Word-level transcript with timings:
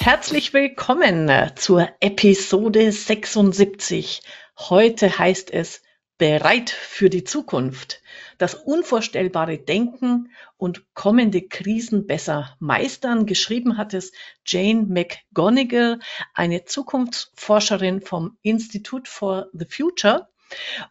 Herzlich 0.00 0.54
willkommen 0.54 1.30
zur 1.56 1.88
Episode 2.00 2.92
76. 2.92 4.22
Heute 4.56 5.18
heißt 5.18 5.52
es 5.52 5.82
Bereit 6.18 6.70
für 6.70 7.10
die 7.10 7.24
Zukunft. 7.24 8.00
Das 8.38 8.54
unvorstellbare 8.54 9.58
Denken 9.58 10.30
und 10.56 10.94
kommende 10.94 11.42
Krisen 11.42 12.06
besser 12.06 12.56
meistern. 12.60 13.26
Geschrieben 13.26 13.76
hat 13.76 13.92
es 13.92 14.12
Jane 14.46 14.86
McGonigal, 14.86 15.98
eine 16.32 16.64
Zukunftsforscherin 16.64 18.00
vom 18.00 18.38
Institute 18.42 19.10
for 19.10 19.48
the 19.52 19.66
Future. 19.68 20.28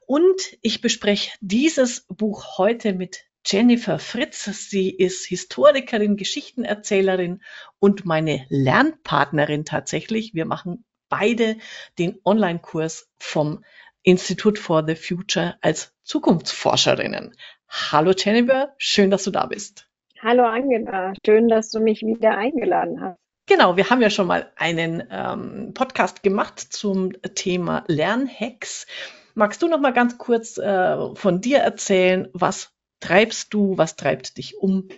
Und 0.05 0.39
ich 0.62 0.82
bespreche 0.82 1.32
dieses 1.39 2.05
Buch 2.08 2.58
heute 2.58 2.94
mit 2.94 3.27
Jennifer 3.50 3.98
Fritz. 3.98 4.43
Sie 4.70 4.89
ist 4.89 5.25
Historikerin, 5.25 6.18
Geschichtenerzählerin 6.18 7.42
und 7.79 8.05
meine 8.05 8.46
Lernpartnerin 8.50 9.64
tatsächlich. 9.64 10.33
Wir 10.33 10.46
machen 10.46 10.83
beide 11.07 11.55
den 11.97 12.19
Online-Kurs 12.25 13.10
vom 13.18 13.64
Institute 14.04 14.60
for 14.60 14.86
the 14.86 14.96
Future 14.96 15.55
als 15.61 15.93
Zukunftsforscherinnen. 16.04 17.36
Hallo 17.69 18.11
Jennifer, 18.11 18.74
schön, 18.78 19.11
dass 19.11 19.24
du 19.24 19.32
da 19.32 19.46
bist. 19.46 19.88
Hallo 20.21 20.43
Angela, 20.43 21.14
schön, 21.25 21.47
dass 21.47 21.71
du 21.71 21.79
mich 21.79 22.02
wieder 22.02 22.38
eingeladen 22.38 23.00
hast. 23.00 23.18
Genau, 23.46 23.77
wir 23.77 23.89
haben 23.89 24.02
ja 24.02 24.10
schon 24.10 24.27
mal 24.27 24.52
einen 24.57 25.07
ähm, 25.10 25.74
Podcast 25.74 26.21
gemacht 26.21 26.60
zum 26.60 27.14
Thema 27.33 27.86
Lernhacks. 27.88 28.88
Magst 29.36 29.61
du 29.61 29.69
noch 29.69 29.79
mal 29.79 29.93
ganz 29.93 30.18
kurz 30.18 30.57
äh, 30.57 31.16
von 31.16 31.39
dir 31.39 31.60
erzählen, 31.60 32.27
was 32.33 32.77
treibst 33.00 33.53
du, 33.53 33.78
was 33.78 33.95
treibt 33.95 34.38
dich 34.38 34.58
um 34.58 34.89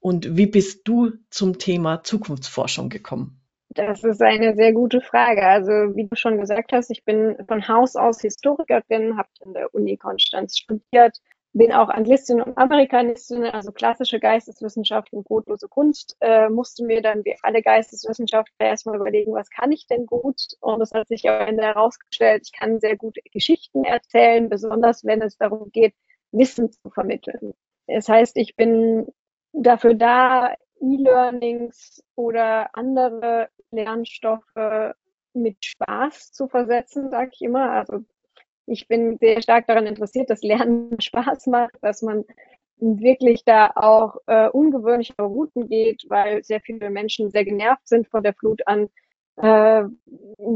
und 0.00 0.36
wie 0.36 0.46
bist 0.46 0.88
du 0.88 1.12
zum 1.30 1.58
Thema 1.58 2.02
Zukunftsforschung 2.02 2.88
gekommen? 2.88 3.40
Das 3.72 4.02
ist 4.02 4.20
eine 4.20 4.56
sehr 4.56 4.72
gute 4.72 5.00
Frage. 5.00 5.46
Also 5.46 5.70
wie 5.70 6.08
du 6.08 6.16
schon 6.16 6.40
gesagt 6.40 6.72
hast, 6.72 6.90
ich 6.90 7.04
bin 7.04 7.36
von 7.46 7.68
Haus 7.68 7.94
aus 7.94 8.20
Historikerin, 8.20 9.16
habe 9.16 9.28
in 9.44 9.52
der 9.52 9.72
Uni 9.72 9.96
Konstanz 9.96 10.58
studiert, 10.58 11.18
bin 11.52 11.72
auch 11.72 11.88
Anglistin 11.88 12.40
und 12.40 12.58
Amerikanistin, 12.58 13.44
also 13.44 13.70
klassische 13.70 14.18
Geisteswissenschaft 14.18 15.12
und 15.12 15.24
brotlose 15.24 15.68
Kunst. 15.68 16.16
Äh, 16.20 16.48
musste 16.48 16.84
mir 16.84 17.00
dann 17.00 17.24
wie 17.24 17.36
alle 17.42 17.62
Geisteswissenschaftler 17.62 18.66
erstmal 18.66 18.96
überlegen, 18.96 19.34
was 19.34 19.50
kann 19.50 19.70
ich 19.70 19.86
denn 19.86 20.06
gut? 20.06 20.40
Und 20.60 20.80
es 20.80 20.92
hat 20.92 21.06
sich 21.06 21.28
am 21.28 21.46
Ende 21.46 21.62
herausgestellt, 21.62 22.42
ich 22.46 22.58
kann 22.58 22.80
sehr 22.80 22.96
gute 22.96 23.20
Geschichten 23.32 23.84
erzählen, 23.84 24.48
besonders 24.48 25.04
wenn 25.04 25.22
es 25.22 25.36
darum 25.36 25.70
geht, 25.70 25.94
Wissen 26.32 26.70
zu 26.70 26.90
vermitteln. 26.90 27.54
Das 27.86 28.08
heißt, 28.08 28.36
ich 28.36 28.56
bin 28.56 29.06
dafür 29.52 29.94
da, 29.94 30.54
E-Learnings 30.80 32.02
oder 32.14 32.74
andere 32.74 33.48
Lernstoffe 33.70 34.94
mit 35.34 35.64
Spaß 35.64 36.32
zu 36.32 36.48
versetzen, 36.48 37.10
sage 37.10 37.30
ich 37.34 37.42
immer. 37.42 37.70
Also 37.70 38.04
ich 38.66 38.88
bin 38.88 39.18
sehr 39.18 39.42
stark 39.42 39.66
daran 39.66 39.86
interessiert, 39.86 40.30
dass 40.30 40.42
Lernen 40.42 41.00
Spaß 41.00 41.46
macht, 41.48 41.76
dass 41.82 42.02
man 42.02 42.24
wirklich 42.76 43.44
da 43.44 43.70
auch 43.74 44.16
äh, 44.26 44.48
ungewöhnliche 44.48 45.14
Routen 45.20 45.68
geht, 45.68 46.04
weil 46.08 46.42
sehr 46.42 46.60
viele 46.60 46.88
Menschen 46.88 47.30
sehr 47.30 47.44
genervt 47.44 47.86
sind 47.86 48.08
von 48.08 48.22
der 48.22 48.32
Flut 48.32 48.66
an 48.66 48.88
äh, 49.36 49.84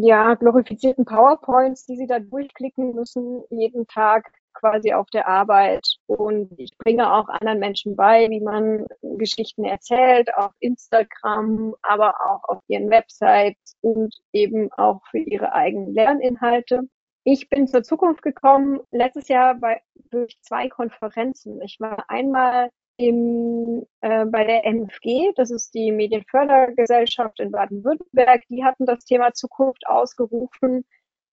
ja, 0.00 0.34
glorifizierten 0.34 1.04
PowerPoints, 1.04 1.84
die 1.86 1.96
sie 1.96 2.06
da 2.06 2.18
durchklicken 2.18 2.94
müssen, 2.94 3.42
jeden 3.50 3.86
Tag 3.86 4.32
quasi 4.54 4.92
auf 4.92 5.08
der 5.10 5.28
Arbeit. 5.28 5.86
Und 6.06 6.50
ich 6.58 6.76
bringe 6.78 7.12
auch 7.12 7.28
anderen 7.28 7.58
Menschen 7.58 7.96
bei, 7.96 8.28
wie 8.30 8.40
man 8.40 8.86
Geschichten 9.02 9.64
erzählt, 9.64 10.32
auf 10.34 10.52
Instagram, 10.60 11.74
aber 11.82 12.14
auch 12.26 12.44
auf 12.48 12.62
ihren 12.68 12.90
Websites 12.90 13.76
und 13.80 14.14
eben 14.32 14.72
auch 14.72 15.00
für 15.10 15.18
ihre 15.18 15.52
eigenen 15.52 15.92
Lerninhalte. 15.92 16.88
Ich 17.24 17.48
bin 17.48 17.66
zur 17.66 17.82
Zukunft 17.82 18.22
gekommen 18.22 18.80
letztes 18.90 19.28
Jahr 19.28 19.54
bei, 19.54 19.80
durch 20.10 20.38
zwei 20.42 20.68
Konferenzen. 20.68 21.60
Ich 21.62 21.80
war 21.80 22.04
einmal 22.08 22.70
im, 22.96 23.84
äh, 24.02 24.26
bei 24.26 24.44
der 24.44 24.64
MFG, 24.66 25.32
das 25.34 25.50
ist 25.50 25.74
die 25.74 25.90
Medienfördergesellschaft 25.90 27.40
in 27.40 27.50
Baden-Württemberg, 27.50 28.42
die 28.48 28.64
hatten 28.64 28.86
das 28.86 29.04
Thema 29.04 29.32
Zukunft 29.32 29.86
ausgerufen, 29.86 30.84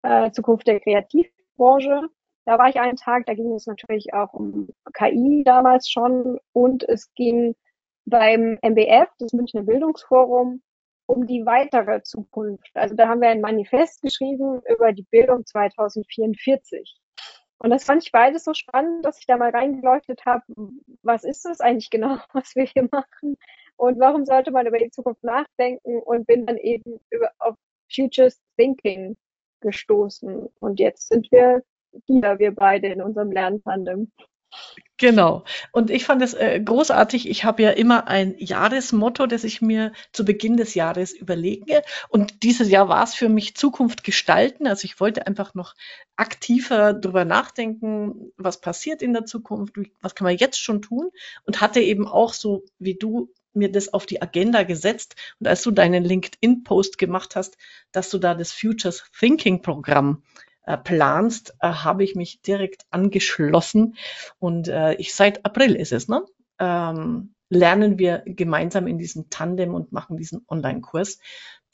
äh, 0.03 0.31
Zukunft 0.31 0.67
der 0.67 0.81
Kreativbranche. 0.81 2.09
Da 2.49 2.59
war 2.59 2.71
ich 2.71 2.81
einen 2.81 2.97
Tag, 2.97 3.27
da 3.27 3.35
ging 3.35 3.53
es 3.53 3.67
natürlich 3.67 4.15
auch 4.15 4.33
um 4.33 4.71
KI 4.95 5.43
damals 5.45 5.87
schon 5.91 6.39
und 6.55 6.83
es 6.83 7.13
ging 7.13 7.55
beim 8.07 8.59
MBF, 8.63 9.11
das 9.19 9.35
Münchner 9.35 9.65
Bildungsforum, 9.65 10.63
um 11.05 11.27
die 11.27 11.45
weitere 11.45 12.03
Zukunft. 12.05 12.71
Also 12.73 12.95
da 12.95 13.07
haben 13.07 13.21
wir 13.21 13.29
ein 13.29 13.43
Manifest 13.43 14.01
geschrieben 14.01 14.63
über 14.67 14.95
die 14.95 15.03
Bildung 15.11 15.45
2044. 15.45 16.99
Und 17.59 17.69
das 17.69 17.85
fand 17.85 18.03
ich 18.03 18.13
beides 18.13 18.45
so 18.45 18.55
spannend, 18.55 19.05
dass 19.05 19.19
ich 19.19 19.27
da 19.27 19.37
mal 19.37 19.51
reingeleuchtet 19.51 20.25
habe, 20.25 20.45
was 21.03 21.25
ist 21.25 21.45
das 21.45 21.61
eigentlich 21.61 21.91
genau, 21.91 22.17
was 22.33 22.57
wir 22.57 22.65
hier 22.65 22.89
machen 22.91 23.37
und 23.77 24.01
warum 24.01 24.25
sollte 24.25 24.53
man 24.53 24.67
über 24.67 24.79
die 24.79 24.91
Zukunft 24.91 25.23
nachdenken 25.23 25.99
und 25.99 26.27
bin 26.27 26.47
dann 26.47 26.57
eben 26.57 26.99
über, 27.11 27.31
auf 27.41 27.57
Futures 27.95 28.41
Thinking 28.57 29.19
gestoßen. 29.61 30.49
Und 30.61 30.81
jetzt 30.81 31.09
sind 31.09 31.31
wir 31.31 31.63
hier, 32.07 32.39
wir 32.39 32.55
beide 32.55 32.89
in 32.89 33.03
unserem 33.03 33.33
Lerntandem. 33.33 34.11
Genau. 34.97 35.45
Und 35.71 35.91
ich 35.91 36.05
fand 36.05 36.23
es 36.23 36.35
äh, 36.35 36.61
großartig. 36.61 37.29
Ich 37.29 37.45
habe 37.45 37.63
ja 37.63 37.71
immer 37.71 38.09
ein 38.09 38.35
Jahresmotto, 38.39 39.27
das 39.27 39.45
ich 39.45 39.63
mir 39.63 39.93
zu 40.13 40.25
Beginn 40.25 40.57
des 40.57 40.75
Jahres 40.75 41.13
überlege. 41.13 41.83
Und 42.09 42.43
dieses 42.43 42.69
Jahr 42.69 42.89
war 42.89 43.05
es 43.05 43.15
für 43.15 43.29
mich 43.29 43.55
Zukunft 43.55 44.03
gestalten. 44.03 44.67
Also 44.67 44.87
ich 44.87 44.99
wollte 44.99 45.27
einfach 45.27 45.55
noch 45.55 45.75
aktiver 46.17 46.95
darüber 46.95 47.25
nachdenken, 47.25 48.33
was 48.37 48.61
passiert 48.61 49.03
in 49.03 49.13
der 49.13 49.25
Zukunft, 49.25 49.77
was 50.01 50.17
kann 50.17 50.25
man 50.25 50.37
jetzt 50.37 50.59
schon 50.59 50.83
tun. 50.83 51.11
Und 51.45 51.61
hatte 51.61 51.81
eben 51.81 52.09
auch 52.09 52.33
so 52.33 52.65
wie 52.81 52.95
du 52.95 53.31
mir 53.55 53.71
das 53.71 53.93
auf 53.93 54.05
die 54.05 54.21
Agenda 54.21 54.65
gesetzt. 54.65 55.15
Und 55.39 55.47
als 55.47 55.63
du 55.63 55.71
deinen 55.71 56.05
LinkedIn-Post 56.05 56.99
gemacht 56.99 57.37
hast, 57.37 57.57
dass 57.93 58.11
du 58.11 58.19
da 58.19 58.35
das 58.35 58.51
Futures 58.51 59.05
Thinking 59.17 59.63
Programm 59.63 60.23
planst, 60.77 61.55
äh, 61.61 61.69
habe 61.69 62.05
ich 62.05 62.15
mich 62.15 62.43
direkt 62.43 62.87
angeschlossen. 62.91 63.97
Und 64.39 64.69
äh, 64.69 64.95
ich 64.95 65.15
seit 65.15 65.45
April 65.45 65.75
ist 65.75 65.93
es, 65.93 66.09
ne? 66.09 66.25
Ähm, 66.59 67.35
lernen 67.51 67.99
wir 67.99 68.23
gemeinsam 68.27 68.87
in 68.87 68.99
diesem 68.99 69.31
Tandem 69.31 69.75
und 69.75 69.93
machen 69.93 70.17
diesen 70.17 70.45
Online-Kurs, 70.49 71.19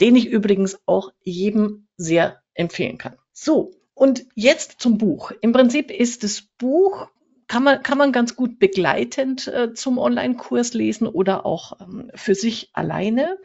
den 0.00 0.14
ich 0.14 0.26
übrigens 0.26 0.78
auch 0.86 1.10
jedem 1.22 1.88
sehr 1.96 2.40
empfehlen 2.54 2.98
kann. 2.98 3.16
So, 3.32 3.72
und 3.94 4.26
jetzt 4.34 4.80
zum 4.80 4.98
Buch. 4.98 5.32
Im 5.40 5.52
Prinzip 5.52 5.90
ist 5.90 6.22
das 6.22 6.42
Buch 6.58 7.08
kann 7.46 7.62
man, 7.62 7.82
kann 7.82 7.98
man 7.98 8.12
ganz 8.12 8.36
gut 8.36 8.58
begleitend 8.58 9.48
äh, 9.48 9.74
zum 9.74 9.98
Online-Kurs 9.98 10.74
lesen 10.74 11.06
oder 11.06 11.44
auch 11.44 11.78
ähm, 11.80 12.10
für 12.14 12.34
sich 12.34 12.70
alleine. 12.72 13.38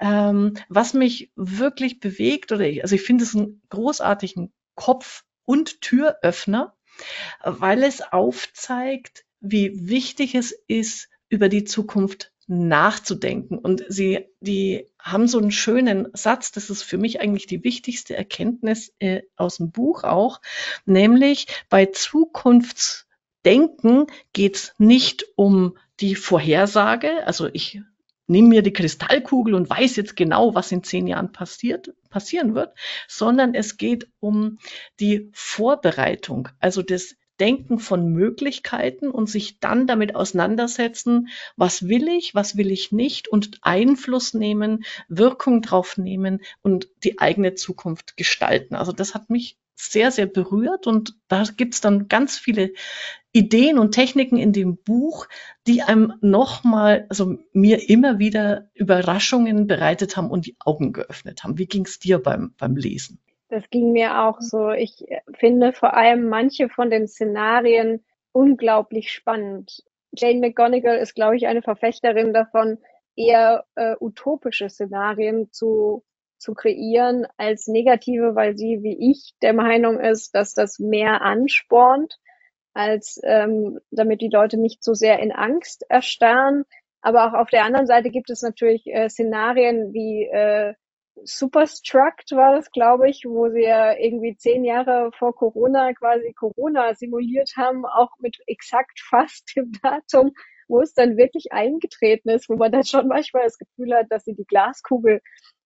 Ähm, 0.00 0.54
was 0.68 0.94
mich 0.94 1.30
wirklich 1.36 2.00
bewegt, 2.00 2.52
oder 2.52 2.66
ich, 2.66 2.82
also 2.82 2.94
ich 2.94 3.02
finde 3.02 3.24
es 3.24 3.36
einen 3.36 3.62
großartigen 3.68 4.52
Kopf- 4.74 5.24
und 5.44 5.80
Türöffner, 5.80 6.74
weil 7.42 7.82
es 7.82 8.00
aufzeigt, 8.00 9.24
wie 9.40 9.88
wichtig 9.88 10.34
es 10.34 10.52
ist, 10.66 11.08
über 11.28 11.48
die 11.48 11.64
Zukunft 11.64 12.32
nachzudenken. 12.46 13.58
Und 13.58 13.84
sie, 13.88 14.26
die 14.40 14.86
haben 14.98 15.26
so 15.28 15.38
einen 15.38 15.50
schönen 15.50 16.08
Satz, 16.12 16.52
das 16.52 16.68
ist 16.70 16.82
für 16.82 16.98
mich 16.98 17.20
eigentlich 17.20 17.46
die 17.46 17.64
wichtigste 17.64 18.14
Erkenntnis 18.16 18.92
äh, 18.98 19.22
aus 19.36 19.56
dem 19.56 19.70
Buch 19.70 20.04
auch, 20.04 20.42
nämlich 20.84 21.46
bei 21.68 21.86
Zukunftsdenken 21.86 24.06
geht 24.32 24.56
es 24.56 24.74
nicht 24.78 25.24
um 25.36 25.78
die 26.00 26.16
Vorhersage, 26.16 27.26
also 27.26 27.48
ich 27.52 27.80
nimm 28.26 28.48
mir 28.48 28.62
die 28.62 28.72
Kristallkugel 28.72 29.54
und 29.54 29.68
weiß 29.68 29.96
jetzt 29.96 30.16
genau, 30.16 30.54
was 30.54 30.72
in 30.72 30.82
zehn 30.82 31.06
Jahren 31.06 31.32
passiert, 31.32 31.94
passieren 32.10 32.54
wird, 32.54 32.74
sondern 33.08 33.54
es 33.54 33.76
geht 33.76 34.08
um 34.20 34.58
die 35.00 35.30
Vorbereitung, 35.32 36.48
also 36.60 36.82
das 36.82 37.16
Denken 37.40 37.80
von 37.80 38.12
Möglichkeiten 38.12 39.10
und 39.10 39.28
sich 39.28 39.58
dann 39.58 39.88
damit 39.88 40.14
auseinandersetzen, 40.14 41.28
was 41.56 41.88
will 41.88 42.06
ich, 42.06 42.34
was 42.36 42.56
will 42.56 42.70
ich 42.70 42.92
nicht 42.92 43.26
und 43.26 43.58
Einfluss 43.62 44.34
nehmen, 44.34 44.84
Wirkung 45.08 45.60
drauf 45.60 45.96
nehmen 45.96 46.40
und 46.62 46.88
die 47.02 47.18
eigene 47.18 47.54
Zukunft 47.54 48.16
gestalten. 48.16 48.76
Also 48.76 48.92
das 48.92 49.14
hat 49.14 49.30
mich 49.30 49.58
sehr, 49.74 50.10
sehr 50.10 50.26
berührt 50.26 50.86
und 50.86 51.16
da 51.28 51.44
gibt's 51.56 51.80
dann 51.80 52.08
ganz 52.08 52.38
viele 52.38 52.72
Ideen 53.32 53.78
und 53.78 53.92
Techniken 53.92 54.36
in 54.36 54.52
dem 54.52 54.76
Buch, 54.76 55.26
die 55.66 55.82
einem 55.82 56.14
nochmal, 56.20 57.06
also 57.08 57.36
mir 57.52 57.88
immer 57.88 58.20
wieder 58.20 58.70
Überraschungen 58.74 59.66
bereitet 59.66 60.16
haben 60.16 60.30
und 60.30 60.46
die 60.46 60.56
Augen 60.60 60.92
geöffnet 60.92 61.42
haben. 61.42 61.58
Wie 61.58 61.66
ging's 61.66 61.98
dir 61.98 62.22
beim, 62.22 62.54
beim 62.58 62.76
Lesen? 62.76 63.18
Das 63.48 63.68
ging 63.70 63.92
mir 63.92 64.22
auch 64.22 64.40
so. 64.40 64.70
Ich 64.70 65.04
finde 65.34 65.72
vor 65.72 65.94
allem 65.94 66.28
manche 66.28 66.68
von 66.68 66.90
den 66.90 67.08
Szenarien 67.08 68.04
unglaublich 68.32 69.12
spannend. 69.12 69.82
Jane 70.12 70.40
McGonigal 70.40 70.98
ist, 70.98 71.14
glaube 71.14 71.36
ich, 71.36 71.46
eine 71.46 71.62
Verfechterin 71.62 72.32
davon, 72.32 72.78
eher 73.16 73.64
äh, 73.74 73.94
utopische 74.00 74.68
Szenarien 74.68 75.50
zu, 75.50 76.04
zu 76.44 76.54
kreieren 76.54 77.26
als 77.38 77.66
negative, 77.66 78.34
weil 78.34 78.56
sie 78.56 78.82
wie 78.82 79.10
ich 79.10 79.34
der 79.40 79.54
Meinung 79.54 79.98
ist, 79.98 80.34
dass 80.34 80.52
das 80.52 80.78
mehr 80.78 81.22
anspornt, 81.22 82.18
als 82.74 83.18
ähm, 83.24 83.80
damit 83.90 84.20
die 84.20 84.28
Leute 84.28 84.58
nicht 84.58 84.84
so 84.84 84.92
sehr 84.92 85.20
in 85.20 85.32
Angst 85.32 85.86
erstarren. 85.88 86.64
Aber 87.00 87.26
auch 87.26 87.32
auf 87.32 87.48
der 87.48 87.64
anderen 87.64 87.86
Seite 87.86 88.10
gibt 88.10 88.30
es 88.30 88.42
natürlich 88.42 88.86
äh, 88.86 89.08
Szenarien 89.08 89.92
wie 89.94 90.24
äh, 90.24 90.74
Superstruct 91.22 92.32
war 92.32 92.56
das, 92.56 92.70
glaube 92.72 93.08
ich, 93.08 93.24
wo 93.24 93.48
sie 93.48 93.62
ja 93.62 93.96
irgendwie 93.96 94.36
zehn 94.36 94.64
Jahre 94.64 95.10
vor 95.16 95.34
Corona 95.34 95.92
quasi 95.94 96.32
Corona 96.34 96.94
simuliert 96.94 97.52
haben, 97.56 97.86
auch 97.86 98.10
mit 98.18 98.36
exakt 98.46 99.00
fast 99.00 99.56
dem 99.56 99.72
Datum, 99.82 100.32
wo 100.68 100.80
es 100.80 100.92
dann 100.92 101.16
wirklich 101.16 101.52
eingetreten 101.52 102.30
ist, 102.30 102.48
wo 102.48 102.56
man 102.56 102.72
dann 102.72 102.84
schon 102.84 103.08
manchmal 103.08 103.44
das 103.44 103.58
Gefühl 103.58 103.94
hat, 103.94 104.06
dass 104.10 104.24
sie 104.24 104.34
die 104.34 104.44
Glaskugel 104.46 105.20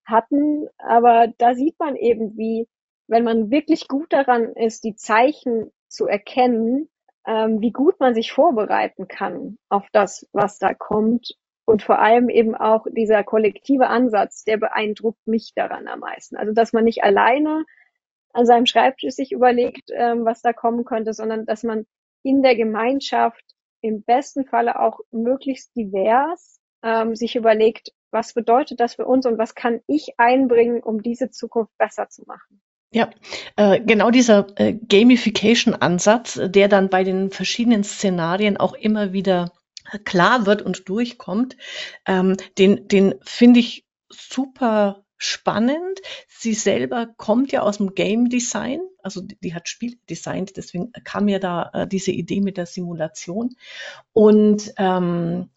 hatten. 0.09 0.69
Aber 0.79 1.29
da 1.39 1.55
sieht 1.55 1.79
man 1.79 1.97
eben, 1.97 2.37
wie, 2.37 2.69
wenn 3.07 3.25
man 3.25 3.51
wirklich 3.51 3.89
gut 3.89 4.13
daran 4.13 4.53
ist, 4.55 4.85
die 4.85 4.95
Zeichen 4.97 5.71
zu 5.89 6.07
erkennen, 6.07 6.89
ähm, 7.27 7.61
wie 7.61 7.73
gut 7.73 8.01
man 8.01 8.15
sich 8.15 8.33
vorbereiten 8.33 9.09
kann 9.09 9.59
auf 9.69 9.87
das, 9.93 10.29
was 10.33 10.59
da 10.59 10.75
kommt. 10.75 11.35
Und 11.65 11.83
vor 11.83 11.99
allem 11.99 12.31
eben 12.31 12.55
auch 12.55 12.87
dieser 12.91 13.23
kollektive 13.25 13.89
Ansatz, 13.89 14.43
der 14.45 14.57
beeindruckt 14.57 15.27
mich 15.27 15.53
daran 15.55 15.87
am 15.87 16.01
meisten. 16.01 16.37
Also, 16.37 16.55
dass 16.55 16.73
man 16.73 16.85
nicht 16.85 17.05
alleine 17.05 17.65
an 18.33 18.47
seinem 18.47 18.65
Schreibtisch 18.67 19.15
sich 19.15 19.33
überlegt, 19.33 19.91
ähm, 19.93 20.25
was 20.25 20.41
da 20.41 20.55
kommen 20.55 20.85
könnte, 20.85 21.13
sondern 21.13 21.45
dass 21.45 21.65
man 21.65 21.87
in 22.23 22.43
der 22.43 22.57
Gemeinschaft 22.57 23.45
im 23.83 24.03
besten 24.03 24.45
Falle 24.47 24.81
auch 24.81 25.01
möglichst 25.11 25.75
divers 25.77 26.61
ähm, 26.83 27.15
sich 27.15 27.37
überlegt, 27.37 27.93
was 28.11 28.33
bedeutet 28.33 28.81
das 28.81 28.95
für 28.95 29.07
uns 29.07 29.27
und 29.27 29.39
was 29.39 29.55
kann 29.55 29.81
ich 29.87 30.19
einbringen, 30.19 30.83
um 30.83 31.03
diese 31.03 31.31
Zukunft 31.31 31.77
besser 31.79 32.09
zu 32.09 32.23
machen. 32.27 32.61
Ja, 32.91 33.11
äh, 33.57 33.81
genau 33.81 34.11
dieser 34.11 34.47
äh, 34.59 34.73
Gamification-Ansatz, 34.73 36.41
der 36.43 36.69
dann 36.69 36.89
bei 36.89 37.05
den 37.05 37.31
verschiedenen 37.31 37.85
Szenarien 37.85 38.57
auch 38.57 38.73
immer 38.73 39.13
wieder 39.13 39.53
klar 40.05 40.47
wird 40.47 40.63
und 40.63 40.89
durchkommt, 40.89 41.57
ähm, 42.07 42.37
den, 42.57 42.89
den 42.89 43.15
finde 43.23 43.61
ich 43.61 43.87
super 44.09 45.05
spannend. 45.19 46.01
Sie 46.29 46.55
selber 46.55 47.09
kommt 47.17 47.53
ja 47.53 47.63
aus 47.63 47.79
dem 47.79 47.95
Game 47.95 48.31
Design, 48.31 48.81
also 49.03 49.21
die, 49.21 49.55
hat 49.55 49.69
Spiele 49.69 49.97
designt, 50.09 50.57
deswegen 50.57 50.93
kam 51.05 51.27
mir 51.27 51.41
da 51.41 51.71
äh, 51.75 51.87
diese 51.87 52.13
Idee 52.13 52.41
mit 52.41 52.57
der 52.57 52.67
Simulation. 52.67 53.57
Und 54.13 54.73
ähm, 54.79 55.51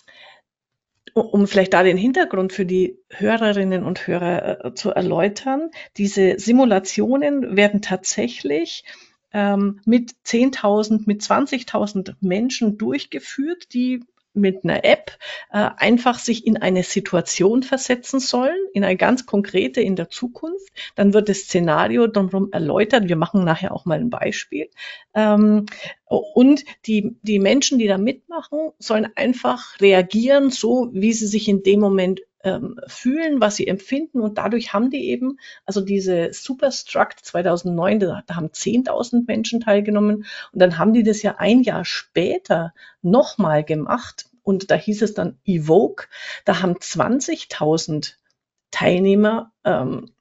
um 1.14 1.48
vielleicht 1.48 1.74
da 1.74 1.84
den 1.84 1.98
Hintergrund 1.98 2.54
für 2.54 2.66
die 2.66 2.98
Hörerinnen 3.10 3.84
und 3.84 4.08
Hörer 4.08 4.66
äh, 4.66 4.74
zu 4.74 4.92
erläutern, 4.92 5.72
diese 5.98 6.40
Simulationen 6.40 7.56
werden 7.56 7.82
tatsächlich 7.82 8.84
ähm, 9.34 9.82
mit 9.86 10.12
10.000, 10.26 11.04
mit 11.06 11.22
20.000 11.22 12.16
Menschen 12.22 12.78
durchgeführt, 12.78 13.74
die 13.74 14.04
mit 14.34 14.64
einer 14.64 14.84
App 14.86 15.18
äh, 15.52 15.70
einfach 15.78 16.20
sich 16.20 16.48
in 16.48 16.58
eine 16.58 16.84
Situation 16.84 17.64
versetzen 17.64 18.20
sollen, 18.20 18.58
in 18.74 18.84
eine 18.84 18.98
ganz 18.98 19.26
konkrete 19.26 19.82
in 19.82 19.96
der 19.96 20.10
Zukunft. 20.10 20.70
Dann 20.96 21.14
wird 21.14 21.30
das 21.30 21.40
Szenario 21.40 22.08
drumherum 22.08 22.52
erläutert. 22.52 23.08
Wir 23.08 23.16
machen 23.18 23.44
nachher 23.44 23.74
auch 23.74 23.86
mal 23.86 24.00
ein 24.00 24.10
Beispiel. 24.10 24.70
Ähm, 25.14 25.66
und 26.06 26.66
die, 26.86 27.16
die 27.22 27.40
Menschen, 27.40 27.80
die 27.80 27.88
da 27.88 27.98
mitmachen, 27.98 28.72
sollen 28.80 29.08
einfach 29.16 29.80
reagieren, 29.80 30.50
so 30.50 30.90
wie 30.94 31.14
sie 31.14 31.28
sich 31.28 31.48
in 31.48 31.64
dem 31.64 31.80
Moment 31.80 32.22
ähm, 32.44 32.80
fühlen, 32.88 33.42
was 33.42 33.56
sie 33.56 33.68
empfinden. 33.68 34.22
Und 34.22 34.38
dadurch 34.38 34.74
haben 34.74 34.90
die 34.90 35.10
eben, 35.10 35.38
also 35.66 35.82
diese 35.82 36.34
Superstruct 36.34 37.24
2009, 37.24 38.00
da, 38.00 38.24
haben 38.32 38.48
10.000 38.48 39.26
Menschen 39.28 39.62
teilgenommen. 39.62 40.26
Und 40.52 40.60
dann 40.60 40.78
haben 40.78 40.94
die 40.94 41.04
das 41.04 41.22
ja 41.22 41.36
ein 41.38 41.64
Jahr 41.64 41.86
später 41.86 42.74
nochmal 43.02 43.64
gemacht. 43.64 44.26
Und 44.44 44.72
da 44.72 44.76
hieß 44.76 45.02
es 45.02 45.14
dann 45.14 45.38
Evoke. 45.46 46.08
Da 46.46 46.62
haben 46.62 46.74
20.000 46.74 48.14
Teilnehmer 48.72 49.52
ähm, 49.64 50.12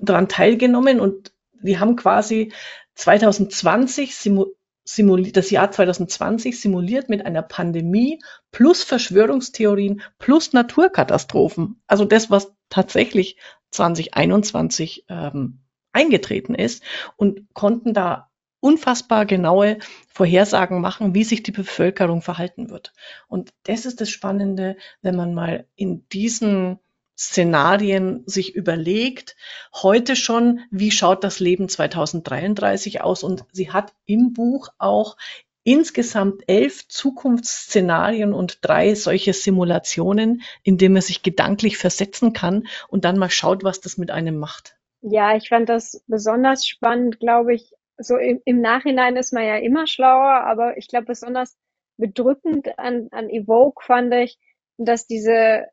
daran 0.00 0.28
teilgenommen 0.28 1.00
und 1.00 1.32
wir 1.60 1.80
haben 1.80 1.96
quasi 1.96 2.52
2020 2.94 4.14
simu 4.16 4.46
simuliert, 4.94 5.36
das 5.36 5.50
Jahr 5.50 5.70
2020 5.70 6.60
simuliert 6.60 7.08
mit 7.08 7.24
einer 7.26 7.42
Pandemie 7.42 8.20
plus 8.50 8.82
Verschwörungstheorien 8.82 10.00
plus 10.18 10.52
Naturkatastrophen. 10.52 11.80
Also 11.86 12.04
das, 12.04 12.30
was 12.30 12.54
tatsächlich 12.70 13.36
2021 13.70 15.04
ähm, 15.08 15.60
eingetreten 15.92 16.54
ist 16.54 16.82
und 17.16 17.52
konnten 17.52 17.92
da 17.92 18.30
unfassbar 18.60 19.26
genaue 19.26 19.78
Vorhersagen 20.08 20.80
machen, 20.80 21.14
wie 21.14 21.24
sich 21.24 21.42
die 21.42 21.52
Bevölkerung 21.52 22.22
verhalten 22.22 22.70
wird. 22.70 22.92
Und 23.28 23.50
das 23.64 23.84
ist 23.84 24.00
das 24.00 24.10
Spannende, 24.10 24.76
wenn 25.02 25.16
man 25.16 25.34
mal 25.34 25.66
in 25.76 26.08
diesen 26.08 26.78
Szenarien 27.18 28.22
sich 28.26 28.54
überlegt, 28.54 29.36
heute 29.74 30.14
schon, 30.14 30.60
wie 30.70 30.92
schaut 30.92 31.24
das 31.24 31.40
Leben 31.40 31.68
2033 31.68 33.00
aus? 33.00 33.24
Und 33.24 33.44
sie 33.52 33.72
hat 33.72 33.92
im 34.06 34.32
Buch 34.32 34.68
auch 34.78 35.16
insgesamt 35.64 36.44
elf 36.46 36.86
Zukunftsszenarien 36.86 38.32
und 38.32 38.58
drei 38.62 38.94
solche 38.94 39.32
Simulationen, 39.32 40.42
in 40.62 40.78
denen 40.78 40.94
man 40.94 41.02
sich 41.02 41.22
gedanklich 41.22 41.76
versetzen 41.76 42.32
kann 42.32 42.68
und 42.88 43.04
dann 43.04 43.18
mal 43.18 43.30
schaut, 43.30 43.64
was 43.64 43.80
das 43.80 43.98
mit 43.98 44.10
einem 44.10 44.38
macht. 44.38 44.76
Ja, 45.02 45.36
ich 45.36 45.48
fand 45.48 45.68
das 45.68 46.02
besonders 46.06 46.66
spannend, 46.66 47.18
glaube 47.20 47.54
ich. 47.54 47.72
So 47.98 48.16
im, 48.16 48.40
im 48.44 48.60
Nachhinein 48.60 49.16
ist 49.16 49.32
man 49.32 49.44
ja 49.44 49.56
immer 49.56 49.88
schlauer, 49.88 50.44
aber 50.44 50.78
ich 50.78 50.86
glaube 50.86 51.06
besonders 51.06 51.56
bedrückend 51.96 52.78
an, 52.78 53.08
an 53.10 53.28
Evoke 53.28 53.84
fand 53.84 54.14
ich, 54.14 54.38
dass 54.76 55.06
diese 55.08 55.66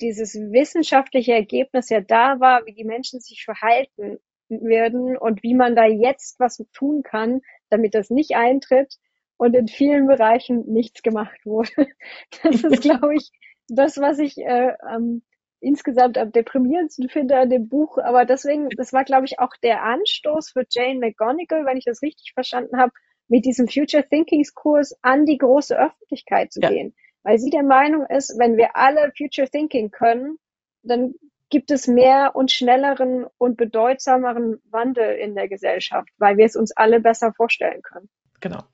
dieses 0.00 0.34
wissenschaftliche 0.34 1.32
Ergebnis 1.32 1.88
ja 1.88 2.00
da 2.00 2.40
war, 2.40 2.66
wie 2.66 2.74
die 2.74 2.84
Menschen 2.84 3.20
sich 3.20 3.44
verhalten 3.44 4.18
werden 4.48 5.16
und 5.16 5.42
wie 5.42 5.54
man 5.54 5.74
da 5.74 5.86
jetzt 5.86 6.38
was 6.38 6.62
tun 6.72 7.02
kann, 7.02 7.40
damit 7.70 7.94
das 7.94 8.10
nicht 8.10 8.36
eintritt 8.36 8.98
und 9.36 9.54
in 9.54 9.68
vielen 9.68 10.06
Bereichen 10.06 10.64
nichts 10.66 11.02
gemacht 11.02 11.44
wurde. 11.44 11.70
Das 12.42 12.62
ist, 12.62 12.82
glaube 12.82 13.14
ich, 13.14 13.30
das, 13.68 13.98
was 13.98 14.18
ich 14.18 14.38
äh, 14.38 14.74
ähm, 14.94 15.22
insgesamt 15.60 16.18
am 16.18 16.32
deprimierendsten 16.32 17.08
finde 17.08 17.38
an 17.38 17.50
dem 17.50 17.68
Buch. 17.68 17.98
Aber 17.98 18.24
deswegen, 18.24 18.68
das 18.76 18.92
war, 18.92 19.04
glaube 19.04 19.24
ich, 19.26 19.38
auch 19.38 19.56
der 19.62 19.82
Anstoß 19.82 20.50
für 20.50 20.64
Jane 20.68 20.98
McGonigal, 20.98 21.64
wenn 21.64 21.76
ich 21.76 21.84
das 21.84 22.02
richtig 22.02 22.32
verstanden 22.34 22.76
habe, 22.76 22.92
mit 23.28 23.46
diesem 23.46 23.68
Future 23.68 24.06
Thinkings 24.06 24.54
Kurs 24.54 24.98
an 25.00 25.24
die 25.24 25.38
große 25.38 25.78
Öffentlichkeit 25.78 26.52
zu 26.52 26.60
ja. 26.60 26.68
gehen 26.68 26.94
weil 27.22 27.38
sie 27.38 27.50
der 27.50 27.62
Meinung 27.62 28.06
ist, 28.06 28.38
wenn 28.38 28.56
wir 28.56 28.76
alle 28.76 29.12
Future 29.16 29.48
Thinking 29.48 29.90
können, 29.90 30.38
dann 30.82 31.14
gibt 31.50 31.70
es 31.70 31.86
mehr 31.86 32.34
und 32.34 32.50
schnelleren 32.50 33.26
und 33.38 33.56
bedeutsameren 33.56 34.60
Wandel 34.70 35.16
in 35.16 35.34
der 35.34 35.48
Gesellschaft, 35.48 36.08
weil 36.16 36.38
wir 36.38 36.46
es 36.46 36.56
uns 36.56 36.72
alle 36.72 37.00
besser 37.00 37.32
vorstellen 37.34 37.82
können. 37.82 38.08
Genau. 38.40 38.64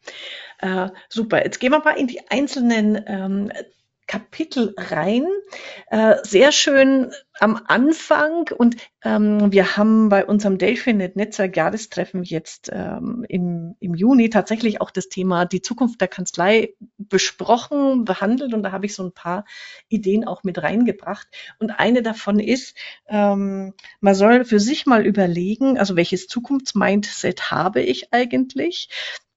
Äh, 0.60 0.88
super. 1.08 1.44
Jetzt 1.44 1.58
gehen 1.58 1.72
wir 1.72 1.80
mal 1.80 1.98
in 1.98 2.06
die 2.06 2.20
einzelnen 2.30 3.04
ähm, 3.06 3.52
Kapitel 4.08 4.74
rein. 4.76 5.26
Äh, 5.90 6.16
sehr 6.24 6.50
schön 6.50 7.12
am 7.38 7.60
Anfang 7.66 8.48
und 8.56 8.76
ähm, 9.04 9.52
wir 9.52 9.76
haben 9.76 10.08
bei 10.08 10.24
unserem 10.24 10.58
Delphinet 10.58 11.14
Netzwerk 11.14 11.56
Jahrestreffen 11.56 12.24
jetzt 12.24 12.70
ähm, 12.72 13.24
im, 13.28 13.76
im 13.78 13.94
Juni 13.94 14.30
tatsächlich 14.30 14.80
auch 14.80 14.90
das 14.90 15.08
Thema 15.08 15.44
die 15.44 15.62
Zukunft 15.62 16.00
der 16.00 16.08
Kanzlei 16.08 16.74
besprochen, 16.96 18.04
behandelt 18.04 18.54
und 18.54 18.62
da 18.62 18.72
habe 18.72 18.86
ich 18.86 18.94
so 18.94 19.04
ein 19.04 19.12
paar 19.12 19.44
Ideen 19.88 20.26
auch 20.26 20.42
mit 20.42 20.60
reingebracht. 20.60 21.28
Und 21.60 21.70
eine 21.70 22.02
davon 22.02 22.40
ist, 22.40 22.76
ähm, 23.08 23.74
man 24.00 24.14
soll 24.14 24.44
für 24.46 24.58
sich 24.58 24.86
mal 24.86 25.06
überlegen, 25.06 25.78
also 25.78 25.96
welches 25.96 26.26
Zukunftsmindset 26.26 27.50
habe 27.50 27.82
ich 27.82 28.12
eigentlich? 28.12 28.88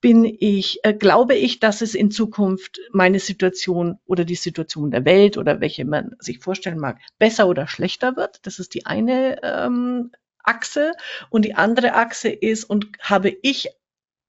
Bin 0.01 0.25
ich, 0.25 0.79
äh, 0.83 0.93
glaube 0.93 1.35
ich, 1.35 1.59
dass 1.59 1.81
es 1.81 1.95
in 1.95 2.11
Zukunft 2.11 2.79
meine 2.91 3.19
Situation 3.19 3.99
oder 4.05 4.25
die 4.25 4.35
Situation 4.35 4.91
der 4.91 5.05
Welt 5.05 5.37
oder 5.37 5.61
welche 5.61 5.85
man 5.85 6.15
sich 6.19 6.39
vorstellen 6.39 6.79
mag, 6.79 6.99
besser 7.19 7.47
oder 7.47 7.67
schlechter 7.67 8.15
wird. 8.15 8.45
Das 8.45 8.59
ist 8.59 8.73
die 8.73 8.85
eine 8.87 9.41
ähm, 9.43 10.11
Achse. 10.43 10.93
Und 11.29 11.45
die 11.45 11.53
andere 11.53 11.93
Achse 11.93 12.29
ist, 12.29 12.63
und 12.63 12.87
habe 12.99 13.35
ich 13.43 13.69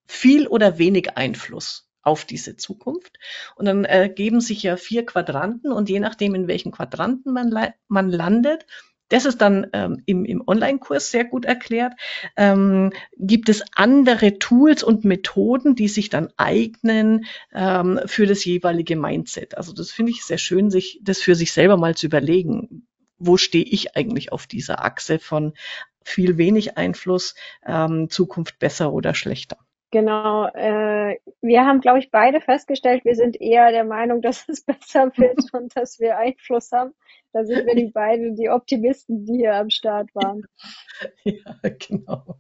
viel 0.06 0.46
oder 0.46 0.78
wenig 0.78 1.16
Einfluss 1.16 1.88
auf 2.02 2.24
diese 2.24 2.56
Zukunft. 2.56 3.18
Und 3.56 3.64
dann 3.64 3.84
äh, 3.84 4.12
geben 4.14 4.40
sich 4.40 4.62
ja 4.62 4.76
vier 4.76 5.06
Quadranten 5.06 5.72
und 5.72 5.88
je 5.88 6.00
nachdem, 6.00 6.34
in 6.34 6.48
welchen 6.48 6.72
Quadranten 6.72 7.32
man, 7.32 7.72
man 7.88 8.10
landet, 8.10 8.66
Das 9.12 9.26
ist 9.26 9.42
dann 9.42 9.66
ähm, 9.74 10.02
im, 10.06 10.24
im 10.24 10.42
Online-Kurs 10.46 11.10
sehr 11.10 11.26
gut 11.26 11.44
erklärt. 11.44 11.92
Ähm, 12.34 12.94
gibt 13.18 13.50
es 13.50 13.62
andere 13.76 14.38
Tools 14.38 14.82
und 14.82 15.04
Methoden, 15.04 15.74
die 15.74 15.88
sich 15.88 16.08
dann 16.08 16.30
eignen 16.38 17.26
ähm, 17.52 18.00
für 18.06 18.24
das 18.24 18.42
jeweilige 18.46 18.96
Mindset? 18.96 19.54
Also 19.58 19.74
das 19.74 19.90
finde 19.90 20.12
ich 20.12 20.24
sehr 20.24 20.38
schön, 20.38 20.70
sich 20.70 20.98
das 21.02 21.20
für 21.20 21.34
sich 21.34 21.52
selber 21.52 21.76
mal 21.76 21.94
zu 21.94 22.06
überlegen. 22.06 22.86
Wo 23.18 23.36
stehe 23.36 23.66
ich 23.66 23.96
eigentlich 23.96 24.32
auf 24.32 24.46
dieser 24.46 24.82
Achse 24.82 25.18
von 25.18 25.52
viel 26.02 26.38
wenig 26.38 26.78
Einfluss, 26.78 27.34
ähm, 27.66 28.08
Zukunft 28.08 28.58
besser 28.60 28.94
oder 28.94 29.12
schlechter? 29.12 29.58
Genau. 29.92 30.46
Äh, 30.46 31.18
wir 31.42 31.66
haben, 31.66 31.82
glaube 31.82 31.98
ich, 31.98 32.10
beide 32.10 32.40
festgestellt, 32.40 33.04
wir 33.04 33.14
sind 33.14 33.38
eher 33.38 33.70
der 33.70 33.84
Meinung, 33.84 34.22
dass 34.22 34.48
es 34.48 34.62
besser 34.64 35.12
wird 35.16 35.38
und 35.52 35.76
dass 35.76 36.00
wir 36.00 36.16
Einfluss 36.16 36.72
haben. 36.72 36.94
Da 37.32 37.44
sind 37.44 37.66
wir 37.66 37.76
die 37.76 37.90
beiden, 37.94 38.34
die 38.34 38.48
Optimisten, 38.48 39.26
die 39.26 39.36
hier 39.36 39.54
am 39.54 39.70
Start 39.70 40.08
waren. 40.14 40.44
Ja, 41.24 41.56
genau. 41.78 42.38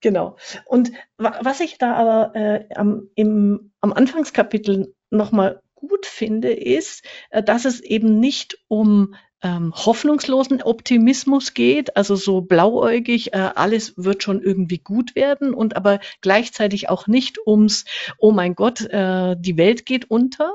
Genau. 0.00 0.36
Und 0.64 0.90
was 1.18 1.60
ich 1.60 1.76
da 1.76 1.94
aber 1.94 2.34
äh, 2.34 2.64
am, 2.74 3.10
im, 3.14 3.72
am 3.80 3.92
Anfangskapitel 3.92 4.94
nochmal 5.10 5.60
gut 5.74 6.06
finde, 6.06 6.52
ist, 6.52 7.04
äh, 7.30 7.42
dass 7.42 7.66
es 7.66 7.80
eben 7.80 8.20
nicht 8.20 8.58
um 8.68 9.14
ähm, 9.42 9.72
hoffnungslosen 9.74 10.62
Optimismus 10.62 11.54
geht, 11.54 11.96
also 11.96 12.16
so 12.16 12.40
blauäugig, 12.40 13.32
äh, 13.34 13.50
alles 13.54 13.94
wird 13.96 14.22
schon 14.22 14.42
irgendwie 14.42 14.78
gut 14.78 15.14
werden 15.14 15.54
und 15.54 15.76
aber 15.76 16.00
gleichzeitig 16.20 16.88
auch 16.88 17.06
nicht 17.06 17.38
ums, 17.46 17.84
oh 18.18 18.32
mein 18.32 18.54
Gott, 18.54 18.80
äh, 18.80 19.36
die 19.38 19.56
Welt 19.56 19.86
geht 19.86 20.10
unter. 20.10 20.50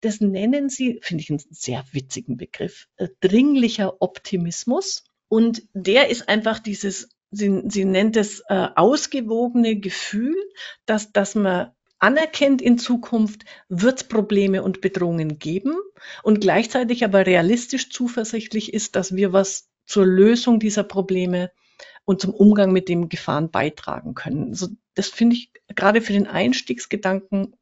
Das 0.00 0.20
nennen 0.20 0.68
sie, 0.68 1.00
finde 1.02 1.22
ich 1.22 1.30
einen 1.30 1.42
sehr 1.50 1.84
witzigen 1.92 2.36
Begriff, 2.36 2.88
äh, 2.96 3.08
dringlicher 3.20 4.00
Optimismus. 4.00 5.04
Und 5.28 5.62
der 5.72 6.08
ist 6.10 6.28
einfach 6.28 6.58
dieses, 6.58 7.08
sie, 7.30 7.62
sie 7.66 7.84
nennt 7.84 8.16
es 8.16 8.42
äh, 8.48 8.68
ausgewogene 8.76 9.76
Gefühl, 9.76 10.36
dass, 10.86 11.12
dass 11.12 11.34
man 11.34 11.72
anerkennt, 12.02 12.60
in 12.60 12.78
Zukunft 12.78 13.44
wird 13.68 13.98
es 13.98 14.04
Probleme 14.08 14.62
und 14.62 14.80
Bedrohungen 14.80 15.38
geben 15.38 15.76
und 16.22 16.40
gleichzeitig 16.40 17.04
aber 17.04 17.26
realistisch 17.26 17.90
zuversichtlich 17.90 18.74
ist, 18.74 18.96
dass 18.96 19.14
wir 19.14 19.32
was 19.32 19.68
zur 19.86 20.04
Lösung 20.04 20.58
dieser 20.58 20.82
Probleme 20.82 21.52
und 22.04 22.20
zum 22.20 22.34
Umgang 22.34 22.72
mit 22.72 22.88
den 22.88 23.08
Gefahren 23.08 23.50
beitragen 23.50 24.14
können. 24.14 24.48
Also 24.48 24.68
das 24.94 25.08
finde 25.08 25.36
ich 25.36 25.52
gerade 25.74 26.00
für 26.00 26.12
den 26.12 26.26
Einstiegsgedanken 26.26 27.54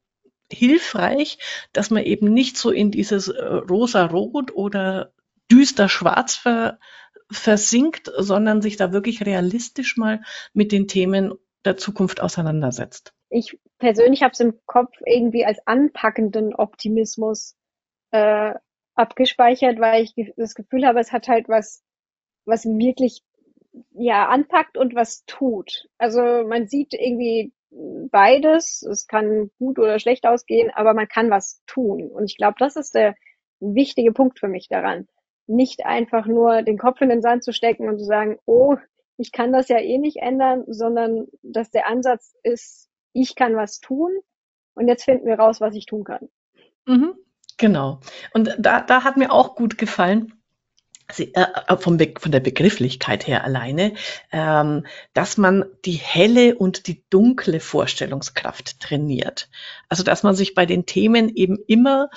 hilfreich, 0.51 1.37
dass 1.71 1.91
man 1.91 2.03
eben 2.03 2.33
nicht 2.33 2.57
so 2.57 2.71
in 2.71 2.89
dieses 2.89 3.27
äh, 3.27 3.43
rosa-rot 3.43 4.53
oder 4.55 5.13
düster 5.51 5.87
schwarz 5.87 6.35
ver, 6.35 6.79
versinkt, 7.29 8.11
sondern 8.17 8.61
sich 8.61 8.75
da 8.75 8.91
wirklich 8.91 9.25
realistisch 9.25 9.97
mal 9.97 10.21
mit 10.53 10.71
den 10.71 10.87
Themen 10.87 11.33
der 11.65 11.77
Zukunft 11.77 12.21
auseinandersetzt 12.21 13.13
ich 13.31 13.57
persönlich 13.79 14.21
habe 14.21 14.33
es 14.33 14.39
im 14.39 14.59
Kopf 14.65 14.91
irgendwie 15.05 15.45
als 15.45 15.65
anpackenden 15.65 16.53
Optimismus 16.53 17.55
äh, 18.11 18.53
abgespeichert, 18.93 19.79
weil 19.79 20.03
ich 20.03 20.33
das 20.35 20.53
Gefühl 20.53 20.85
habe, 20.85 20.99
es 20.99 21.11
hat 21.11 21.27
halt 21.29 21.47
was, 21.47 21.81
was 22.45 22.65
wirklich 22.65 23.23
ja 23.91 24.27
anpackt 24.27 24.77
und 24.77 24.95
was 24.95 25.23
tut. 25.25 25.87
Also 25.97 26.21
man 26.45 26.67
sieht 26.67 26.93
irgendwie 26.93 27.53
beides. 27.69 28.83
Es 28.83 29.07
kann 29.07 29.49
gut 29.57 29.79
oder 29.79 29.97
schlecht 29.97 30.25
ausgehen, 30.27 30.69
aber 30.69 30.93
man 30.93 31.07
kann 31.07 31.29
was 31.29 31.63
tun. 31.65 32.11
Und 32.11 32.29
ich 32.29 32.35
glaube, 32.35 32.55
das 32.59 32.75
ist 32.75 32.93
der 32.93 33.15
wichtige 33.61 34.11
Punkt 34.11 34.39
für 34.39 34.49
mich 34.49 34.67
daran. 34.67 35.07
Nicht 35.47 35.85
einfach 35.85 36.25
nur 36.25 36.63
den 36.63 36.77
Kopf 36.77 36.99
in 36.99 37.09
den 37.09 37.21
Sand 37.21 37.45
zu 37.45 37.53
stecken 37.53 37.87
und 37.87 37.97
zu 37.97 38.05
sagen, 38.05 38.39
oh, 38.45 38.75
ich 39.21 39.31
kann 39.31 39.53
das 39.53 39.67
ja 39.69 39.77
eh 39.77 39.99
nicht 39.99 40.17
ändern, 40.17 40.63
sondern 40.67 41.27
dass 41.43 41.69
der 41.69 41.87
Ansatz 41.87 42.33
ist, 42.41 42.89
ich 43.13 43.35
kann 43.35 43.55
was 43.55 43.79
tun 43.79 44.09
und 44.73 44.87
jetzt 44.87 45.03
finden 45.03 45.27
wir 45.27 45.35
raus, 45.35 45.61
was 45.61 45.75
ich 45.75 45.85
tun 45.85 46.03
kann. 46.03 46.27
Mhm, 46.87 47.13
genau. 47.57 47.99
Und 48.33 48.55
da, 48.57 48.81
da 48.81 49.03
hat 49.03 49.17
mir 49.17 49.31
auch 49.31 49.55
gut 49.55 49.77
gefallen, 49.77 50.33
Sie, 51.11 51.35
äh, 51.35 51.45
äh 51.67 51.77
vom 51.77 51.97
Be 51.97 52.13
von 52.17 52.31
der 52.31 52.39
Begrifflichkeit 52.39 53.27
her 53.27 53.43
alleine, 53.43 53.93
ähm, 54.31 54.87
dass 55.13 55.37
man 55.37 55.65
die 55.85 55.91
helle 55.91 56.55
und 56.55 56.87
die 56.87 57.03
dunkle 57.09 57.59
Vorstellungskraft 57.59 58.79
trainiert. 58.79 59.49
Also 59.87 60.03
dass 60.03 60.23
man 60.23 60.33
sich 60.33 60.55
bei 60.55 60.65
den 60.65 60.85
Themen 60.85 61.29
eben 61.29 61.59
immer 61.67 62.09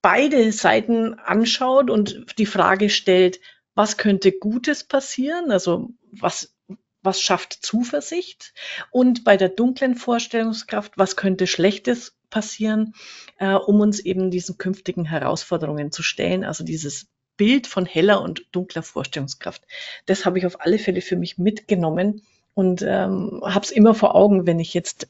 beide 0.00 0.50
Seiten 0.52 1.14
anschaut 1.14 1.90
und 1.90 2.38
die 2.38 2.46
Frage 2.46 2.88
stellt, 2.88 3.40
was 3.76 3.96
könnte 3.96 4.32
Gutes 4.32 4.82
passieren? 4.82 5.52
Also 5.52 5.90
was 6.10 6.56
was 7.02 7.20
schafft 7.20 7.52
Zuversicht 7.52 8.52
und 8.90 9.22
bei 9.22 9.36
der 9.36 9.48
dunklen 9.48 9.94
Vorstellungskraft, 9.94 10.98
was 10.98 11.14
könnte 11.14 11.46
Schlechtes 11.46 12.16
passieren, 12.30 12.94
äh, 13.38 13.54
um 13.54 13.80
uns 13.80 14.00
eben 14.00 14.32
diesen 14.32 14.58
künftigen 14.58 15.04
Herausforderungen 15.04 15.92
zu 15.92 16.02
stellen. 16.02 16.44
Also 16.44 16.64
dieses 16.64 17.06
Bild 17.36 17.66
von 17.66 17.86
heller 17.86 18.22
und 18.22 18.46
dunkler 18.50 18.82
Vorstellungskraft. 18.82 19.62
Das 20.06 20.26
habe 20.26 20.38
ich 20.38 20.46
auf 20.46 20.60
alle 20.60 20.78
Fälle 20.78 21.00
für 21.00 21.16
mich 21.16 21.38
mitgenommen 21.38 22.22
und 22.54 22.82
ähm, 22.82 23.40
habe 23.44 23.64
es 23.64 23.70
immer 23.70 23.94
vor 23.94 24.14
Augen, 24.14 24.46
wenn 24.46 24.58
ich 24.58 24.74
jetzt 24.74 25.08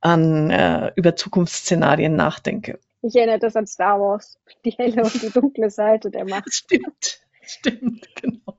an 0.00 0.50
äh, 0.50 0.92
über 0.96 1.16
Zukunftsszenarien 1.16 2.14
nachdenke. 2.14 2.78
Ich 3.00 3.14
erinnere 3.14 3.38
das 3.38 3.56
an 3.56 3.66
Star 3.66 4.00
Wars, 4.00 4.38
die 4.64 4.70
helle 4.70 5.02
und 5.02 5.22
die 5.22 5.30
dunkle 5.30 5.70
Seite 5.70 6.10
der 6.10 6.24
Macht. 6.24 6.48
Stimmt, 6.52 7.20
stimmt, 7.50 8.08
genau. 8.16 8.58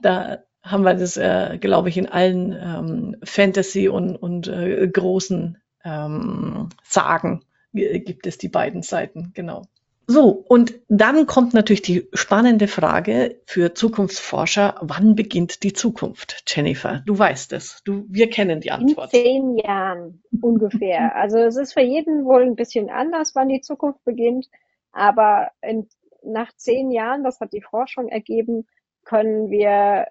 Da, 0.00 0.42
haben 0.62 0.84
wir 0.84 0.94
das, 0.94 1.16
äh, 1.16 1.58
glaube 1.60 1.88
ich, 1.88 1.96
in 1.96 2.08
allen 2.08 2.52
ähm, 2.52 3.16
Fantasy- 3.24 3.88
und, 3.88 4.16
und 4.16 4.48
äh, 4.48 4.88
großen 4.88 5.58
ähm, 5.84 6.68
Sagen 6.84 7.44
gibt 7.72 8.26
es 8.26 8.36
die 8.36 8.48
beiden 8.48 8.82
Seiten, 8.82 9.32
genau. 9.34 9.62
So, 10.06 10.28
und 10.28 10.74
dann 10.88 11.26
kommt 11.26 11.54
natürlich 11.54 11.80
die 11.80 12.08
spannende 12.12 12.68
Frage 12.68 13.40
für 13.46 13.72
Zukunftsforscher, 13.72 14.74
wann 14.82 15.14
beginnt 15.14 15.62
die 15.62 15.72
Zukunft? 15.72 16.44
Jennifer, 16.46 17.02
du 17.06 17.18
weißt 17.18 17.52
es, 17.54 17.80
du, 17.84 18.04
wir 18.08 18.28
kennen 18.28 18.60
die 18.60 18.72
Antwort. 18.72 19.14
In 19.14 19.24
zehn 19.24 19.58
Jahren 19.58 20.22
ungefähr. 20.40 21.16
Also 21.16 21.38
es 21.38 21.56
ist 21.56 21.72
für 21.72 21.80
jeden 21.80 22.24
wohl 22.24 22.42
ein 22.42 22.56
bisschen 22.56 22.90
anders, 22.90 23.34
wann 23.34 23.48
die 23.48 23.62
Zukunft 23.62 24.04
beginnt, 24.04 24.48
aber 24.92 25.50
in, 25.62 25.88
nach 26.24 26.52
zehn 26.56 26.90
Jahren, 26.90 27.24
das 27.24 27.40
hat 27.40 27.52
die 27.52 27.62
Forschung 27.62 28.08
ergeben, 28.08 28.66
können 29.04 29.50
wir 29.50 30.06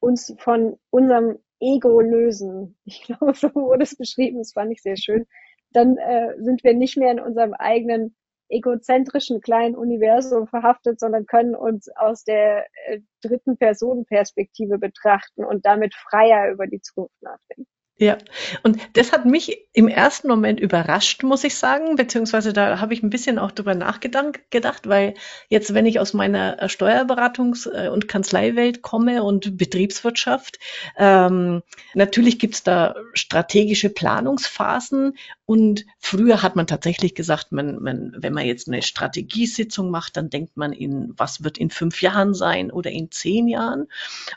uns 0.00 0.34
von 0.38 0.78
unserem 0.90 1.38
Ego 1.60 2.00
lösen. 2.00 2.76
Ich 2.84 3.02
glaube, 3.02 3.34
so 3.34 3.54
wurde 3.54 3.84
es 3.84 3.96
beschrieben, 3.96 4.38
das 4.38 4.52
fand 4.52 4.72
ich 4.72 4.82
sehr 4.82 4.96
schön. 4.96 5.26
Dann 5.70 5.96
äh, 5.96 6.34
sind 6.38 6.64
wir 6.64 6.74
nicht 6.74 6.96
mehr 6.96 7.12
in 7.12 7.20
unserem 7.20 7.54
eigenen 7.54 8.14
egozentrischen 8.48 9.40
kleinen 9.40 9.74
Universum 9.74 10.46
verhaftet, 10.46 11.00
sondern 11.00 11.24
können 11.26 11.54
uns 11.54 11.88
aus 11.96 12.24
der 12.24 12.66
äh, 12.86 13.00
dritten 13.22 13.56
Personenperspektive 13.56 14.78
betrachten 14.78 15.44
und 15.44 15.64
damit 15.64 15.94
freier 15.94 16.52
über 16.52 16.66
die 16.66 16.80
Zukunft 16.82 17.14
nachdenken. 17.22 17.66
Ja, 18.02 18.18
und 18.64 18.80
das 18.94 19.12
hat 19.12 19.26
mich 19.26 19.64
im 19.72 19.86
ersten 19.86 20.26
Moment 20.26 20.58
überrascht, 20.58 21.22
muss 21.22 21.44
ich 21.44 21.54
sagen, 21.54 21.94
beziehungsweise 21.94 22.52
da 22.52 22.80
habe 22.80 22.94
ich 22.94 23.04
ein 23.04 23.10
bisschen 23.10 23.38
auch 23.38 23.52
drüber 23.52 23.76
nachgedacht, 23.76 24.40
gedacht, 24.50 24.88
weil 24.88 25.14
jetzt, 25.48 25.72
wenn 25.72 25.86
ich 25.86 26.00
aus 26.00 26.12
meiner 26.12 26.60
äh, 26.60 26.66
Steuerberatungs- 26.66 27.70
äh, 27.70 27.90
und 27.90 28.08
Kanzleiwelt 28.08 28.82
komme 28.82 29.22
und 29.22 29.56
Betriebswirtschaft, 29.56 30.58
ähm, 30.98 31.62
natürlich 31.94 32.40
gibt's 32.40 32.64
da 32.64 32.96
strategische 33.14 33.88
Planungsphasen 33.88 35.16
und 35.52 35.84
früher 35.98 36.42
hat 36.42 36.56
man 36.56 36.66
tatsächlich 36.66 37.14
gesagt, 37.14 37.52
man, 37.52 37.82
man, 37.82 38.14
wenn 38.16 38.32
man 38.32 38.46
jetzt 38.46 38.68
eine 38.68 38.80
Strategiesitzung 38.80 39.90
macht, 39.90 40.16
dann 40.16 40.30
denkt 40.30 40.56
man 40.56 40.72
in, 40.72 41.12
was 41.18 41.44
wird 41.44 41.58
in 41.58 41.68
fünf 41.68 42.00
Jahren 42.00 42.32
sein 42.32 42.70
oder 42.70 42.90
in 42.90 43.10
zehn 43.10 43.48
Jahren. 43.48 43.88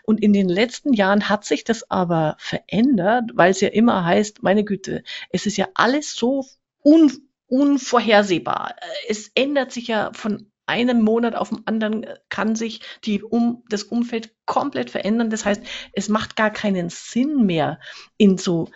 Und 0.04 0.22
in 0.22 0.34
den 0.34 0.50
letzten 0.50 0.92
Jahren 0.92 1.30
hat 1.30 1.46
sich 1.46 1.64
das 1.64 1.90
aber 1.90 2.36
verändert, 2.38 3.32
weil 3.34 3.52
es 3.52 3.62
ja 3.62 3.70
immer 3.70 4.04
heißt, 4.04 4.44
meine 4.44 4.66
Güte, 4.66 5.04
es 5.30 5.46
ist 5.46 5.56
ja 5.56 5.70
alles 5.74 6.14
so 6.14 6.46
un, 6.84 7.10
unvorhersehbar. 7.48 8.76
Es 9.08 9.32
ändert 9.36 9.72
sich 9.72 9.88
ja 9.88 10.12
von 10.12 10.52
einem 10.66 11.02
Monat 11.02 11.34
auf 11.36 11.48
den 11.48 11.66
anderen 11.66 12.06
kann 12.28 12.58
sich 12.58 12.82
die 13.06 13.24
um, 13.24 13.64
das 13.70 13.84
Umfeld 13.84 14.34
komplett 14.46 14.90
verändern. 14.90 15.30
Das 15.30 15.46
heißt, 15.46 15.62
es 15.94 16.10
macht 16.10 16.36
gar 16.36 16.50
keinen 16.50 16.90
Sinn 16.90 17.46
mehr, 17.46 17.80
in 18.18 18.38
so 18.38 18.70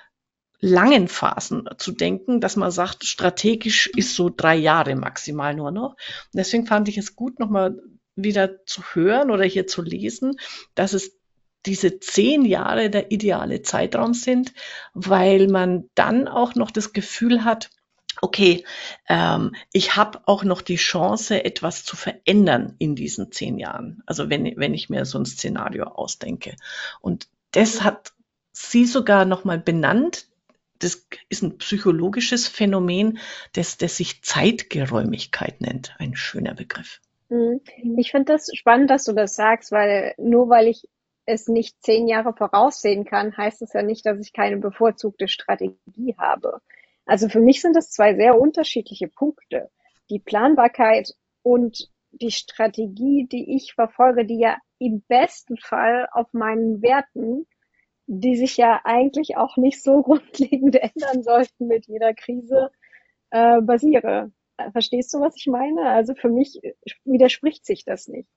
langen 0.59 1.07
Phasen 1.07 1.69
zu 1.77 1.91
denken, 1.91 2.41
dass 2.41 2.55
man 2.55 2.71
sagt, 2.71 3.05
strategisch 3.05 3.87
ist 3.87 4.15
so 4.15 4.29
drei 4.29 4.55
Jahre 4.55 4.95
maximal 4.95 5.53
nur 5.55 5.71
noch. 5.71 5.91
Und 5.91 6.35
deswegen 6.35 6.65
fand 6.65 6.87
ich 6.89 6.97
es 6.97 7.15
gut, 7.15 7.39
nochmal 7.39 7.79
wieder 8.15 8.65
zu 8.65 8.83
hören 8.93 9.31
oder 9.31 9.45
hier 9.45 9.67
zu 9.67 9.81
lesen, 9.81 10.35
dass 10.75 10.93
es 10.93 11.17
diese 11.65 11.99
zehn 11.99 12.45
Jahre 12.45 12.89
der 12.89 13.11
ideale 13.11 13.61
Zeitraum 13.61 14.13
sind, 14.13 14.53
weil 14.93 15.47
man 15.47 15.89
dann 15.95 16.27
auch 16.27 16.55
noch 16.55 16.71
das 16.71 16.93
Gefühl 16.93 17.43
hat, 17.43 17.69
okay, 18.21 18.65
ähm, 19.07 19.55
ich 19.71 19.95
habe 19.95 20.21
auch 20.25 20.43
noch 20.43 20.61
die 20.61 20.77
Chance, 20.77 21.43
etwas 21.43 21.83
zu 21.85 21.95
verändern 21.95 22.75
in 22.79 22.95
diesen 22.95 23.31
zehn 23.31 23.57
Jahren. 23.59 24.01
Also 24.05 24.29
wenn, 24.29 24.57
wenn 24.57 24.73
ich 24.73 24.89
mir 24.89 25.05
so 25.05 25.17
ein 25.17 25.25
Szenario 25.25 25.85
ausdenke. 25.85 26.55
Und 27.01 27.27
das 27.51 27.81
hat 27.81 28.13
sie 28.51 28.85
sogar 28.85 29.25
nochmal 29.25 29.59
benannt. 29.59 30.27
Das 30.79 31.05
ist 31.27 31.43
ein 31.43 31.57
psychologisches 31.57 32.47
Phänomen, 32.47 33.19
das, 33.53 33.77
das 33.77 33.97
sich 33.97 34.23
Zeitgeräumigkeit 34.23 35.61
nennt. 35.61 35.95
Ein 35.99 36.15
schöner 36.15 36.55
Begriff. 36.55 37.01
Mhm. 37.29 37.61
Ich 37.97 38.11
finde 38.11 38.33
das 38.33 38.49
spannend, 38.53 38.89
dass 38.89 39.05
du 39.05 39.13
das 39.13 39.35
sagst, 39.35 39.71
weil 39.71 40.13
nur 40.17 40.49
weil 40.49 40.67
ich 40.67 40.87
es 41.25 41.47
nicht 41.47 41.81
zehn 41.83 42.07
Jahre 42.07 42.33
voraussehen 42.33 43.05
kann, 43.05 43.37
heißt 43.37 43.61
es 43.61 43.73
ja 43.73 43.83
nicht, 43.83 44.05
dass 44.05 44.19
ich 44.19 44.33
keine 44.33 44.57
bevorzugte 44.57 45.27
Strategie 45.27 46.15
habe. 46.17 46.59
Also 47.05 47.29
für 47.29 47.39
mich 47.39 47.61
sind 47.61 47.75
das 47.75 47.91
zwei 47.91 48.15
sehr 48.15 48.39
unterschiedliche 48.39 49.07
Punkte. 49.07 49.69
Die 50.09 50.19
Planbarkeit 50.19 51.13
und 51.43 51.89
die 52.11 52.31
Strategie, 52.31 53.27
die 53.31 53.55
ich 53.55 53.73
verfolge, 53.73 54.25
die 54.25 54.39
ja 54.39 54.57
im 54.79 55.01
besten 55.07 55.57
Fall 55.57 56.07
auf 56.11 56.33
meinen 56.33 56.81
Werten, 56.81 57.45
die 58.11 58.35
sich 58.35 58.57
ja 58.57 58.81
eigentlich 58.85 59.37
auch 59.37 59.55
nicht 59.55 59.81
so 59.83 60.01
grundlegend 60.03 60.75
ändern 60.75 61.23
sollten 61.23 61.67
mit 61.67 61.87
jeder 61.87 62.13
Krise, 62.13 62.71
äh, 63.29 63.61
basiere. 63.61 64.31
Verstehst 64.71 65.13
du, 65.13 65.21
was 65.21 65.35
ich 65.37 65.47
meine? 65.47 65.89
Also 65.89 66.15
für 66.15 66.29
mich 66.29 66.59
widerspricht 67.05 67.65
sich 67.65 67.85
das 67.85 68.07
nicht. 68.07 68.27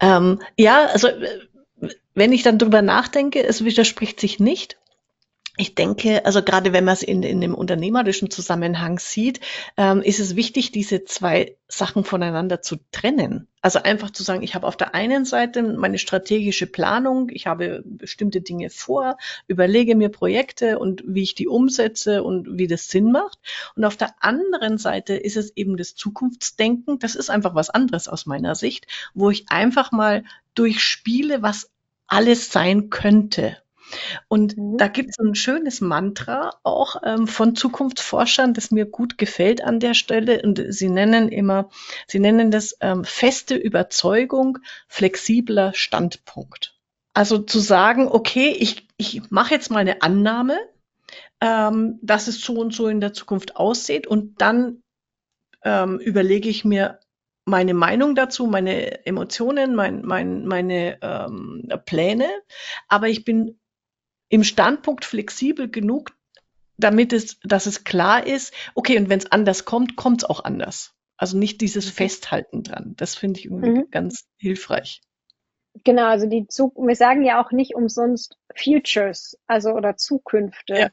Ähm, 0.00 0.40
ja, 0.56 0.86
also 0.86 1.08
äh, 1.08 1.40
wenn 2.14 2.32
ich 2.32 2.42
dann 2.42 2.58
drüber 2.58 2.80
nachdenke, 2.80 3.42
es 3.42 3.64
widerspricht 3.64 4.20
sich 4.20 4.38
nicht 4.38 4.78
ich 5.56 5.76
denke, 5.76 6.26
also 6.26 6.42
gerade 6.42 6.72
wenn 6.72 6.84
man 6.84 6.94
es 6.94 7.04
in, 7.04 7.22
in 7.22 7.40
dem 7.40 7.54
unternehmerischen 7.54 8.28
Zusammenhang 8.28 8.98
sieht, 8.98 9.38
ähm, 9.76 10.02
ist 10.02 10.18
es 10.18 10.34
wichtig, 10.34 10.72
diese 10.72 11.04
zwei 11.04 11.56
Sachen 11.68 12.02
voneinander 12.02 12.60
zu 12.60 12.76
trennen. 12.90 13.46
Also 13.60 13.80
einfach 13.80 14.10
zu 14.10 14.24
sagen, 14.24 14.42
ich 14.42 14.56
habe 14.56 14.66
auf 14.66 14.76
der 14.76 14.96
einen 14.96 15.24
Seite 15.24 15.62
meine 15.62 15.98
strategische 15.98 16.66
Planung, 16.66 17.30
ich 17.30 17.46
habe 17.46 17.84
bestimmte 17.86 18.40
Dinge 18.40 18.68
vor, 18.68 19.16
überlege 19.46 19.94
mir 19.94 20.08
Projekte 20.08 20.80
und 20.80 21.04
wie 21.06 21.22
ich 21.22 21.36
die 21.36 21.46
umsetze 21.46 22.24
und 22.24 22.58
wie 22.58 22.66
das 22.66 22.88
Sinn 22.88 23.12
macht. 23.12 23.38
Und 23.76 23.84
auf 23.84 23.96
der 23.96 24.12
anderen 24.18 24.76
Seite 24.76 25.14
ist 25.14 25.36
es 25.36 25.56
eben 25.56 25.76
das 25.76 25.94
Zukunftsdenken. 25.94 26.98
Das 26.98 27.14
ist 27.14 27.30
einfach 27.30 27.54
was 27.54 27.70
anderes 27.70 28.08
aus 28.08 28.26
meiner 28.26 28.56
Sicht, 28.56 28.88
wo 29.14 29.30
ich 29.30 29.48
einfach 29.50 29.92
mal 29.92 30.24
durchspiele, 30.54 31.42
was 31.42 31.70
alles 32.08 32.50
sein 32.50 32.90
könnte 32.90 33.56
und 34.28 34.56
mhm. 34.56 34.76
da 34.78 34.88
gibt 34.88 35.10
es 35.10 35.18
ein 35.18 35.34
schönes 35.34 35.80
Mantra 35.80 36.50
auch 36.62 37.02
ähm, 37.04 37.26
von 37.26 37.56
Zukunftsforschern, 37.56 38.54
das 38.54 38.70
mir 38.70 38.86
gut 38.86 39.18
gefällt 39.18 39.62
an 39.62 39.80
der 39.80 39.94
Stelle. 39.94 40.42
Und 40.42 40.62
sie 40.68 40.88
nennen 40.88 41.28
immer, 41.28 41.68
sie 42.06 42.18
nennen 42.18 42.50
das 42.50 42.76
ähm, 42.80 43.04
feste 43.04 43.54
Überzeugung, 43.54 44.58
flexibler 44.88 45.72
Standpunkt. 45.74 46.78
Also 47.14 47.38
zu 47.38 47.60
sagen, 47.60 48.08
okay, 48.08 48.54
ich, 48.58 48.88
ich 48.96 49.30
mache 49.30 49.54
jetzt 49.54 49.70
mal 49.70 49.78
eine 49.78 50.02
Annahme, 50.02 50.58
ähm, 51.40 51.98
dass 52.02 52.26
es 52.26 52.40
so 52.40 52.54
und 52.54 52.74
so 52.74 52.88
in 52.88 53.00
der 53.00 53.12
Zukunft 53.12 53.56
aussieht 53.56 54.06
und 54.06 54.40
dann 54.40 54.82
ähm, 55.62 55.98
überlege 56.00 56.48
ich 56.48 56.64
mir 56.64 56.98
meine 57.46 57.74
Meinung 57.74 58.14
dazu, 58.14 58.46
meine 58.46 59.06
Emotionen, 59.06 59.74
mein, 59.74 60.02
mein, 60.02 60.46
meine 60.46 60.98
ähm, 61.02 61.68
Pläne, 61.84 62.28
aber 62.88 63.08
ich 63.08 63.24
bin 63.24 63.60
im 64.28 64.44
Standpunkt 64.44 65.04
flexibel 65.04 65.70
genug, 65.70 66.12
damit 66.76 67.12
es, 67.12 67.38
dass 67.40 67.66
es 67.66 67.84
klar 67.84 68.26
ist, 68.26 68.52
okay, 68.74 68.98
und 68.98 69.08
wenn 69.08 69.18
es 69.18 69.30
anders 69.30 69.64
kommt, 69.64 69.96
kommt 69.96 70.22
es 70.22 70.28
auch 70.28 70.44
anders. 70.44 70.94
Also 71.16 71.38
nicht 71.38 71.60
dieses 71.60 71.86
mhm. 71.86 71.90
Festhalten 71.90 72.62
dran. 72.62 72.94
Das 72.96 73.14
finde 73.14 73.38
ich 73.38 73.46
irgendwie 73.46 73.80
mhm. 73.80 73.90
ganz 73.90 74.26
hilfreich. 74.36 75.00
Genau, 75.82 76.06
also 76.06 76.26
die 76.26 76.46
Zug 76.46 76.76
wir 76.76 76.94
sagen 76.94 77.24
ja 77.24 77.42
auch 77.44 77.50
nicht 77.50 77.74
umsonst 77.74 78.36
Futures, 78.54 79.36
also 79.46 79.70
oder 79.70 79.96
Zukünfte. 79.96 80.74
Ja. 80.74 80.88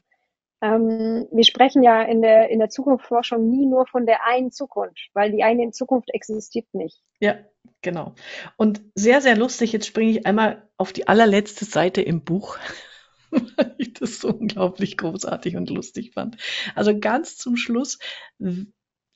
Ähm, 0.60 1.28
wir 1.30 1.44
sprechen 1.44 1.82
ja 1.82 2.02
in 2.02 2.22
der, 2.22 2.48
in 2.50 2.58
der 2.58 2.68
Zukunftsforschung 2.68 3.48
nie 3.48 3.66
nur 3.66 3.86
von 3.86 4.06
der 4.06 4.24
einen 4.26 4.50
Zukunft, 4.50 5.10
weil 5.12 5.32
die 5.32 5.42
eine 5.42 5.62
in 5.62 5.72
Zukunft 5.72 6.08
existiert 6.12 6.66
nicht. 6.72 7.02
Ja, 7.20 7.36
genau. 7.80 8.14
Und 8.56 8.80
sehr, 8.94 9.20
sehr 9.20 9.36
lustig, 9.36 9.72
jetzt 9.72 9.86
springe 9.86 10.10
ich 10.12 10.26
einmal 10.26 10.68
auf 10.76 10.92
die 10.92 11.08
allerletzte 11.08 11.64
Seite 11.64 12.00
im 12.00 12.24
Buch. 12.24 12.58
weil 13.56 13.74
ich 13.78 13.94
das 13.94 14.20
so 14.20 14.28
unglaublich 14.28 14.96
großartig 14.96 15.56
und 15.56 15.70
lustig 15.70 16.12
fand. 16.12 16.36
Also 16.74 16.98
ganz 16.98 17.36
zum 17.36 17.56
Schluss 17.56 17.98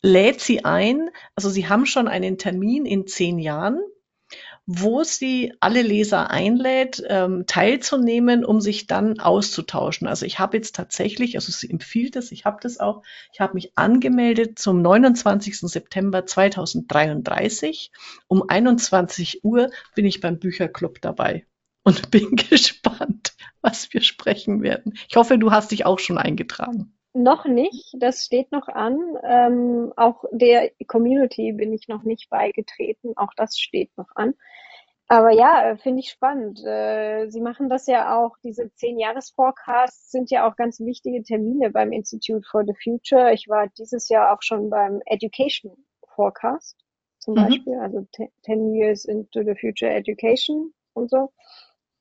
lädt 0.02 0.40
sie 0.40 0.64
ein, 0.64 1.10
also 1.34 1.48
sie 1.48 1.68
haben 1.68 1.86
schon 1.86 2.08
einen 2.08 2.38
Termin 2.38 2.86
in 2.86 3.06
zehn 3.06 3.38
Jahren, 3.38 3.80
wo 4.66 5.04
sie 5.04 5.54
alle 5.60 5.82
Leser 5.82 6.30
einlädt, 6.30 7.02
ähm, 7.08 7.44
teilzunehmen, 7.46 8.44
um 8.44 8.60
sich 8.60 8.88
dann 8.88 9.20
auszutauschen. 9.20 10.08
Also 10.08 10.26
ich 10.26 10.40
habe 10.40 10.56
jetzt 10.56 10.74
tatsächlich, 10.74 11.36
also 11.36 11.52
sie 11.52 11.70
empfiehlt 11.70 12.16
es, 12.16 12.32
ich 12.32 12.44
habe 12.44 12.58
das 12.60 12.80
auch, 12.80 13.02
ich 13.32 13.40
habe 13.40 13.54
mich 13.54 13.72
angemeldet 13.76 14.58
zum 14.58 14.82
29. 14.82 15.60
September 15.60 16.26
2033. 16.26 17.92
Um 18.26 18.48
21 18.48 19.44
Uhr 19.44 19.70
bin 19.94 20.04
ich 20.04 20.20
beim 20.20 20.40
Bücherclub 20.40 21.00
dabei 21.00 21.46
und 21.84 22.10
bin 22.10 22.34
gespannt, 22.34 23.25
was 23.60 23.92
wir 23.92 24.02
sprechen 24.02 24.62
werden. 24.62 24.94
Ich 25.08 25.16
hoffe, 25.16 25.38
du 25.38 25.50
hast 25.50 25.70
dich 25.70 25.86
auch 25.86 25.98
schon 25.98 26.18
eingetragen. 26.18 26.92
Noch 27.12 27.46
nicht, 27.46 27.94
das 27.98 28.24
steht 28.24 28.52
noch 28.52 28.68
an. 28.68 28.98
Ähm, 29.24 29.92
auch 29.96 30.24
der 30.32 30.70
Community 30.86 31.52
bin 31.52 31.72
ich 31.72 31.88
noch 31.88 32.02
nicht 32.02 32.28
beigetreten, 32.28 33.14
auch 33.16 33.32
das 33.34 33.58
steht 33.58 33.96
noch 33.96 34.10
an. 34.14 34.34
Aber 35.08 35.30
ja, 35.30 35.70
äh, 35.70 35.76
finde 35.78 36.00
ich 36.00 36.10
spannend. 36.10 36.62
Äh, 36.64 37.28
Sie 37.30 37.40
machen 37.40 37.68
das 37.68 37.86
ja 37.86 38.18
auch, 38.18 38.36
diese 38.42 38.72
zehn 38.74 38.98
Jahres-Forecasts 38.98 40.10
sind 40.10 40.30
ja 40.30 40.48
auch 40.48 40.56
ganz 40.56 40.80
wichtige 40.80 41.22
Termine 41.22 41.70
beim 41.70 41.92
Institute 41.92 42.46
for 42.50 42.64
the 42.66 42.74
Future. 42.82 43.32
Ich 43.32 43.48
war 43.48 43.68
dieses 43.78 44.08
Jahr 44.08 44.34
auch 44.34 44.42
schon 44.42 44.68
beim 44.68 45.00
Education 45.06 45.72
Forecast 46.14 46.76
zum 47.18 47.34
mhm. 47.34 47.38
Beispiel, 47.38 47.74
also 47.80 48.06
10 48.42 48.74
Years 48.74 49.04
into 49.04 49.42
the 49.42 49.54
Future 49.54 49.90
Education 49.90 50.72
und 50.92 51.10
so. 51.10 51.32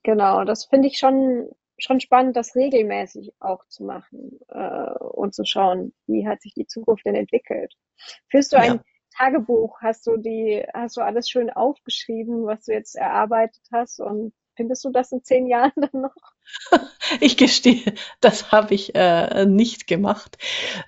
Genau, 0.06 0.44
das 0.44 0.66
finde 0.66 0.86
ich 0.86 0.98
schon, 0.98 1.50
schon 1.78 1.98
spannend, 1.98 2.36
das 2.36 2.54
regelmäßig 2.54 3.32
auch 3.40 3.66
zu 3.66 3.82
machen 3.82 4.38
äh, 4.50 4.98
und 5.00 5.34
zu 5.34 5.44
schauen, 5.44 5.94
wie 6.06 6.28
hat 6.28 6.42
sich 6.42 6.54
die 6.54 6.68
Zukunft 6.68 7.04
denn 7.04 7.16
entwickelt. 7.16 7.74
Führst 8.30 8.52
du 8.52 8.56
ja. 8.56 8.62
ein 8.62 8.80
Tagebuch? 9.18 9.80
Hast 9.82 10.06
du 10.06 10.16
die, 10.16 10.64
hast 10.72 10.96
du 10.96 11.00
alles 11.00 11.28
schön 11.28 11.50
aufgeschrieben, 11.50 12.46
was 12.46 12.66
du 12.66 12.72
jetzt 12.72 12.94
erarbeitet 12.94 13.64
hast 13.72 13.98
und 13.98 14.32
Findest 14.56 14.84
du 14.84 14.90
das 14.90 15.12
in 15.12 15.22
zehn 15.22 15.46
Jahren 15.46 15.72
dann 15.76 16.02
noch? 16.02 16.14
Ich 17.20 17.36
gestehe, 17.36 17.94
das 18.20 18.50
habe 18.52 18.74
ich 18.74 18.94
äh, 18.94 19.44
nicht 19.44 19.86
gemacht. 19.86 20.38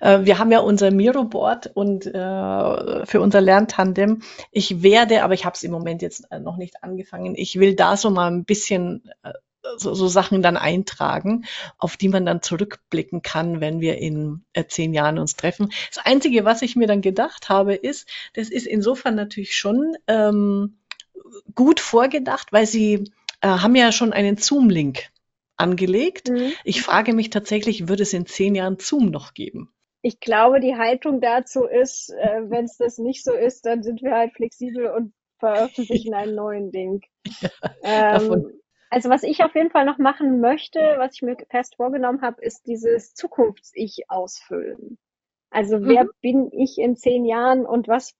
Äh, 0.01 0.25
wir 0.25 0.39
haben 0.39 0.51
ja 0.51 0.59
unser 0.59 0.91
Miro-Board 0.91 1.67
und 1.75 2.05
äh, 2.05 3.05
für 3.05 3.21
unser 3.21 3.41
Lerntandem. 3.41 4.23
Ich 4.51 4.81
werde, 4.81 5.23
aber 5.23 5.33
ich 5.33 5.45
habe 5.45 5.55
es 5.55 5.63
im 5.63 5.71
Moment 5.71 6.01
jetzt 6.01 6.31
äh, 6.31 6.39
noch 6.39 6.57
nicht 6.57 6.83
angefangen. 6.83 7.35
Ich 7.35 7.59
will 7.59 7.75
da 7.75 7.95
so 7.95 8.09
mal 8.09 8.31
ein 8.31 8.43
bisschen 8.43 9.03
äh, 9.23 9.33
so, 9.77 9.93
so 9.93 10.07
Sachen 10.07 10.41
dann 10.41 10.57
eintragen, 10.57 11.45
auf 11.77 11.97
die 11.97 12.09
man 12.09 12.25
dann 12.25 12.41
zurückblicken 12.41 13.21
kann, 13.21 13.61
wenn 13.61 13.81
wir 13.81 13.97
in 13.97 14.43
äh, 14.53 14.65
zehn 14.65 14.93
Jahren 14.93 15.19
uns 15.19 15.35
treffen. 15.35 15.71
Das 15.93 16.03
Einzige, 16.03 16.45
was 16.45 16.61
ich 16.61 16.75
mir 16.75 16.87
dann 16.87 17.01
gedacht 17.01 17.49
habe, 17.49 17.75
ist, 17.75 18.07
das 18.33 18.49
ist 18.49 18.65
insofern 18.65 19.15
natürlich 19.15 19.55
schon 19.55 19.95
ähm, 20.07 20.79
gut 21.55 21.79
vorgedacht, 21.79 22.51
weil 22.51 22.65
sie 22.65 23.11
äh, 23.41 23.47
haben 23.47 23.75
ja 23.75 23.91
schon 23.91 24.13
einen 24.13 24.37
Zoom-Link 24.37 25.09
angelegt. 25.57 26.29
Mhm. 26.29 26.53
Ich 26.63 26.81
frage 26.81 27.13
mich 27.13 27.29
tatsächlich, 27.29 27.87
wird 27.87 27.99
es 27.99 28.13
in 28.13 28.25
zehn 28.25 28.55
Jahren 28.55 28.77
Zoom 28.79 29.07
noch 29.11 29.33
geben? 29.33 29.73
Ich 30.01 30.19
glaube, 30.19 30.61
die 30.61 30.77
Haltung 30.77 31.19
dazu 31.19 31.65
ist, 31.65 32.09
äh, 32.09 32.49
wenn 32.49 32.65
es 32.65 32.77
das 32.77 32.97
nicht 32.97 33.23
so 33.23 33.33
ist, 33.33 33.65
dann 33.65 33.83
sind 33.83 34.01
wir 34.01 34.15
halt 34.15 34.33
flexibel 34.33 34.87
und 34.87 35.13
veröffentlichen 35.39 36.13
einen 36.15 36.35
neuen 36.35 36.71
Ding. 36.71 37.01
Ja, 37.83 38.21
ähm, 38.21 38.53
also 38.89 39.09
was 39.09 39.23
ich 39.23 39.43
auf 39.43 39.53
jeden 39.53 39.69
Fall 39.69 39.85
noch 39.85 39.97
machen 39.97 40.39
möchte, 40.39 40.79
was 40.97 41.15
ich 41.15 41.21
mir 41.21 41.37
fest 41.49 41.75
vorgenommen 41.75 42.21
habe, 42.21 42.41
ist 42.41 42.65
dieses 42.65 43.13
Zukunfts-Ich 43.13 44.09
ausfüllen. 44.09 44.97
Also 45.51 45.81
wer 45.81 46.05
mhm. 46.05 46.09
bin 46.21 46.51
ich 46.51 46.77
in 46.77 46.95
zehn 46.95 47.25
Jahren 47.25 47.65
und 47.65 47.87
was 47.87 48.15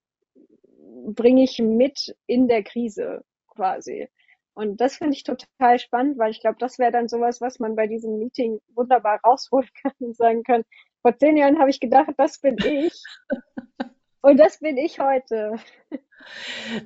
bringe 1.07 1.43
ich 1.43 1.59
mit 1.59 2.15
in 2.27 2.47
der 2.47 2.63
Krise 2.63 3.23
quasi? 3.47 4.09
Und 4.59 4.81
das 4.81 4.97
finde 4.97 5.15
ich 5.15 5.23
total 5.23 5.79
spannend, 5.79 6.17
weil 6.17 6.31
ich 6.31 6.41
glaube, 6.41 6.57
das 6.59 6.79
wäre 6.79 6.91
dann 6.91 7.07
sowas, 7.07 7.39
was 7.39 7.59
man 7.59 7.77
bei 7.77 7.87
diesem 7.87 8.19
Meeting 8.19 8.59
wunderbar 8.75 9.21
rausholen 9.25 9.69
kann 9.81 9.93
und 9.99 10.17
sagen 10.17 10.43
kann, 10.43 10.63
vor 11.01 11.17
zehn 11.17 11.37
Jahren 11.37 11.59
habe 11.59 11.69
ich 11.69 11.79
gedacht, 11.79 12.09
das 12.17 12.41
bin 12.41 12.57
ich. 12.57 13.01
und 14.21 14.35
das 14.35 14.59
bin 14.59 14.75
ich 14.75 14.99
heute. 14.99 15.55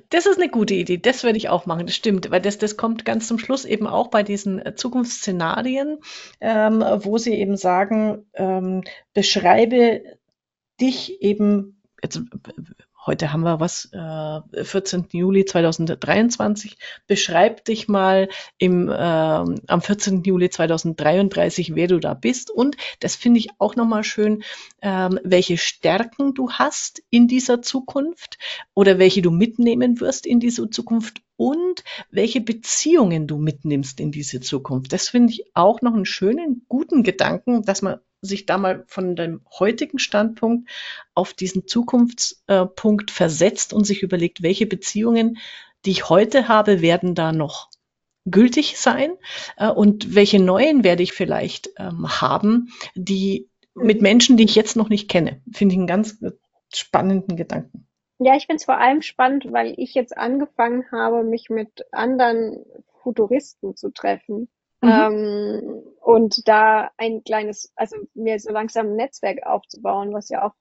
Das 0.08 0.26
ist 0.26 0.38
eine 0.38 0.48
gute 0.50 0.74
Idee. 0.74 0.98
Das 0.98 1.24
werde 1.24 1.36
ich 1.36 1.48
auch 1.48 1.66
machen. 1.66 1.86
Das 1.86 1.96
stimmt, 1.96 2.30
weil 2.30 2.40
das, 2.40 2.58
das 2.58 2.76
kommt 2.76 3.04
ganz 3.04 3.26
zum 3.26 3.40
Schluss 3.40 3.64
eben 3.64 3.88
auch 3.88 4.06
bei 4.06 4.22
diesen 4.22 4.64
äh, 4.64 4.76
Zukunftsszenarien, 4.76 5.98
ähm, 6.40 6.80
wo 6.98 7.18
sie 7.18 7.34
eben 7.34 7.56
sagen, 7.56 8.30
ähm, 8.34 8.84
beschreibe 9.14 10.04
dich 10.80 11.20
eben, 11.22 11.82
jetzt 12.00 12.20
heute 13.06 13.32
haben 13.32 13.42
wir 13.42 13.60
was, 13.60 13.90
äh, 13.92 14.64
14. 14.64 15.06
Juli 15.12 15.44
2023. 15.44 16.76
Beschreib 17.06 17.64
dich 17.64 17.88
mal 17.88 18.28
im, 18.58 18.88
äh, 18.88 18.92
am 18.94 19.80
14. 19.80 20.22
Juli 20.24 20.50
2033, 20.50 21.74
wer 21.74 21.88
du 21.88 21.98
da 21.98 22.14
bist. 22.14 22.50
Und 22.50 22.76
das 23.00 23.16
finde 23.16 23.40
ich 23.40 23.48
auch 23.58 23.76
nochmal 23.76 24.04
schön, 24.04 24.42
ähm, 24.82 25.18
welche 25.22 25.58
Stärken 25.58 26.34
du 26.34 26.50
hast 26.50 27.02
in 27.10 27.28
dieser 27.28 27.62
Zukunft 27.62 28.38
oder 28.74 28.98
welche 28.98 29.22
du 29.22 29.30
mitnehmen 29.30 30.00
wirst 30.00 30.26
in 30.26 30.40
diese 30.40 30.70
Zukunft 30.70 31.22
und 31.36 31.84
welche 32.10 32.40
Beziehungen 32.40 33.26
du 33.26 33.38
mitnimmst 33.38 34.00
in 34.00 34.12
diese 34.12 34.40
Zukunft. 34.40 34.92
Das 34.92 35.08
finde 35.08 35.32
ich 35.32 35.44
auch 35.54 35.82
noch 35.82 35.94
einen 35.94 36.06
schönen, 36.06 36.64
guten 36.68 37.02
Gedanken, 37.02 37.62
dass 37.62 37.82
man 37.82 37.98
sich 38.24 38.46
da 38.46 38.58
mal 38.58 38.84
von 38.86 39.16
dem 39.16 39.42
heutigen 39.58 39.98
Standpunkt 39.98 40.70
auf 41.14 41.34
diesen 41.34 41.66
Zukunftspunkt 41.66 43.10
versetzt 43.10 43.72
und 43.72 43.84
sich 43.84 44.02
überlegt, 44.02 44.42
welche 44.42 44.66
Beziehungen, 44.66 45.38
die 45.84 45.90
ich 45.90 46.08
heute 46.08 46.48
habe, 46.48 46.80
werden 46.80 47.14
da 47.14 47.32
noch 47.32 47.70
gültig 48.24 48.78
sein 48.78 49.16
äh, 49.56 49.68
und 49.68 50.14
welche 50.14 50.40
neuen 50.40 50.82
werde 50.82 51.02
ich 51.02 51.12
vielleicht 51.12 51.70
ähm, 51.78 52.08
haben, 52.20 52.68
die 52.94 53.50
mit 53.74 54.00
Menschen, 54.00 54.36
die 54.36 54.44
ich 54.44 54.54
jetzt 54.54 54.76
noch 54.76 54.88
nicht 54.88 55.10
kenne. 55.10 55.42
Finde 55.52 55.74
ich 55.74 55.78
einen 55.78 55.86
ganz 55.86 56.18
spannenden 56.72 57.36
Gedanken. 57.36 57.86
Ja, 58.18 58.36
ich 58.36 58.46
finde 58.46 58.56
es 58.56 58.64
vor 58.64 58.78
allem 58.78 59.02
spannend, 59.02 59.46
weil 59.50 59.74
ich 59.76 59.94
jetzt 59.94 60.16
angefangen 60.16 60.84
habe, 60.92 61.24
mich 61.24 61.50
mit 61.50 61.84
anderen 61.90 62.64
Futuristen 63.02 63.76
zu 63.76 63.90
treffen. 63.90 64.48
Mhm. 64.84 64.90
Ähm, 64.90 65.82
und 66.00 66.46
da 66.48 66.90
ein 66.98 67.24
kleines, 67.24 67.72
also 67.76 67.96
mir 68.14 68.38
so 68.38 68.52
langsam 68.52 68.88
ein 68.88 68.96
Netzwerk 68.96 69.46
aufzubauen, 69.46 70.12
was 70.12 70.28
ja 70.28 70.46
auch 70.46 70.54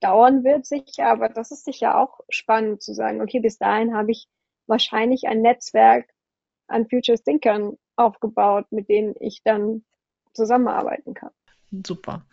dauern 0.00 0.42
wird 0.42 0.66
sicher, 0.66 1.06
aber 1.06 1.28
das 1.28 1.52
ist 1.52 1.64
sicher 1.64 1.98
auch 1.98 2.20
spannend 2.28 2.82
zu 2.82 2.92
sagen, 2.92 3.22
okay, 3.22 3.40
bis 3.40 3.58
dahin 3.58 3.94
habe 3.94 4.10
ich 4.10 4.28
wahrscheinlich 4.66 5.28
ein 5.28 5.42
Netzwerk 5.42 6.10
an 6.66 6.88
Future 6.88 7.18
Thinkern 7.18 7.78
aufgebaut, 7.96 8.66
mit 8.70 8.88
denen 8.88 9.14
ich 9.20 9.42
dann 9.44 9.84
zusammenarbeiten 10.32 11.14
kann. 11.14 11.30
Super. 11.86 12.26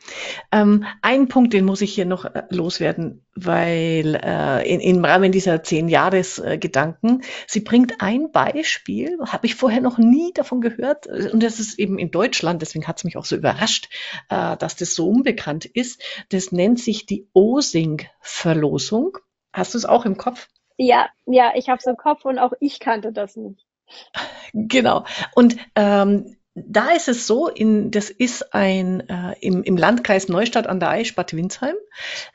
Ähm, 0.51 0.85
ein 1.01 1.29
Punkt, 1.29 1.53
den 1.53 1.63
muss 1.63 1.79
ich 1.79 1.93
hier 1.93 2.05
noch 2.05 2.25
äh, 2.25 2.43
loswerden, 2.49 3.25
weil 3.35 4.19
äh, 4.21 4.69
in, 4.69 4.81
im 4.81 5.05
Rahmen 5.05 5.31
dieser 5.31 5.63
zehn 5.63 5.87
Jahres 5.87 6.39
äh, 6.39 6.57
Gedanken, 6.57 7.21
sie 7.47 7.61
bringt 7.61 8.01
ein 8.01 8.33
Beispiel, 8.33 9.17
habe 9.25 9.45
ich 9.45 9.55
vorher 9.55 9.79
noch 9.79 9.97
nie 9.97 10.33
davon 10.33 10.59
gehört, 10.59 11.07
äh, 11.07 11.29
und 11.31 11.41
das 11.41 11.61
ist 11.61 11.79
eben 11.79 11.97
in 11.97 12.11
Deutschland, 12.11 12.61
deswegen 12.61 12.85
hat 12.85 12.97
es 12.97 13.05
mich 13.05 13.15
auch 13.15 13.23
so 13.23 13.37
überrascht, 13.37 13.87
äh, 14.29 14.57
dass 14.57 14.75
das 14.75 14.93
so 14.93 15.07
unbekannt 15.07 15.63
ist. 15.63 16.01
Das 16.27 16.51
nennt 16.51 16.79
sich 16.79 17.05
die 17.05 17.29
OSING-Verlosung. 17.33 19.19
Hast 19.53 19.73
du 19.73 19.77
es 19.77 19.85
auch 19.85 20.03
im 20.03 20.17
Kopf? 20.17 20.49
Ja, 20.75 21.07
ja, 21.25 21.53
ich 21.55 21.69
habe 21.69 21.77
es 21.77 21.85
im 21.85 21.95
Kopf 21.95 22.25
und 22.25 22.39
auch 22.39 22.51
ich 22.59 22.81
kannte 22.81 23.13
das 23.13 23.37
nicht. 23.37 23.65
Genau. 24.53 25.05
Und 25.33 25.55
ähm, 25.75 26.35
da 26.67 26.91
ist 26.91 27.07
es 27.07 27.27
so, 27.27 27.47
in, 27.47 27.91
das 27.91 28.09
ist 28.09 28.53
ein 28.53 29.07
äh, 29.09 29.35
im, 29.41 29.63
im 29.63 29.77
Landkreis 29.77 30.27
Neustadt 30.29 30.67
an 30.67 30.79
der 30.79 30.89
Aisch, 30.89 31.15
Bad 31.15 31.33
Windsheim. 31.33 31.75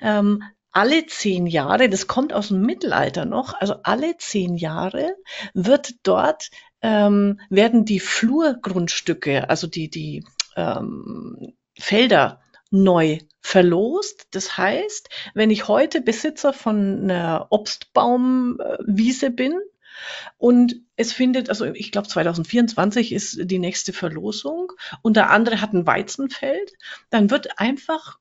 Ähm, 0.01 0.43
alle 0.73 1.07
zehn 1.07 1.47
Jahre, 1.47 1.89
das 1.89 2.09
kommt 2.09 2.33
aus 2.33 2.49
dem 2.49 2.63
Mittelalter 2.63 3.25
noch, 3.25 3.55
also 3.55 3.77
alle 3.85 4.17
zehn 4.19 4.57
Jahre 4.57 5.15
wird 5.55 5.95
dort 6.03 6.51
ähm, 6.83 7.41
werden 7.49 7.85
die 7.85 8.01
Flurgrundstücke, 8.01 9.49
also 9.49 9.67
die 9.69 9.89
die 9.89 10.25
ähm, 10.57 11.55
Felder 11.79 12.41
neu 12.71 13.19
verlost. 13.41 14.27
Das 14.33 14.59
heißt, 14.59 15.09
wenn 15.35 15.51
ich 15.51 15.69
heute 15.69 16.01
Besitzer 16.01 16.53
von 16.53 17.05
einer 17.05 17.47
Obstbaumwiese 17.51 19.31
bin, 19.31 19.55
und 20.39 20.77
es 20.97 21.13
findet, 21.13 21.49
also 21.49 21.65
ich 21.65 21.93
glaube 21.93 22.09
2024 22.09 23.13
ist 23.13 23.39
die 23.51 23.59
nächste 23.59 23.93
Verlosung 23.93 24.73
und 25.03 25.17
der 25.17 25.31
andere 25.31 25.61
hat 25.61 25.73
ein 25.73 25.87
Weizenfeld, 25.87 26.73
dann 27.11 27.31
wird 27.31 27.59
einfach 27.59 28.19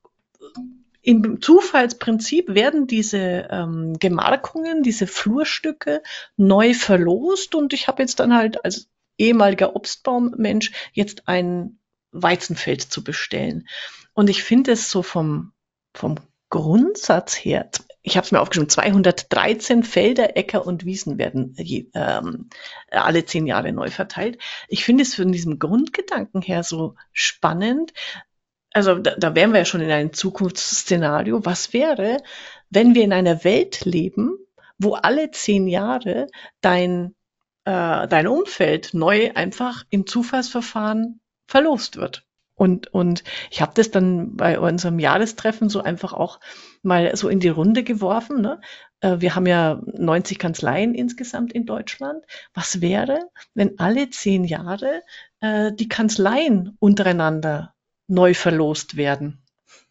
im 1.01 1.41
Zufallsprinzip 1.41 2.55
werden 2.55 2.87
diese 2.87 3.47
ähm, 3.51 3.99
Gemarkungen, 3.99 4.83
diese 4.83 5.05
Flurstücke 5.05 6.01
neu 6.37 6.73
verlost 6.73 7.55
und 7.55 7.73
ich 7.73 7.89
habe 7.89 8.01
jetzt 8.01 8.21
dann 8.21 8.33
halt 8.33 8.63
als 8.63 8.89
ehemaliger 9.17 9.75
Obstbaummensch 9.75 10.71
jetzt 10.93 11.27
ein 11.27 11.77
Weizenfeld 12.11 12.81
zu 12.81 13.03
bestellen. 13.03 13.67
Und 14.13 14.29
ich 14.29 14.43
finde 14.43 14.71
es 14.71 14.89
so 14.89 15.03
vom, 15.03 15.51
vom 15.93 16.15
Grundsatz 16.53 17.33
her, 17.33 17.67
ich 18.03 18.15
habe 18.15 18.25
es 18.25 18.31
mir 18.31 18.39
aufgeschrieben, 18.39 18.69
213 18.69 19.81
Felder, 19.81 20.37
Äcker 20.37 20.67
und 20.67 20.85
Wiesen 20.85 21.17
werden 21.17 21.55
je, 21.57 21.87
ähm, 21.95 22.49
alle 22.91 23.25
zehn 23.25 23.47
Jahre 23.47 23.71
neu 23.71 23.89
verteilt. 23.89 24.37
Ich 24.67 24.85
finde 24.85 25.01
es 25.01 25.15
von 25.15 25.31
diesem 25.31 25.57
Grundgedanken 25.57 26.43
her 26.43 26.61
so 26.61 26.93
spannend. 27.11 27.91
Also 28.71 28.99
da, 28.99 29.15
da 29.15 29.33
wären 29.33 29.51
wir 29.51 29.61
ja 29.61 29.65
schon 29.65 29.81
in 29.81 29.89
einem 29.89 30.13
Zukunftsszenario. 30.13 31.43
Was 31.43 31.73
wäre, 31.73 32.21
wenn 32.69 32.93
wir 32.93 33.03
in 33.03 33.13
einer 33.13 33.43
Welt 33.43 33.83
leben, 33.83 34.37
wo 34.77 34.93
alle 34.93 35.31
zehn 35.31 35.67
Jahre 35.67 36.27
dein, 36.61 37.15
äh, 37.65 38.07
dein 38.07 38.27
Umfeld 38.27 38.93
neu 38.93 39.31
einfach 39.33 39.85
im 39.89 40.05
Zufallsverfahren 40.05 41.19
verlost 41.47 41.95
wird? 41.95 42.27
Und, 42.55 42.93
und 42.93 43.23
ich 43.49 43.61
habe 43.61 43.73
das 43.75 43.89
dann 43.89 44.35
bei 44.35 44.59
unserem 44.59 44.99
Jahrestreffen 44.99 45.69
so 45.69 45.81
einfach 45.81 46.13
auch 46.13 46.39
mal 46.83 47.15
so 47.15 47.27
in 47.29 47.39
die 47.39 47.49
Runde 47.49 47.83
geworfen. 47.83 48.41
Ne? 48.41 48.61
Äh, 48.99 49.19
wir 49.19 49.35
haben 49.35 49.47
ja 49.47 49.81
90 49.85 50.37
Kanzleien 50.37 50.93
insgesamt 50.93 51.53
in 51.53 51.65
Deutschland. 51.65 52.23
Was 52.53 52.81
wäre, 52.81 53.29
wenn 53.55 53.79
alle 53.79 54.09
zehn 54.09 54.43
Jahre 54.43 55.01
äh, 55.39 55.71
die 55.73 55.89
Kanzleien 55.89 56.77
untereinander 56.79 57.73
neu 58.07 58.33
verlost 58.33 58.97
werden? 58.97 59.43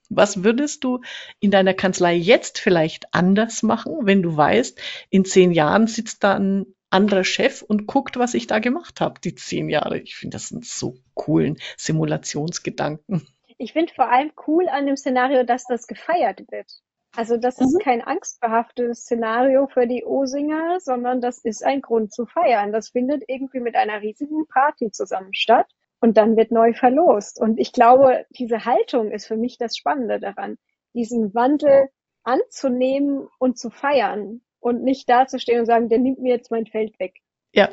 Was 0.09 0.45
würdest 0.45 0.85
du 0.85 1.01
in 1.41 1.51
deiner 1.51 1.75
Kanzlei 1.75 2.15
jetzt 2.15 2.59
vielleicht 2.59 3.07
anders 3.13 3.63
machen, 3.63 4.01
wenn 4.03 4.23
du 4.23 4.37
weißt, 4.37 4.79
in 5.09 5.25
zehn 5.25 5.53
Jahren 5.53 5.87
sitzt 5.87 6.23
da 6.23 6.35
ein 6.35 6.67
anderer 6.93 7.25
Chef 7.25 7.63
und 7.63 7.87
guckt, 7.87 8.19
was 8.19 8.35
ich 8.35 8.47
da 8.47 8.59
gemacht 8.59 9.01
habe, 9.01 9.21
die 9.21 9.35
zehn 9.35 9.69
Jahre. 9.69 9.99
Ich 9.99 10.17
finde, 10.17 10.37
das 10.37 10.49
sind 10.49 10.65
so 10.65 10.95
coolen 11.15 11.59
Simulationsgedanken. 11.77 13.27
Ich 13.59 13.73
finde 13.73 13.93
vor 13.95 14.11
allem 14.11 14.33
cool 14.47 14.69
an 14.69 14.87
dem 14.87 14.97
Szenario, 14.97 15.45
dass 15.45 15.65
das 15.65 15.87
gefeiert 15.87 16.43
wird. 16.51 16.71
Also 17.15 17.37
das 17.37 17.59
mhm. 17.59 17.67
ist 17.67 17.81
kein 17.81 18.03
angstbehaftetes 18.03 19.01
Szenario 19.01 19.67
für 19.67 19.87
die 19.87 20.05
Osinger, 20.05 20.81
sondern 20.81 21.21
das 21.21 21.39
ist 21.39 21.63
ein 21.63 21.83
Grund 21.83 22.13
zu 22.13 22.27
feiern. 22.27 22.73
Das 22.73 22.91
findet 22.91 23.25
irgendwie 23.29 23.61
mit 23.61 23.77
einer 23.77 24.01
riesigen 24.01 24.47
Party 24.49 24.91
zusammen 24.91 25.35
statt 25.35 25.67
und 26.01 26.17
dann 26.17 26.37
wird 26.37 26.51
neu 26.51 26.73
verlost. 26.73 27.41
Und 27.41 27.59
ich 27.59 27.73
glaube, 27.73 28.25
diese 28.31 28.65
Haltung 28.65 29.11
ist 29.11 29.27
für 29.27 29.37
mich 29.37 29.59
das 29.59 29.77
Spannende 29.77 30.19
daran, 30.21 30.57
diesen 30.95 31.35
Wandel 31.35 31.89
anzunehmen 32.25 33.29
und 33.39 33.59
zu 33.59 33.71
feiern 33.71 34.41
und 34.63 34.83
nicht 34.83 35.09
dazustehen 35.11 35.61
und 35.61 35.67
sagen, 35.67 35.89
der 35.89 35.99
nimmt 35.99 36.21
mir 36.21 36.35
jetzt 36.35 36.51
mein 36.51 36.67
Feld 36.67 36.99
weg. 36.99 37.21
Ja, 37.53 37.69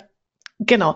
Genau. 0.60 0.96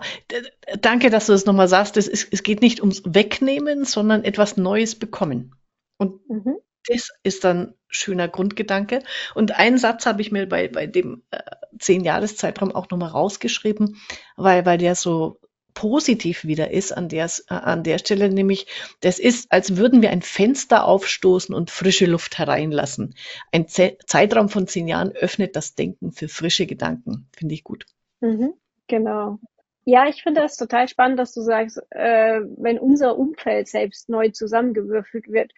Danke, 0.80 1.08
dass 1.08 1.24
du 1.26 1.32
das 1.32 1.46
nochmal 1.46 1.68
sagst. 1.68 1.96
Es, 1.96 2.06
ist, 2.06 2.28
es 2.30 2.42
geht 2.42 2.60
nicht 2.60 2.80
ums 2.80 3.02
Wegnehmen, 3.06 3.86
sondern 3.86 4.22
etwas 4.22 4.58
Neues 4.58 4.94
bekommen. 4.94 5.54
Und 5.96 6.28
mhm. 6.28 6.58
das 6.86 7.08
ist 7.22 7.44
dann 7.44 7.74
schöner 7.88 8.28
Grundgedanke. 8.28 9.02
Und 9.34 9.58
einen 9.58 9.78
Satz 9.78 10.04
habe 10.04 10.20
ich 10.20 10.30
mir 10.30 10.46
bei, 10.46 10.68
bei 10.68 10.86
dem 10.86 11.22
äh, 11.30 11.40
zehn-Jahres-Zeitraum 11.78 12.72
auch 12.72 12.90
nochmal 12.90 13.08
rausgeschrieben, 13.08 13.96
weil, 14.36 14.66
weil 14.66 14.76
der 14.76 14.94
so 14.96 15.40
positiv 15.74 16.44
wieder 16.44 16.70
ist 16.70 16.92
an 16.92 17.08
der, 17.08 17.26
äh, 17.26 17.54
an 17.54 17.82
der 17.82 17.98
Stelle, 17.98 18.28
nämlich 18.30 18.66
das 19.00 19.18
ist, 19.18 19.50
als 19.50 19.76
würden 19.76 20.02
wir 20.02 20.10
ein 20.10 20.22
Fenster 20.22 20.86
aufstoßen 20.86 21.54
und 21.54 21.70
frische 21.70 22.06
Luft 22.06 22.38
hereinlassen. 22.38 23.14
Ein 23.52 23.68
Z 23.68 23.98
Zeitraum 24.06 24.48
von 24.48 24.66
zehn 24.66 24.88
Jahren 24.88 25.12
öffnet 25.12 25.56
das 25.56 25.74
Denken 25.74 26.12
für 26.12 26.28
frische 26.28 26.66
Gedanken. 26.66 27.28
Finde 27.36 27.54
ich 27.54 27.64
gut. 27.64 27.86
Mhm, 28.20 28.54
genau. 28.86 29.38
Ja, 29.84 30.08
ich 30.08 30.22
finde 30.22 30.40
das 30.40 30.56
total 30.56 30.88
spannend, 30.88 31.18
dass 31.18 31.34
du 31.34 31.42
sagst, 31.42 31.78
äh, 31.90 32.40
wenn 32.56 32.78
unser 32.78 33.18
Umfeld 33.18 33.68
selbst 33.68 34.08
neu 34.08 34.30
zusammengewürfelt 34.30 35.28
wird. 35.28 35.52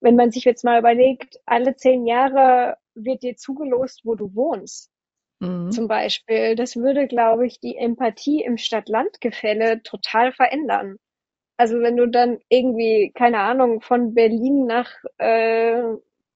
Wenn 0.00 0.16
man 0.16 0.32
sich 0.32 0.44
jetzt 0.44 0.64
mal 0.64 0.80
überlegt, 0.80 1.38
alle 1.44 1.76
zehn 1.76 2.06
Jahre 2.06 2.76
wird 2.94 3.22
dir 3.22 3.36
zugelost, 3.36 4.00
wo 4.04 4.14
du 4.14 4.34
wohnst 4.34 4.89
mhm. 5.40 5.70
zum 5.70 5.88
Beispiel. 5.88 6.54
Das 6.54 6.76
würde, 6.76 7.06
glaube 7.06 7.46
ich, 7.46 7.60
die 7.60 7.76
Empathie 7.76 8.42
im 8.42 8.56
Stadt-Land-Gefälle 8.56 9.82
total 9.82 10.32
verändern. 10.32 10.96
Also 11.56 11.80
wenn 11.80 11.96
du 11.96 12.06
dann 12.06 12.38
irgendwie, 12.48 13.12
keine 13.14 13.40
Ahnung, 13.40 13.82
von 13.82 14.14
Berlin 14.14 14.66
nach, 14.66 14.90
äh, 15.18 15.82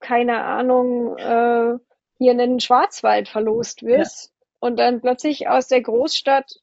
keine 0.01 0.43
Ahnung, 0.45 1.17
äh, 1.17 1.79
hier 2.19 2.33
in 2.33 2.39
den 2.39 2.61
Schwarzwald 2.61 3.29
verlost 3.29 3.83
wirst 3.83 4.27
ja. 4.27 4.47
und 4.61 4.79
dann 4.79 5.01
plötzlich 5.01 5.49
aus 5.49 5.69
der 5.69 5.81
Großstadt 5.81 6.61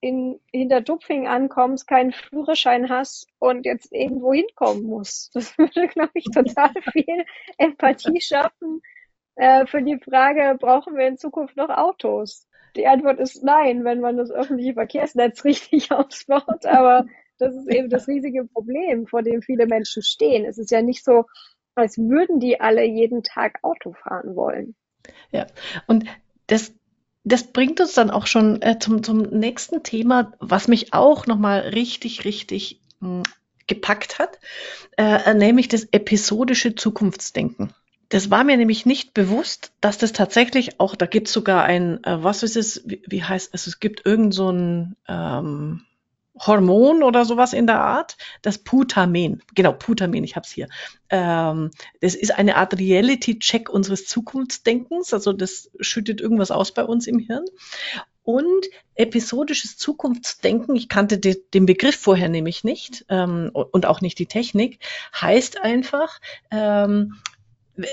in 0.00 0.40
Hinterdupfing 0.52 1.28
ankommst, 1.28 1.86
keinen 1.86 2.12
Führerschein 2.12 2.90
hast 2.90 3.28
und 3.38 3.64
jetzt 3.64 3.92
irgendwo 3.92 4.34
hinkommen 4.34 4.82
musst. 4.82 5.34
Das 5.34 5.56
würde, 5.58 5.88
glaube 5.88 6.12
ich, 6.14 6.24
total 6.24 6.72
viel 6.92 7.24
Empathie 7.56 8.20
schaffen 8.20 8.82
äh, 9.36 9.66
für 9.66 9.82
die 9.82 9.98
Frage, 9.98 10.56
brauchen 10.58 10.96
wir 10.96 11.06
in 11.06 11.18
Zukunft 11.18 11.56
noch 11.56 11.70
Autos? 11.70 12.46
Die 12.76 12.86
Antwort 12.86 13.18
ist 13.20 13.42
nein, 13.42 13.84
wenn 13.84 14.00
man 14.00 14.16
das 14.16 14.30
öffentliche 14.30 14.74
Verkehrsnetz 14.74 15.44
richtig 15.44 15.90
ausbaut. 15.92 16.66
Aber 16.66 17.06
das 17.38 17.54
ist 17.54 17.68
eben 17.68 17.90
das 17.90 18.08
riesige 18.08 18.44
Problem, 18.44 19.06
vor 19.06 19.22
dem 19.22 19.42
viele 19.42 19.66
Menschen 19.66 20.02
stehen. 20.02 20.44
Es 20.44 20.58
ist 20.58 20.70
ja 20.70 20.82
nicht 20.82 21.04
so, 21.04 21.24
als 21.74 21.98
würden 21.98 22.40
die 22.40 22.60
alle 22.60 22.84
jeden 22.84 23.22
Tag 23.22 23.58
Auto 23.62 23.92
fahren 23.92 24.36
wollen. 24.36 24.74
Ja, 25.30 25.46
und 25.86 26.04
das, 26.46 26.72
das 27.24 27.44
bringt 27.44 27.80
uns 27.80 27.94
dann 27.94 28.10
auch 28.10 28.26
schon 28.26 28.60
äh, 28.62 28.78
zum, 28.78 29.02
zum 29.02 29.22
nächsten 29.22 29.82
Thema, 29.82 30.32
was 30.38 30.68
mich 30.68 30.92
auch 30.92 31.26
nochmal 31.26 31.60
richtig, 31.60 32.24
richtig 32.24 32.80
mh, 33.00 33.08
hm, 33.08 33.22
gepackt 33.66 34.18
hat, 34.18 34.38
äh, 34.96 35.34
nämlich 35.34 35.68
das 35.68 35.84
episodische 35.92 36.74
Zukunftsdenken. 36.74 37.72
Das 38.12 38.30
war 38.30 38.44
mir 38.44 38.58
nämlich 38.58 38.84
nicht 38.84 39.14
bewusst, 39.14 39.72
dass 39.80 39.96
das 39.96 40.12
tatsächlich 40.12 40.78
auch, 40.78 40.96
da 40.96 41.06
gibt 41.06 41.28
es 41.28 41.32
sogar 41.32 41.64
ein, 41.64 42.04
äh, 42.04 42.22
was 42.22 42.42
ist 42.42 42.58
es, 42.58 42.82
wie, 42.84 43.02
wie 43.06 43.24
heißt 43.24 43.48
es, 43.54 43.66
es 43.66 43.80
gibt 43.80 44.04
irgend 44.04 44.34
so 44.34 44.50
ein 44.50 44.96
ähm, 45.08 45.86
Hormon 46.38 47.02
oder 47.02 47.24
sowas 47.24 47.54
in 47.54 47.66
der 47.66 47.80
Art, 47.80 48.18
das 48.42 48.58
Putamen. 48.58 49.42
Genau, 49.54 49.72
Putamen, 49.72 50.24
ich 50.24 50.36
habe 50.36 50.44
es 50.44 50.52
hier. 50.52 50.68
Ähm, 51.08 51.70
das 52.02 52.14
ist 52.14 52.32
eine 52.32 52.56
Art 52.56 52.78
Reality-Check 52.78 53.70
unseres 53.70 54.04
Zukunftsdenkens. 54.06 55.14
Also 55.14 55.32
das 55.32 55.70
schüttet 55.80 56.20
irgendwas 56.20 56.50
aus 56.50 56.74
bei 56.74 56.84
uns 56.84 57.06
im 57.06 57.18
Hirn. 57.18 57.46
Und 58.24 58.66
episodisches 58.94 59.78
Zukunftsdenken, 59.78 60.76
ich 60.76 60.90
kannte 60.90 61.16
de, 61.16 61.42
den 61.54 61.64
Begriff 61.64 61.96
vorher 61.96 62.28
nämlich 62.28 62.62
nicht 62.62 63.06
ähm, 63.08 63.50
und 63.52 63.86
auch 63.86 64.02
nicht 64.02 64.18
die 64.18 64.26
Technik, 64.26 64.80
heißt 65.18 65.62
einfach, 65.62 66.20
ähm, 66.50 67.14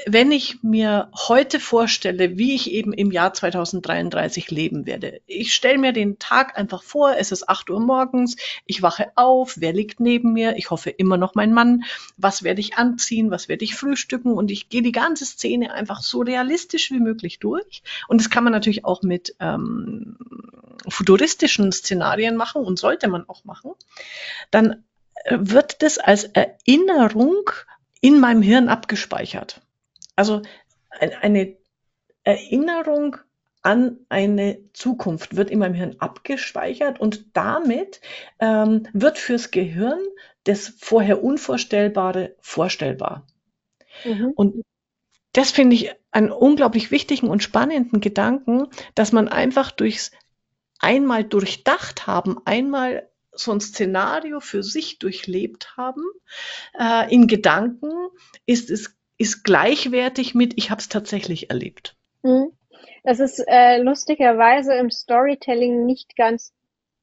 wenn 0.06 0.32
ich 0.32 0.64
mir 0.64 1.10
heute 1.28 1.60
vorstelle, 1.60 2.38
wie 2.38 2.56
ich 2.56 2.72
eben 2.72 2.94
im 2.94 3.12
Jahr 3.12 3.34
2033 3.34 4.52
leben 4.52 4.86
werde, 4.86 5.22
ich 5.28 5.54
stelle 5.54 5.78
mir 5.78 5.94
den 5.94 6.20
Tag 6.20 6.58
einfach 6.58 6.84
vor, 6.84 7.16
es 7.18 7.32
ist 7.32 7.48
8 7.48 7.70
Uhr 7.70 7.80
morgens, 7.80 8.36
ich 8.66 8.82
wache 8.82 9.12
auf, 9.16 9.56
wer 9.58 9.74
liegt 9.74 10.00
neben 10.00 10.34
mir, 10.34 10.58
ich 10.58 10.70
hoffe 10.72 10.90
immer 10.90 11.18
noch 11.18 11.36
mein 11.36 11.54
Mann, 11.54 11.84
was 12.18 12.44
werde 12.44 12.62
ich 12.62 12.78
anziehen, 12.78 13.32
was 13.32 13.48
werde 13.48 13.66
ich 13.66 13.76
frühstücken 13.76 14.34
und 14.34 14.52
ich 14.52 14.70
gehe 14.70 14.82
die 14.82 14.92
ganze 14.92 15.26
Szene 15.26 15.74
einfach 15.74 16.02
so 16.02 16.22
realistisch 16.22 16.92
wie 16.92 17.00
möglich 17.00 17.40
durch. 17.40 17.84
Und 18.08 18.20
das 18.20 18.30
kann 18.30 18.44
man 18.44 18.54
natürlich 18.54 18.86
auch 18.86 19.02
mit 19.02 19.36
ähm, 19.40 20.18
futuristischen 20.88 21.72
Szenarien 21.72 22.36
machen 22.36 22.64
und 22.64 22.80
sollte 22.80 23.08
man 23.08 23.28
auch 23.28 23.44
machen. 23.44 23.72
Dann 24.52 24.84
äh, 25.26 25.38
wird 25.40 25.82
das 25.82 25.98
als 25.98 26.24
Erinnerung 26.24 27.50
in 28.02 28.20
meinem 28.20 28.42
Hirn 28.42 28.70
abgespeichert. 28.70 29.62
Also 30.20 30.42
eine 31.00 31.56
Erinnerung 32.26 33.16
an 33.62 34.00
eine 34.10 34.60
Zukunft 34.74 35.38
wird 35.38 35.50
in 35.50 35.60
meinem 35.60 35.76
Hirn 35.76 35.96
abgespeichert 36.00 37.00
und 37.00 37.38
damit 37.38 38.02
ähm, 38.40 38.86
wird 38.92 39.18
fürs 39.18 39.50
Gehirn 39.52 40.02
das 40.44 40.74
vorher 40.78 41.24
Unvorstellbare 41.24 42.36
vorstellbar. 42.42 43.28
Mhm. 44.04 44.34
Und 44.36 44.66
das 45.32 45.52
finde 45.52 45.78
ich 45.78 45.94
einen 46.12 46.32
unglaublich 46.32 46.92
wichtigen 46.92 47.30
und 47.30 47.42
spannenden 47.42 48.02
Gedanken, 48.02 48.68
dass 48.96 49.14
man 49.14 49.30
einfach 49.30 49.72
durchs 49.72 50.12
einmal 50.80 51.24
durchdacht 51.24 52.08
haben, 52.08 52.40
einmal 52.44 53.10
so 53.32 53.54
ein 53.54 53.62
Szenario 53.62 54.42
für 54.42 54.64
sich 54.64 55.00
durchlebt 55.00 55.78
haben, 55.78 56.04
äh, 56.78 57.10
in 57.14 57.28
Gedanken 57.28 57.94
ist 58.46 58.70
es 58.70 58.99
ist 59.20 59.44
gleichwertig 59.44 60.34
mit, 60.34 60.58
ich 60.58 60.72
habe 60.72 60.80
es 60.80 60.90
tatsächlich 60.90 61.52
erlebt. 61.52 61.96
Das 63.04 63.20
ist 63.20 63.44
äh, 63.48 63.78
lustigerweise 63.82 64.74
im 64.74 64.90
Storytelling 64.90 65.86
nicht 65.86 66.16
ganz 66.16 66.54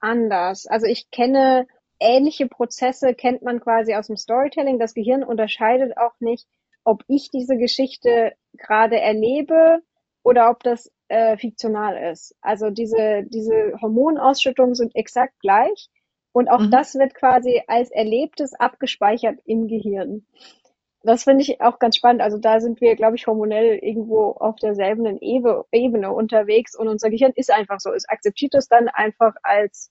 anders. 0.01 0.67
Also 0.67 0.87
ich 0.87 1.11
kenne 1.11 1.67
ähnliche 2.01 2.49
Prozesse, 2.49 3.15
kennt 3.15 3.43
man 3.43 3.61
quasi 3.61 3.95
aus 3.95 4.09
dem 4.09 4.17
Storytelling. 4.17 4.79
Das 4.79 4.95
Gehirn 4.95 5.23
unterscheidet 5.23 5.97
auch 5.97 6.19
nicht, 6.21 6.47
ob 6.85 7.05
ich 7.07 7.31
diese 7.31 7.57
Geschichte 7.57 8.33
gerade 8.55 8.99
erlebe 8.99 9.81
oder 10.23 10.51
ob 10.51 10.63
das 10.63 10.91
äh, 11.09 11.37
fiktional 11.37 12.11
ist. 12.13 12.35
Also 12.41 12.71
diese, 12.71 13.25
diese 13.29 13.79
Hormonausschüttungen 13.81 14.75
sind 14.75 14.95
exakt 14.97 15.39
gleich 15.41 15.91
und 16.33 16.49
auch 16.49 16.61
mhm. 16.61 16.71
das 16.71 16.95
wird 16.95 17.15
quasi 17.15 17.63
als 17.67 17.91
Erlebtes 17.91 18.55
abgespeichert 18.55 19.39
im 19.45 19.69
Gehirn 19.69 20.27
das 21.07 21.25
finde 21.25 21.43
ich 21.43 21.61
auch 21.61 21.79
ganz 21.79 21.97
spannend. 21.97 22.23
Also 22.23 22.39
da 22.39 22.61
sind 22.61 22.81
wir, 22.81 22.97
glaube 22.97 23.17
ich, 23.17 23.27
hormonell 23.27 23.79
irgendwo 23.79 24.33
auf 24.33 24.57
derselben 24.57 25.19
Ebene 25.21 26.13
unterwegs 26.13 26.77
und 26.77 26.89
unser 26.89 27.11
Gehirn 27.11 27.33
ist 27.35 27.53
einfach 27.53 27.81
so. 27.81 27.93
Es 27.93 28.09
akzeptiert 28.09 28.55
es 28.55 28.69
dann 28.69 28.89
einfach 28.89 29.35
als 29.43 29.91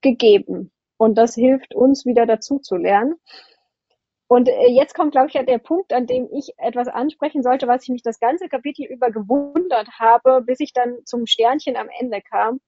gegeben. 0.00 0.72
Und 0.96 1.16
das 1.16 1.34
hilft 1.34 1.74
uns 1.74 2.04
wieder 2.06 2.26
dazu 2.26 2.58
zu 2.58 2.76
lernen. 2.76 3.14
Und 4.26 4.48
äh, 4.48 4.68
jetzt 4.68 4.94
kommt, 4.94 5.12
glaube 5.12 5.28
ich, 5.28 5.34
ja 5.34 5.42
der 5.42 5.58
Punkt, 5.58 5.92
an 5.92 6.06
dem 6.06 6.28
ich 6.30 6.52
etwas 6.58 6.88
ansprechen 6.88 7.42
sollte, 7.42 7.66
was 7.66 7.84
ich 7.84 7.88
mich 7.88 8.02
das 8.02 8.20
ganze 8.20 8.48
Kapitel 8.48 8.84
über 8.84 9.10
gewundert 9.10 9.88
habe, 9.98 10.42
bis 10.42 10.60
ich 10.60 10.72
dann 10.72 10.98
zum 11.04 11.26
Sternchen 11.26 11.76
am 11.76 11.88
Ende 11.98 12.20
kam. 12.20 12.60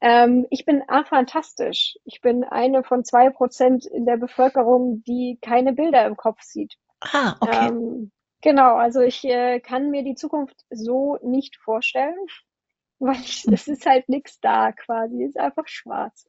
Ähm, 0.00 0.46
ich 0.50 0.64
bin 0.64 0.82
afantastisch. 0.88 1.96
Ich 2.04 2.20
bin 2.20 2.44
eine 2.44 2.82
von 2.82 3.04
zwei 3.04 3.30
Prozent 3.30 3.86
in 3.86 4.04
der 4.04 4.16
Bevölkerung, 4.16 5.04
die 5.04 5.38
keine 5.40 5.72
Bilder 5.72 6.06
im 6.06 6.16
Kopf 6.16 6.40
sieht. 6.42 6.76
Ah, 7.00 7.36
okay. 7.40 7.68
Ähm, 7.68 8.10
genau, 8.40 8.76
also 8.76 9.00
ich 9.00 9.24
äh, 9.24 9.60
kann 9.60 9.90
mir 9.90 10.02
die 10.02 10.14
Zukunft 10.14 10.56
so 10.70 11.18
nicht 11.22 11.56
vorstellen, 11.56 12.26
weil 12.98 13.16
ich, 13.16 13.44
hm. 13.44 13.54
es 13.54 13.68
ist 13.68 13.86
halt 13.86 14.08
nichts 14.08 14.40
da 14.40 14.72
quasi, 14.72 15.22
es 15.22 15.30
ist 15.30 15.38
einfach 15.38 15.68
schwarz. 15.68 16.26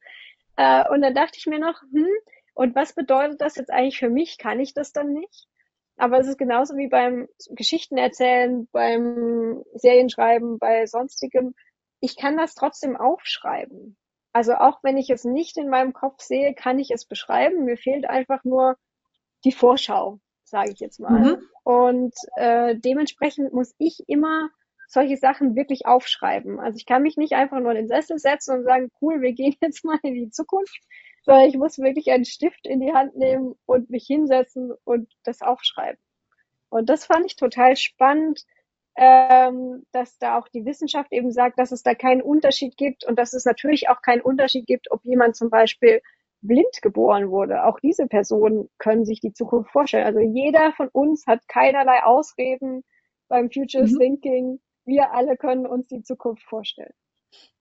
Äh, 0.55 0.87
und 0.89 1.01
dann 1.01 1.15
dachte 1.15 1.37
ich 1.37 1.45
mir 1.45 1.59
noch, 1.59 1.81
hm, 1.81 2.07
und 2.53 2.75
was 2.75 2.93
bedeutet 2.93 3.39
das 3.39 3.55
jetzt 3.55 3.71
eigentlich 3.71 3.99
für 3.99 4.09
mich? 4.09 4.37
Kann 4.39 4.59
ich 4.59 4.73
das 4.73 4.91
dann 4.91 5.13
nicht? 5.13 5.47
Aber 5.95 6.19
es 6.19 6.27
ist 6.27 6.37
genauso 6.37 6.75
wie 6.75 6.87
beim 6.87 7.27
Geschichten 7.49 7.97
erzählen, 7.97 8.67
beim 8.71 9.63
Serienschreiben, 9.73 10.59
bei 10.59 10.85
sonstigem. 10.85 11.53
Ich 11.99 12.17
kann 12.17 12.37
das 12.37 12.55
trotzdem 12.55 12.97
aufschreiben. 12.97 13.97
Also 14.33 14.55
auch 14.55 14.79
wenn 14.83 14.97
ich 14.97 15.09
es 15.09 15.23
nicht 15.23 15.57
in 15.57 15.69
meinem 15.69 15.93
Kopf 15.93 16.21
sehe, 16.21 16.53
kann 16.53 16.79
ich 16.79 16.91
es 16.91 17.05
beschreiben. 17.05 17.65
Mir 17.65 17.77
fehlt 17.77 18.07
einfach 18.07 18.43
nur 18.43 18.77
die 19.43 19.51
Vorschau 19.51 20.19
sage 20.49 20.71
ich 20.71 20.79
jetzt 20.79 20.99
mal. 20.99 21.19
Mhm. 21.19 21.41
Und 21.63 22.15
äh, 22.35 22.75
dementsprechend 22.75 23.53
muss 23.53 23.75
ich 23.77 24.03
immer 24.07 24.49
solche 24.87 25.17
Sachen 25.17 25.55
wirklich 25.55 25.85
aufschreiben. 25.85 26.59
Also 26.59 26.77
ich 26.77 26.85
kann 26.85 27.01
mich 27.01 27.17
nicht 27.17 27.33
einfach 27.33 27.59
nur 27.59 27.71
in 27.71 27.77
den 27.77 27.87
Sessel 27.87 28.17
setzen 28.17 28.57
und 28.57 28.63
sagen, 28.63 28.89
cool, 29.01 29.21
wir 29.21 29.33
gehen 29.33 29.55
jetzt 29.61 29.83
mal 29.83 29.99
in 30.03 30.13
die 30.13 30.29
Zukunft, 30.29 30.81
sondern 31.23 31.47
ich 31.47 31.57
muss 31.57 31.77
wirklich 31.77 32.09
einen 32.11 32.25
Stift 32.25 32.65
in 32.65 32.79
die 32.79 32.93
Hand 32.93 33.15
nehmen 33.15 33.55
und 33.65 33.89
mich 33.89 34.05
hinsetzen 34.05 34.71
und 34.85 35.11
das 35.23 35.41
aufschreiben. 35.41 35.99
Und 36.69 36.89
das 36.89 37.05
fand 37.05 37.25
ich 37.25 37.35
total 37.35 37.75
spannend, 37.75 38.45
ähm, 38.95 39.85
dass 39.91 40.17
da 40.17 40.37
auch 40.37 40.47
die 40.47 40.65
Wissenschaft 40.65 41.11
eben 41.11 41.31
sagt, 41.31 41.59
dass 41.59 41.71
es 41.71 41.83
da 41.83 41.93
keinen 41.93 42.21
Unterschied 42.21 42.77
gibt 42.77 43.05
und 43.05 43.19
dass 43.19 43.33
es 43.33 43.45
natürlich 43.45 43.89
auch 43.89 44.01
keinen 44.01 44.21
Unterschied 44.21 44.65
gibt, 44.65 44.89
ob 44.89 45.03
jemand 45.05 45.35
zum 45.35 45.49
Beispiel 45.49 46.01
blind 46.47 46.81
geboren 46.81 47.29
wurde. 47.29 47.65
Auch 47.65 47.79
diese 47.79 48.07
Personen 48.07 48.69
können 48.77 49.05
sich 49.05 49.19
die 49.19 49.33
Zukunft 49.33 49.71
vorstellen. 49.71 50.05
Also 50.05 50.19
jeder 50.19 50.73
von 50.73 50.87
uns 50.89 51.27
hat 51.27 51.47
keinerlei 51.47 52.03
Ausreden 52.03 52.83
beim 53.27 53.51
Future 53.51 53.85
mhm. 53.85 53.97
Thinking. 53.97 54.59
Wir 54.85 55.11
alle 55.13 55.37
können 55.37 55.65
uns 55.65 55.87
die 55.87 56.01
Zukunft 56.01 56.43
vorstellen. 56.43 56.93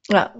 Ja, 0.08 0.34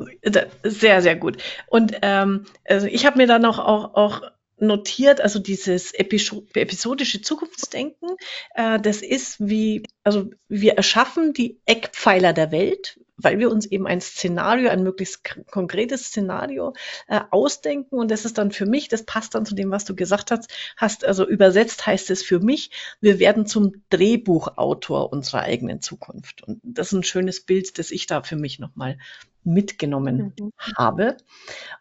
sehr, 0.62 1.02
sehr 1.02 1.16
gut. 1.16 1.42
Und 1.66 1.98
ähm, 2.02 2.46
also 2.64 2.87
ich 2.87 3.04
habe 3.04 3.18
mir 3.18 3.26
dann 3.26 3.44
auch, 3.44 3.59
auch, 3.59 3.94
auch 3.94 4.22
notiert, 4.59 5.20
also 5.20 5.38
dieses 5.38 5.92
episodische 5.92 7.20
Zukunftsdenken, 7.20 8.11
äh, 8.54 8.80
das 8.80 9.02
ist 9.02 9.37
wie, 9.40 9.82
also 10.04 10.30
wir 10.48 10.74
erschaffen 10.74 11.32
die 11.32 11.61
Eckpfeiler 11.66 12.32
der 12.32 12.52
Welt, 12.52 13.00
weil 13.16 13.38
wir 13.38 13.50
uns 13.50 13.66
eben 13.66 13.87
ein 13.87 14.00
Szenario, 14.00 14.70
ein 14.70 14.83
möglichst 14.83 15.22
konkretes 15.50 16.07
Szenario 16.07 16.74
äh, 17.09 17.20
ausdenken. 17.31 17.96
Und 17.96 18.11
das 18.11 18.24
ist 18.24 18.38
dann 18.38 18.50
für 18.50 18.66
mich, 18.66 18.88
das 18.88 19.05
passt 19.05 19.35
dann 19.35 19.46
zu 19.46 19.55
dem, 19.55 19.70
was 19.70 19.85
du 19.85 19.94
gesagt 19.94 20.31
hast, 20.31 20.52
hast, 20.76 21.05
also 21.05 21.26
übersetzt 21.26 21.87
heißt 21.87 22.11
es 22.11 22.22
für 22.22 22.40
mich, 22.40 22.70
wir 23.00 23.18
werden 23.18 23.46
zum 23.46 23.72
Drehbuchautor 23.90 25.12
unserer 25.12 25.40
eigenen 25.40 25.81
Zukunft. 25.81 26.42
Und 26.42 26.61
das 26.62 26.88
ist 26.88 26.92
ein 26.92 27.05
schönes 27.05 27.40
Bild, 27.40 27.79
das 27.79 27.90
ich 27.90 28.07
da 28.07 28.22
für 28.22 28.37
mich 28.37 28.59
nochmal 28.59 28.98
mitgenommen 29.46 30.35
mhm. 30.38 30.52
habe. 30.76 31.16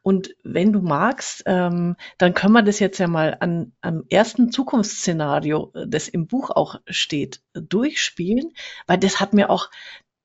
Und 0.03 0.35
wenn 0.43 0.71
du 0.71 0.81
magst, 0.81 1.43
ähm, 1.47 1.95
dann 2.17 2.33
können 2.33 2.53
wir 2.53 2.61
das 2.61 2.79
jetzt 2.79 2.99
ja 2.99 3.07
mal 3.07 3.37
an, 3.39 3.73
am 3.81 4.03
ersten 4.09 4.51
Zukunftsszenario, 4.51 5.73
das 5.87 6.07
im 6.07 6.27
Buch 6.27 6.51
auch 6.51 6.79
steht, 6.87 7.41
durchspielen, 7.53 8.53
weil 8.87 8.99
das 8.99 9.19
hat 9.19 9.33
mir 9.33 9.49
auch 9.49 9.71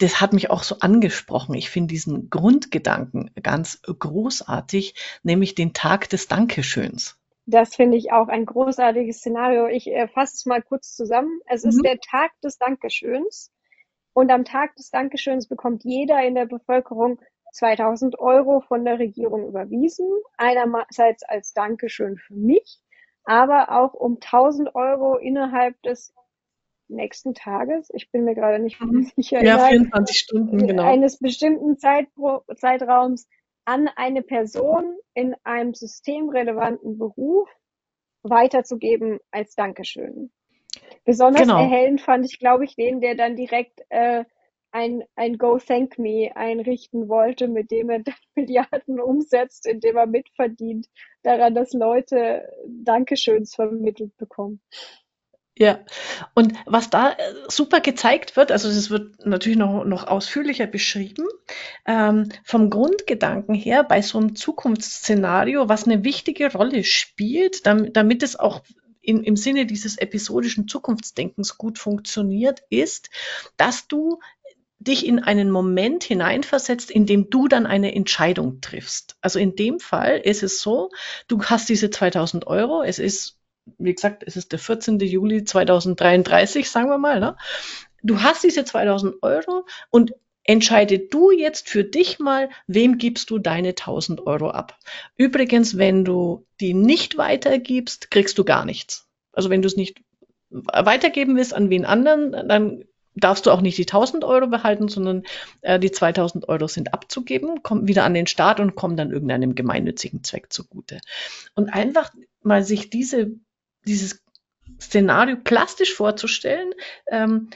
das 0.01 0.21
hat 0.21 0.33
mich 0.33 0.51
auch 0.51 0.63
so 0.63 0.77
angesprochen. 0.81 1.55
Ich 1.55 1.71
finde 1.71 1.89
diesen 1.89 2.31
Grundgedanken 2.31 3.31
ganz 3.43 3.83
großartig, 3.83 4.95
nämlich 5.23 5.55
den 5.55 5.75
Tag 5.75 6.09
des 6.09 6.27
Dankeschöns. 6.27 7.19
Das 7.47 7.75
finde 7.75 7.99
ich 7.99 8.13
auch 8.13 8.29
ein 8.29 8.47
großartiges 8.47 9.19
Szenario. 9.19 9.67
Ich 9.67 9.89
äh, 9.89 10.09
fasse 10.09 10.35
es 10.37 10.47
mal 10.47 10.63
kurz 10.63 10.95
zusammen. 10.95 11.41
Es 11.47 11.65
mhm. 11.65 11.71
ist 11.71 11.85
der 11.85 11.99
Tag 12.01 12.31
des 12.43 12.59
Dankeschöns. 12.59 13.53
Und 14.13 14.31
am 14.31 14.45
Tag 14.45 14.75
des 14.77 14.91
Dankeschöns 14.91 15.49
bekommt 15.49 15.85
jeder 15.85 16.23
in 16.25 16.35
der 16.35 16.47
Bevölkerung 16.47 17.21
2000 17.53 18.19
Euro 18.19 18.61
von 18.61 18.85
der 18.85 18.99
Regierung 18.99 19.49
überwiesen. 19.49 20.07
Einerseits 20.37 21.23
als 21.25 21.53
Dankeschön 21.53 22.17
für 22.17 22.35
mich, 22.35 22.79
aber 23.25 23.71
auch 23.71 23.93
um 23.93 24.15
1000 24.15 24.75
Euro 24.75 25.17
innerhalb 25.17 25.81
des 25.83 26.15
nächsten 26.91 27.35
Tages. 27.35 27.89
Ich 27.95 28.11
bin 28.11 28.25
mir 28.25 28.35
gerade 28.35 28.63
nicht 28.63 28.81
mhm. 28.81 29.11
sicher. 29.17 29.43
Ja, 29.43 29.67
24 29.67 30.19
Stunden, 30.19 30.67
genau. 30.67 30.83
Eines 30.83 31.19
bestimmten 31.19 31.79
Zeitpro 31.79 32.43
Zeitraums 32.57 33.29
an 33.65 33.89
eine 33.95 34.23
Person 34.23 34.97
in 35.15 35.35
einem 35.45 35.75
systemrelevanten 35.75 36.99
Beruf 36.99 37.49
weiterzugeben 38.23 39.19
als 39.31 39.55
Dankeschön. 39.55 40.31
Besonders 41.05 41.43
genau. 41.43 41.59
erhellend 41.59 42.01
fand 42.01 42.27
ich, 42.27 42.39
glaube 42.39 42.65
ich, 42.65 42.77
den, 42.77 43.01
der 43.01 43.15
dann 43.15 43.37
direkt 43.37 43.81
äh, 43.89 44.25
ein, 44.73 45.03
ein 45.17 45.39
Go 45.39 45.59
Thank 45.59 45.99
Me 45.99 46.31
einrichten 46.35 47.09
wollte, 47.09 47.49
mit 47.49 47.71
dem 47.71 47.91
er 47.91 47.99
dann 48.05 48.15
Milliarden 48.35 49.01
umsetzt, 49.01 49.67
indem 49.67 49.97
er 49.97 50.07
mitverdient 50.07 50.87
daran, 51.23 51.55
dass 51.55 51.73
Leute 51.73 52.49
Dankeschöns 52.67 53.55
vermittelt 53.55 54.17
bekommen. 54.17 54.61
Ja, 55.57 55.81
und 56.35 56.55
was 56.65 56.89
da 56.89 57.11
äh, 57.11 57.17
super 57.49 57.81
gezeigt 57.81 58.37
wird, 58.37 58.51
also 58.51 58.69
das 58.69 58.89
wird 58.89 59.27
natürlich 59.27 59.59
noch, 59.59 59.85
noch 59.85 60.07
ausführlicher 60.07 60.67
beschrieben, 60.67 61.27
ähm, 61.87 62.31
vom 62.45 62.71
Grundgedanken 62.71 63.55
her 63.55 63.85
bei 63.85 64.01
so 64.01 64.19
einem 64.19 64.37
Zukunftsszenario, 64.37 65.69
was 65.69 65.85
eine 65.85 66.03
wichtige 66.05 66.51
Rolle 66.53 66.83
spielt, 66.85 67.67
damit, 67.67 67.97
damit 67.97 68.23
es 68.23 68.37
auch 68.37 68.63
in, 69.03 69.23
im 69.23 69.37
Sinne 69.37 69.67
dieses 69.67 69.99
episodischen 69.99 70.69
Zukunftsdenkens 70.69 71.59
gut 71.59 71.79
funktioniert, 71.79 72.63
ist, 72.71 73.11
dass 73.57 73.89
du 73.89 74.19
dich 74.79 75.07
in 75.07 75.19
einen 75.19 75.51
Moment 75.51 76.05
hineinversetzt, 76.05 76.91
in 76.91 77.05
dem 77.05 77.29
du 77.29 77.49
dann 77.49 77.67
eine 77.67 77.95
Entscheidung 77.95 78.61
triffst. 78.63 79.17
Also 79.21 79.39
in 79.39 79.55
dem 79.55 79.79
Fall 79.79 80.19
ist 80.19 80.43
es 80.43 80.63
so, 80.63 80.91
du 81.29 81.43
hast 81.45 81.69
diese 81.69 81.91
2000 81.91 82.47
Euro, 82.47 82.83
es 82.83 82.99
ist, 82.99 83.40
wie 83.79 83.95
gesagt, 83.95 84.23
es 84.27 84.37
ist 84.37 84.53
der 84.53 84.59
14. 84.59 84.99
Juli 85.01 85.45
2033, 85.45 86.71
sagen 86.71 86.89
wir 86.89 86.99
mal, 86.99 87.21
ne? 87.21 87.37
Du 88.03 88.23
hast 88.23 88.45
diese 88.45 88.65
2000 88.65 89.23
Euro 89.23 89.67
und 89.91 90.15
entscheide 90.45 90.99
du 90.99 91.31
jetzt 91.31 91.69
für 91.69 91.85
dich 91.85 92.19
mal, 92.19 92.49
wem 92.67 92.99
gibst 92.99 93.31
du 93.31 93.39
deine 93.39 93.71
1000 93.71 94.27
Euro 94.27 94.51
ab. 94.51 94.79
Übrigens, 95.17 95.77
wenn 95.77 96.05
du 96.05 96.47
die 96.61 96.75
nicht 96.75 97.19
weitergibst, 97.19 98.11
kriegst 98.11 98.39
du 98.39 98.45
gar 98.45 98.65
nichts. 98.65 99.07
Also 99.33 99.51
wenn 99.51 99.63
du 99.63 99.67
es 99.67 99.77
nicht 99.77 100.03
weitergeben 100.51 101.37
willst 101.37 101.55
an 101.55 101.71
wen 101.71 101.85
anderen, 101.85 102.33
dann 102.49 102.85
darfst 103.15 103.47
du 103.47 103.51
auch 103.51 103.61
nicht 103.61 103.79
die 103.79 103.83
1000 103.83 104.25
Euro 104.25 104.47
behalten, 104.47 104.89
sondern 104.89 105.25
äh, 105.61 105.79
die 105.79 105.91
2000 105.91 106.49
Euro 106.49 106.67
sind 106.69 106.95
abzugeben, 106.95 107.63
kommen 107.63 107.89
wieder 107.89 108.05
an 108.05 108.15
den 108.15 108.27
Staat 108.27 108.61
und 108.61 108.75
kommen 108.75 108.97
dann 108.97 109.13
irgendeinem 109.13 109.55
gemeinnützigen 109.55 110.23
Zweck 110.25 110.53
zugute. 110.53 111.01
Und 111.55 111.69
einfach 111.71 112.13
mal 112.43 112.63
sich 112.63 112.91
diese, 112.91 113.33
dieses 113.87 114.23
Szenario 114.81 115.37
plastisch 115.37 115.95
vorzustellen, 115.95 116.73
ähm, 117.11 117.51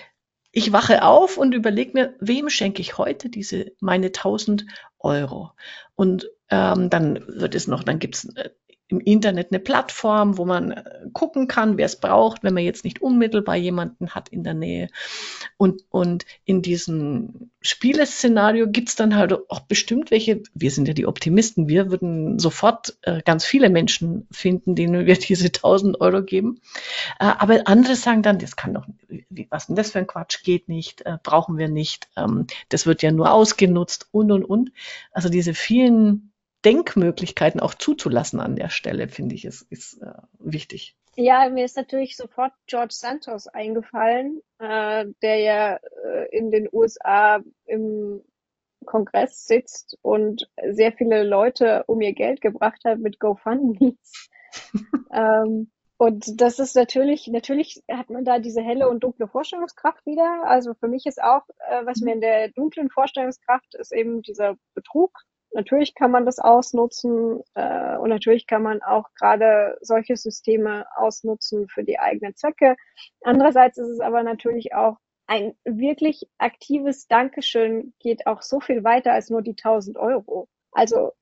ich 0.57 0.73
wache 0.73 1.03
auf 1.03 1.37
und 1.37 1.53
überlege 1.53 1.93
mir, 1.95 2.15
wem 2.21 2.49
schenke 2.49 2.81
ich 2.81 2.97
heute 2.97 3.29
diese 3.29 3.73
meine 3.81 4.07
1000 4.07 4.65
Euro? 5.01 5.51
Und 5.97 6.31
ähm, 6.49 6.91
dann 6.91 7.27
wird 7.27 7.57
es 7.57 7.67
noch, 7.67 7.83
dann 7.83 7.99
gibt's 7.99 8.25
äh, 8.37 8.51
im 8.95 9.01
Internet 9.01 9.51
eine 9.51 9.59
Plattform, 9.59 10.39
wo 10.39 10.45
man 10.45 10.71
äh, 10.71 10.85
gucken 11.13 11.49
kann, 11.49 11.77
wer 11.77 11.87
es 11.87 11.97
braucht, 11.97 12.43
wenn 12.43 12.55
man 12.55 12.63
jetzt 12.63 12.85
nicht 12.85 13.03
unmittelbar 13.03 13.57
jemanden 13.57 14.11
hat 14.11 14.29
in 14.29 14.45
der 14.45 14.55
Nähe. 14.55 14.89
Und, 15.57 15.83
und 15.91 16.25
in 16.45 16.63
diesem 16.63 17.51
Spieleszenario 17.61 18.69
gibt's 18.69 18.97
dann 18.97 19.17
halt 19.17 19.33
auch 19.51 19.61
bestimmt 19.61 20.11
welche, 20.11 20.43
wir 20.55 20.71
sind 20.71 20.87
ja 20.87 20.95
die 20.95 21.07
Optimisten, 21.07 21.69
wir 21.69 21.91
würden 21.91 22.39
sofort 22.39 22.97
äh, 23.03 23.23
ganz 23.25 23.45
viele 23.45 23.71
Menschen 23.71 24.27
finden, 24.31 24.75
denen 24.75 25.07
wir 25.07 25.15
diese 25.19 25.47
1000 25.47 26.01
Euro 26.01 26.23
geben. 26.23 26.61
Äh, 27.19 27.25
aber 27.25 27.67
andere 27.67 27.97
sagen 27.97 28.23
dann, 28.23 28.39
das 28.39 28.57
kann 28.57 28.75
doch, 28.75 28.87
was 29.51 29.67
denn 29.67 29.77
das 29.77 29.91
für 29.91 29.99
ein 29.99 30.07
Quatsch, 30.07 30.45
geht 30.45 30.69
nicht, 30.69 31.03
äh, 31.07 31.19
brauchen 31.23 31.59
wir 31.59 31.69
nicht, 31.69 32.09
ähm, 32.17 32.47
das 32.69 32.87
wird 32.87 33.03
ja 33.03 33.11
nur 33.11 33.33
ausgenutzt 33.33 34.09
und, 34.13 34.31
und, 34.31 34.45
und. 34.45 34.71
Also 35.13 35.29
diese 35.29 35.55
vielen 35.55 36.34
Denkmöglichkeiten 36.65 37.61
auch 37.61 37.75
zuzulassen 37.75 38.41
an 38.41 38.57
der 38.57 38.71
Stelle, 38.71 39.09
finde 39.09 39.35
ich, 39.35 39.45
ist, 39.45 39.63
ist 39.71 40.03
äh, 40.03 40.13
wichtig. 40.39 40.97
Ja, 41.17 41.49
mir 41.49 41.65
ist 41.65 41.77
natürlich 41.77 42.17
sofort 42.17 42.53
George 42.67 42.95
Santos 42.95 43.47
eingefallen, 43.47 44.41
äh, 44.59 45.07
der 45.23 45.39
ja 45.39 45.77
äh, 45.77 46.37
in 46.37 46.51
den 46.51 46.69
USA 46.73 47.41
im 47.67 48.23
Kongress 48.85 49.47
sitzt 49.47 49.97
und 50.03 50.49
sehr 50.71 50.93
viele 50.93 51.23
Leute 51.23 51.85
um 51.87 52.01
ihr 52.01 52.13
Geld 52.13 52.41
gebracht 52.41 52.85
hat 52.85 52.99
mit 52.99 53.21
GoFundMe's. 53.21 54.29
ähm, 55.13 55.71
und 55.97 56.41
das 56.41 56.59
ist 56.59 56.75
natürlich, 56.75 57.29
natürlich 57.29 57.83
hat 57.91 58.11
man 58.11 58.25
da 58.25 58.39
diese 58.39 58.61
helle 58.61 58.89
und 58.89 59.05
dunkle 59.05 59.29
Vorstellungskraft 59.29 60.05
wieder. 60.05 60.43
Also 60.45 60.75
für 60.75 60.89
mich 60.89 61.07
ist 61.07 61.23
auch, 61.23 61.43
äh, 61.69 61.87
was 61.87 62.01
mir 62.01 62.15
in 62.15 62.21
der 62.21 62.49
dunklen 62.49 62.91
Vorstellungskraft 62.91 63.75
ist 63.77 63.93
eben 63.93 64.23
dieser 64.23 64.57
Betrug, 64.75 65.13
Natürlich 65.55 65.95
kann 65.95 66.11
man 66.11 66.27
das 66.27 66.41
ausnutzen 66.41 67.41
äh, 67.55 67.97
und 67.97 68.09
natürlich 68.09 68.49
kann 68.49 68.63
man 68.63 68.83
auch 68.83 69.15
gerade 69.15 69.79
solche 69.81 70.17
Systeme 70.17 70.85
ausnutzen 70.97 71.69
für 71.69 71.85
die 71.85 72.01
eigenen 72.01 72.35
Zwecke. 72.35 72.75
Andererseits 73.23 73.79
ist 73.79 73.89
es 73.89 74.01
aber 74.01 74.25
natürlich 74.25 74.75
auch 74.75 74.97
ein 75.27 75.55
wirklich 75.65 76.29
aktives 76.39 77.07
Dankeschön 77.07 77.95
geht 78.01 78.27
auch 78.27 78.43
so 78.43 78.59
viel 78.59 78.83
weiter 78.83 79.13
als 79.13 79.31
nur 79.31 79.43
die 79.43 79.53
1000 79.53 79.97
Euro. 79.97 80.49
Also 80.73 81.13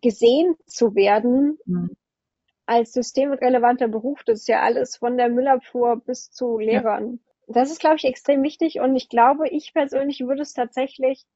gesehen 0.00 0.54
zu 0.66 0.94
werden 0.94 1.58
mhm. 1.66 1.90
als 2.66 2.92
systemrelevanter 2.92 3.88
Beruf, 3.88 4.22
das 4.24 4.40
ist 4.40 4.48
ja 4.48 4.62
alles 4.62 4.96
von 4.96 5.16
der 5.16 5.28
Müllabfuhr 5.28 5.96
bis 5.96 6.30
zu 6.30 6.58
Lehrern. 6.58 7.20
Ja. 7.48 7.54
Das 7.54 7.70
ist, 7.70 7.80
glaube 7.80 7.96
ich, 7.96 8.04
extrem 8.04 8.42
wichtig 8.42 8.80
und 8.80 8.96
ich 8.96 9.08
glaube, 9.08 9.48
ich 9.48 9.74
persönlich 9.74 10.20
würde 10.20 10.42
es 10.42 10.54
tatsächlich 10.54 11.26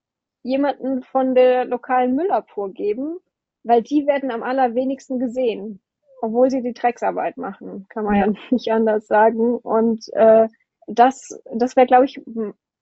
jemanden 0.43 1.03
von 1.03 1.35
der 1.35 1.65
lokalen 1.65 2.15
Müllabfuhr 2.15 2.73
geben, 2.73 3.19
weil 3.63 3.83
die 3.83 4.07
werden 4.07 4.31
am 4.31 4.43
allerwenigsten 4.43 5.19
gesehen, 5.19 5.81
obwohl 6.23 6.51
sie 6.51 6.63
die 6.63 6.73
Drecksarbeit 6.73 7.37
machen, 7.37 7.87
kann 7.89 8.05
man 8.05 8.15
ja, 8.15 8.27
ja 8.27 8.33
nicht 8.51 8.71
anders 8.71 9.07
sagen. 9.07 9.57
Und 9.57 10.07
äh, 10.13 10.49
das, 10.87 11.41
das 11.53 11.77
wäre, 11.77 11.87
glaube 11.87 12.07
ich, 12.07 12.21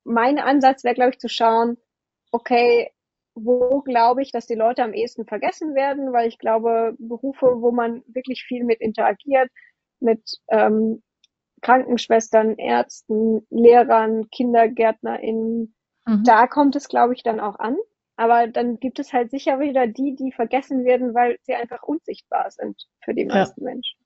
mein 0.04 0.38
Ansatz 0.38 0.84
wäre, 0.84 0.94
glaube 0.94 1.10
ich, 1.10 1.18
zu 1.18 1.28
schauen, 1.28 1.76
okay, 2.30 2.90
wo 3.34 3.80
glaube 3.82 4.22
ich, 4.22 4.32
dass 4.32 4.46
die 4.46 4.54
Leute 4.54 4.82
am 4.82 4.92
ehesten 4.92 5.24
vergessen 5.24 5.74
werden, 5.74 6.12
weil 6.12 6.28
ich 6.28 6.38
glaube, 6.38 6.94
Berufe, 6.98 7.60
wo 7.60 7.70
man 7.70 8.02
wirklich 8.06 8.44
viel 8.44 8.64
mit 8.64 8.80
interagiert, 8.80 9.50
mit 10.00 10.22
ähm, 10.48 11.02
Krankenschwestern, 11.62 12.56
Ärzten, 12.56 13.46
Lehrern, 13.50 14.28
KindergärtnerInnen, 14.30 15.74
Mhm. 16.08 16.24
Da 16.24 16.46
kommt 16.46 16.74
es, 16.74 16.88
glaube 16.88 17.14
ich, 17.14 17.22
dann 17.22 17.38
auch 17.38 17.58
an. 17.58 17.76
Aber 18.16 18.48
dann 18.48 18.80
gibt 18.80 18.98
es 18.98 19.12
halt 19.12 19.30
sicher 19.30 19.60
wieder 19.60 19.86
die, 19.86 20.16
die 20.16 20.32
vergessen 20.32 20.84
werden, 20.84 21.14
weil 21.14 21.38
sie 21.42 21.54
einfach 21.54 21.82
unsichtbar 21.84 22.50
sind 22.50 22.88
für 23.04 23.14
die 23.14 23.26
meisten 23.26 23.60
ja. 23.60 23.70
Menschen. 23.70 24.00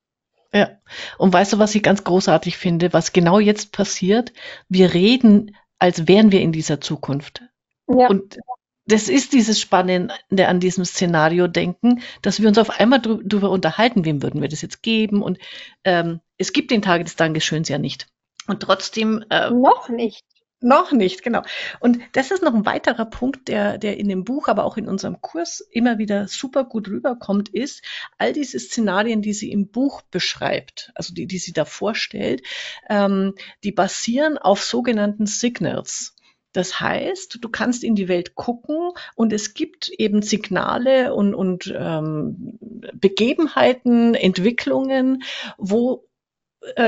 Ja. 0.53 0.69
Und 1.17 1.33
weißt 1.33 1.55
du, 1.55 1.59
was 1.59 1.75
ich 1.75 1.83
ganz 1.83 2.05
großartig 2.05 2.59
finde, 2.59 2.93
was 2.93 3.15
genau 3.15 3.39
jetzt 3.39 3.73
passiert? 3.73 4.35
Wir 4.69 4.93
reden, 4.93 5.57
als 5.79 6.09
wären 6.09 6.31
wir 6.31 6.43
in 6.43 6.53
dieser 6.53 6.81
Zukunft. 6.81 7.43
Ja. 7.89 8.09
Und 8.09 8.39
das 8.85 9.09
ist 9.09 9.33
dieses 9.33 9.61
Spannende 9.61 10.13
an 10.47 10.61
diesem 10.61 10.85
Szenario 10.85 11.47
denken, 11.47 12.03
dass 12.21 12.41
wir 12.41 12.49
uns 12.49 12.59
auf 12.59 12.69
einmal 12.69 13.01
darüber 13.01 13.51
unterhalten, 13.51 14.05
wem 14.05 14.23
würden 14.23 14.43
wir 14.43 14.49
das 14.49 14.61
jetzt 14.61 14.83
geben. 14.83 15.23
Und 15.23 15.39
ähm, 15.85 16.21
es 16.37 16.53
gibt 16.53 16.71
den 16.71 16.83
Tag 16.83 17.05
des 17.05 17.17
Dankeschöns 17.17 17.69
ja 17.69 17.79
nicht. 17.79 18.09
Und 18.47 18.61
trotzdem. 18.61 19.25
Äh, 19.31 19.51
Noch 19.51 19.89
nicht. 19.89 20.27
Noch 20.63 20.93
nicht, 20.93 21.25
genau. 21.25 21.43
Und 21.81 21.99
das 22.13 22.31
ist 22.31 22.43
noch 22.43 22.55
ein 22.55 22.65
weiterer 22.65 23.05
Punkt, 23.05 23.49
der, 23.49 23.79
der 23.79 23.99
in 23.99 24.09
dem 24.09 24.23
Buch, 24.23 24.47
aber 24.47 24.65
auch 24.65 24.77
in 24.77 24.89
unserem 24.89 25.21
Kurs 25.21 25.61
immer 25.61 25.99
wieder 25.99 26.29
super 26.29 26.65
gut 26.65 26.89
rüberkommt, 26.89 27.49
ist, 27.49 27.83
all 28.17 28.33
diese 28.33 28.61
Szenarien, 28.61 29.23
die 29.23 29.33
sie 29.33 29.51
im 29.51 29.69
Buch 29.69 30.03
beschreibt, 30.03 30.93
also 30.95 31.13
die, 31.13 31.27
die 31.27 31.39
sie 31.39 31.53
da 31.53 31.65
vorstellt, 31.65 32.43
ähm, 32.89 33.35
die 33.65 33.73
basieren 33.73 34.39
auf 34.39 34.63
sogenannten 34.63 35.27
Signals. 35.27 36.15
Das 36.53 36.79
heißt, 36.81 37.39
du 37.41 37.49
kannst 37.49 37.83
in 37.83 37.97
die 37.97 38.09
Welt 38.09 38.35
gucken 38.35 38.91
und 39.17 39.33
es 39.33 39.55
gibt 39.55 39.89
eben 39.89 40.23
Signale 40.23 41.15
und, 41.15 41.35
und 41.35 41.75
ähm, 41.77 42.59
Begebenheiten, 42.93 44.15
Entwicklungen, 44.15 45.23
wo 45.57 46.05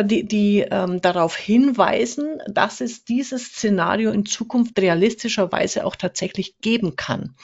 die, 0.05 0.25
die 0.25 0.61
ähm, 0.70 1.01
darauf 1.01 1.37
hinweisen, 1.37 2.41
dass 2.47 2.81
es 2.81 3.05
dieses 3.05 3.47
Szenario 3.47 4.11
in 4.12 4.25
Zukunft 4.25 4.79
realistischerweise 4.79 5.85
auch 5.85 5.97
tatsächlich 5.97 6.61
geben 6.61 6.97
kann. 6.97 7.35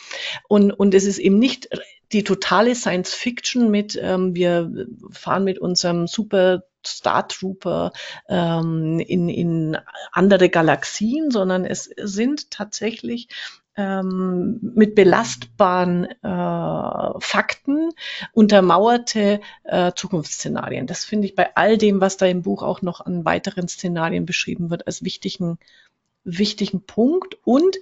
Und, 0.48 0.72
und 0.72 0.94
es 0.94 1.04
ist 1.04 1.18
eben 1.18 1.38
nicht 1.38 1.68
die 2.12 2.24
totale 2.24 2.74
Science 2.74 3.14
Fiction 3.14 3.70
mit, 3.70 3.98
ähm, 4.00 4.34
wir 4.34 4.86
fahren 5.12 5.44
mit 5.44 5.58
unserem 5.58 6.06
super 6.06 6.64
Star 6.86 7.28
Trooper 7.28 7.92
ähm, 8.28 9.00
in, 9.00 9.28
in 9.28 9.76
andere 10.12 10.48
Galaxien, 10.48 11.30
sondern 11.30 11.64
es 11.64 11.90
sind 11.96 12.50
tatsächlich 12.50 13.28
ähm, 13.80 14.58
mit 14.74 14.94
belastbaren 14.94 16.04
äh, 16.04 17.20
Fakten 17.20 17.90
untermauerte 18.32 19.40
äh, 19.64 19.92
Zukunftsszenarien. 19.94 20.86
Das 20.86 21.04
finde 21.04 21.26
ich 21.26 21.34
bei 21.34 21.56
all 21.56 21.78
dem, 21.78 22.00
was 22.00 22.18
da 22.18 22.26
im 22.26 22.42
Buch 22.42 22.62
auch 22.62 22.82
noch 22.82 23.00
an 23.00 23.24
weiteren 23.24 23.68
Szenarien 23.68 24.26
beschrieben 24.26 24.70
wird, 24.70 24.86
als 24.86 25.02
wichtigen, 25.02 25.58
wichtigen 26.24 26.82
Punkt. 26.82 27.38
Und 27.44 27.76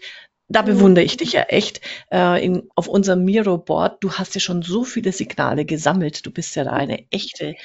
da 0.47 0.63
bewundere 0.63 1.05
ich 1.05 1.17
dich 1.17 1.33
ja 1.33 1.43
echt 1.43 1.81
äh, 2.13 2.45
in, 2.45 2.71
auf 2.77 2.87
unserem 2.87 3.25
Miro-Board. 3.25 4.03
Du 4.03 4.13
hast 4.13 4.35
ja 4.35 4.41
schon 4.41 4.63
so 4.63 4.85
viele 4.85 5.13
Signale 5.13 5.65
gesammelt. 5.65 6.25
Du 6.25 6.31
bist 6.31 6.55
ja 6.55 6.65
da 6.65 6.73
eine 6.73 7.05
echte 7.11 7.57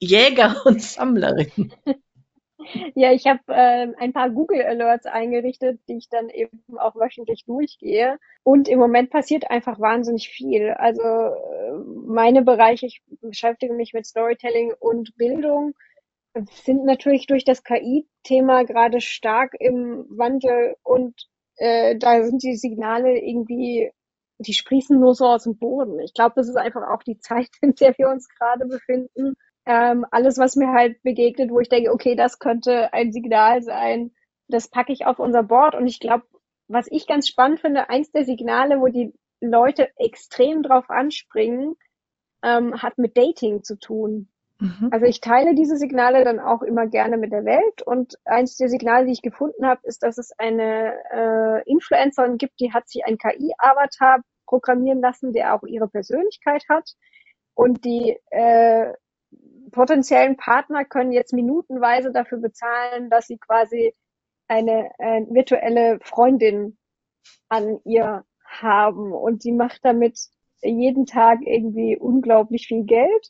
Jäger 0.00 0.62
und 0.64 0.82
Sammlerin. 0.82 1.72
Ja, 2.94 3.12
ich 3.12 3.26
habe 3.26 3.40
äh, 3.48 3.92
ein 3.98 4.12
paar 4.12 4.30
Google 4.30 4.62
Alerts 4.62 5.06
eingerichtet, 5.06 5.80
die 5.88 5.96
ich 5.98 6.08
dann 6.08 6.28
eben 6.28 6.64
auch 6.78 6.94
wöchentlich 6.96 7.44
durchgehe. 7.44 8.18
Und 8.42 8.68
im 8.68 8.78
Moment 8.78 9.10
passiert 9.10 9.50
einfach 9.50 9.80
wahnsinnig 9.80 10.28
viel. 10.28 10.70
Also 10.70 11.02
äh, 11.02 11.72
meine 12.06 12.42
Bereiche, 12.42 12.86
ich 12.86 13.02
beschäftige 13.20 13.74
mich 13.74 13.92
mit 13.92 14.06
Storytelling 14.06 14.72
und 14.78 15.16
Bildung, 15.16 15.74
sind 16.64 16.84
natürlich 16.84 17.26
durch 17.26 17.44
das 17.44 17.62
KI-Thema 17.62 18.64
gerade 18.64 19.00
stark 19.00 19.54
im 19.60 20.06
Wandel 20.08 20.74
und 20.82 21.14
äh, 21.56 21.96
da 21.96 22.24
sind 22.24 22.42
die 22.42 22.56
Signale 22.56 23.18
irgendwie, 23.18 23.92
die 24.38 24.52
sprießen 24.52 24.98
nur 24.98 25.14
so 25.14 25.26
aus 25.26 25.44
dem 25.44 25.56
Boden. 25.56 26.00
Ich 26.00 26.12
glaube, 26.12 26.32
das 26.34 26.48
ist 26.48 26.56
einfach 26.56 26.82
auch 26.88 27.04
die 27.04 27.18
Zeit, 27.18 27.48
in 27.62 27.74
der 27.76 27.96
wir 27.98 28.08
uns 28.08 28.28
gerade 28.28 28.66
befinden 28.66 29.36
ähm, 29.66 30.04
alles, 30.10 30.38
was 30.38 30.56
mir 30.56 30.72
halt 30.72 31.02
begegnet, 31.02 31.50
wo 31.50 31.60
ich 31.60 31.68
denke, 31.68 31.92
okay, 31.92 32.16
das 32.16 32.38
könnte 32.38 32.92
ein 32.92 33.12
Signal 33.12 33.62
sein, 33.62 34.12
das 34.48 34.68
packe 34.68 34.92
ich 34.92 35.06
auf 35.06 35.18
unser 35.18 35.42
Board. 35.42 35.74
Und 35.74 35.86
ich 35.86 36.00
glaube, 36.00 36.24
was 36.68 36.86
ich 36.90 37.06
ganz 37.06 37.28
spannend 37.28 37.60
finde, 37.60 37.88
eins 37.88 38.10
der 38.12 38.24
Signale, 38.24 38.80
wo 38.80 38.88
die 38.88 39.12
Leute 39.40 39.88
extrem 39.98 40.62
drauf 40.62 40.90
anspringen, 40.90 41.76
ähm, 42.42 42.82
hat 42.82 42.98
mit 42.98 43.16
Dating 43.16 43.62
zu 43.62 43.78
tun. 43.78 44.28
Mhm. 44.60 44.88
Also 44.92 45.06
ich 45.06 45.20
teile 45.20 45.54
diese 45.54 45.76
Signale 45.76 46.24
dann 46.24 46.38
auch 46.40 46.62
immer 46.62 46.86
gerne 46.86 47.16
mit 47.16 47.32
der 47.32 47.44
Welt. 47.44 47.82
Und 47.82 48.18
eins 48.24 48.56
der 48.56 48.68
Signale, 48.68 49.06
die 49.06 49.12
ich 49.12 49.22
gefunden 49.22 49.66
habe, 49.66 49.80
ist, 49.84 50.02
dass 50.02 50.18
es 50.18 50.32
eine 50.38 50.94
äh, 51.10 51.70
Influencerin 51.70 52.38
gibt, 52.38 52.60
die 52.60 52.72
hat 52.72 52.88
sich 52.88 53.04
ein 53.04 53.18
KI-Avatar 53.18 54.20
programmieren 54.46 55.00
lassen, 55.00 55.32
der 55.32 55.54
auch 55.54 55.62
ihre 55.64 55.88
Persönlichkeit 55.88 56.64
hat. 56.68 56.92
Und 57.54 57.84
die 57.84 58.18
äh, 58.30 58.92
potenziellen 59.70 60.36
Partner 60.36 60.84
können 60.84 61.12
jetzt 61.12 61.32
minutenweise 61.32 62.12
dafür 62.12 62.38
bezahlen, 62.38 63.10
dass 63.10 63.26
sie 63.26 63.38
quasi 63.38 63.94
eine 64.48 64.90
äh, 64.98 65.22
virtuelle 65.28 65.98
Freundin 66.02 66.76
an 67.48 67.80
ihr 67.84 68.24
haben 68.44 69.12
und 69.12 69.42
sie 69.42 69.52
macht 69.52 69.84
damit 69.84 70.18
jeden 70.62 71.06
Tag 71.06 71.40
irgendwie 71.42 71.96
unglaublich 71.96 72.66
viel 72.66 72.84
Geld. 72.84 73.28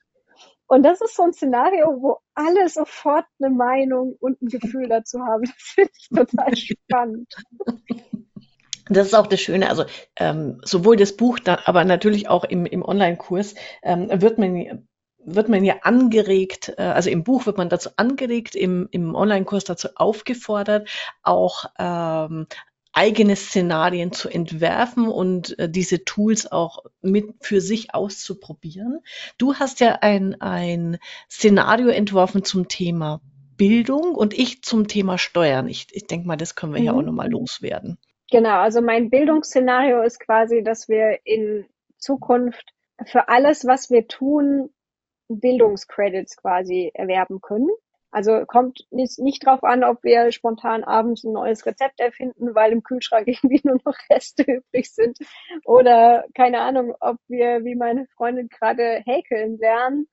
Und 0.67 0.83
das 0.83 1.01
ist 1.01 1.15
so 1.15 1.23
ein 1.23 1.33
Szenario, 1.33 2.01
wo 2.01 2.19
alle 2.35 2.69
sofort 2.69 3.27
eine 3.41 3.51
Meinung 3.51 4.17
und 4.19 4.41
ein 4.41 4.49
Gefühl 4.49 4.89
dazu 4.89 5.21
haben. 5.21 5.45
Das 5.53 5.55
finde 5.59 5.91
ich 5.97 6.09
total 6.09 6.57
spannend. 6.57 7.35
Das 8.89 9.07
ist 9.07 9.15
auch 9.15 9.27
das 9.27 9.41
Schöne, 9.41 9.71
also 9.71 9.85
ähm, 10.17 10.61
sowohl 10.63 10.97
das 10.97 11.17
Buch, 11.17 11.39
da, 11.39 11.61
aber 11.65 11.85
natürlich 11.85 12.29
auch 12.29 12.45
im, 12.45 12.67
im 12.67 12.83
Online-Kurs 12.83 13.55
ähm, 13.83 14.09
wird 14.21 14.39
man 14.39 14.87
wird 15.25 15.49
man 15.49 15.65
ja 15.65 15.77
angeregt, 15.83 16.75
äh, 16.77 16.83
also 16.83 17.11
im 17.11 17.25
Buch 17.25 17.47
wird 17.47 17.59
man 17.59 17.69
dazu 17.69 17.91
angeregt, 17.97 18.55
im, 18.55 18.89
im 18.91 19.15
Online-Kurs 19.15 19.65
dazu 19.65 19.89
aufgefordert, 19.97 20.89
auch 21.23 21.67
ähm, 21.79 22.47
eigene 22.93 23.35
Szenarien 23.35 24.13
zu 24.13 24.29
entwerfen 24.29 25.09
und 25.09 25.59
äh, 25.59 25.69
diese 25.69 26.05
Tools 26.05 26.51
auch 26.51 26.85
mit 27.03 27.35
für 27.41 27.61
sich 27.61 27.93
auszuprobieren. 27.93 29.01
Du 29.37 29.55
hast 29.55 29.81
ja 29.81 29.99
ein, 30.01 30.41
ein 30.41 30.99
Szenario 31.29 31.89
entworfen 31.89 32.45
zum 32.45 32.69
Thema 32.69 33.21
Bildung 33.57 34.15
und 34.15 34.37
ich 34.37 34.63
zum 34.63 34.89
Thema 34.89 35.19
Steuern. 35.19 35.69
Ich, 35.69 35.89
ich 35.93 36.07
denke 36.07 36.27
mal, 36.27 36.37
das 36.37 36.55
können 36.55 36.73
wir 36.73 36.81
mhm. 36.81 36.87
ja 36.87 36.93
auch 36.93 37.03
nochmal 37.03 37.31
loswerden. 37.31 37.99
Genau, 38.31 38.61
also 38.61 38.81
mein 38.81 39.11
Bildungsszenario 39.11 40.03
ist 40.03 40.21
quasi, 40.21 40.63
dass 40.63 40.89
wir 40.89 41.19
in 41.25 41.67
Zukunft 41.99 42.73
für 43.07 43.29
alles, 43.29 43.67
was 43.67 43.91
wir 43.91 44.07
tun, 44.07 44.71
Bildungscredits 45.29 46.37
quasi 46.37 46.91
erwerben 46.95 47.41
können. 47.41 47.71
Also 48.15 48.45
kommt 48.47 48.87
nicht, 48.93 49.19
nicht 49.19 49.45
drauf 49.45 49.65
an, 49.65 49.83
ob 49.83 50.05
wir 50.05 50.31
spontan 50.31 50.85
abends 50.85 51.25
ein 51.25 51.33
neues 51.33 51.67
Rezept 51.67 51.99
erfinden, 51.99 52.55
weil 52.55 52.71
im 52.71 52.85
Kühlschrank 52.85 53.27
irgendwie 53.29 53.61
nur 53.65 53.81
noch 53.85 53.97
Reste 54.09 54.45
übrig 54.45 54.95
sind. 54.95 55.19
Oder 55.65 56.25
keine 56.35 56.61
Ahnung, 56.61 56.95
ob 57.01 57.17
wir, 57.27 57.65
wie 57.65 57.75
meine 57.75 58.07
Freundin 58.17 58.49
gerade 58.49 59.03
häkeln 59.05 59.59
lernen. 59.59 60.07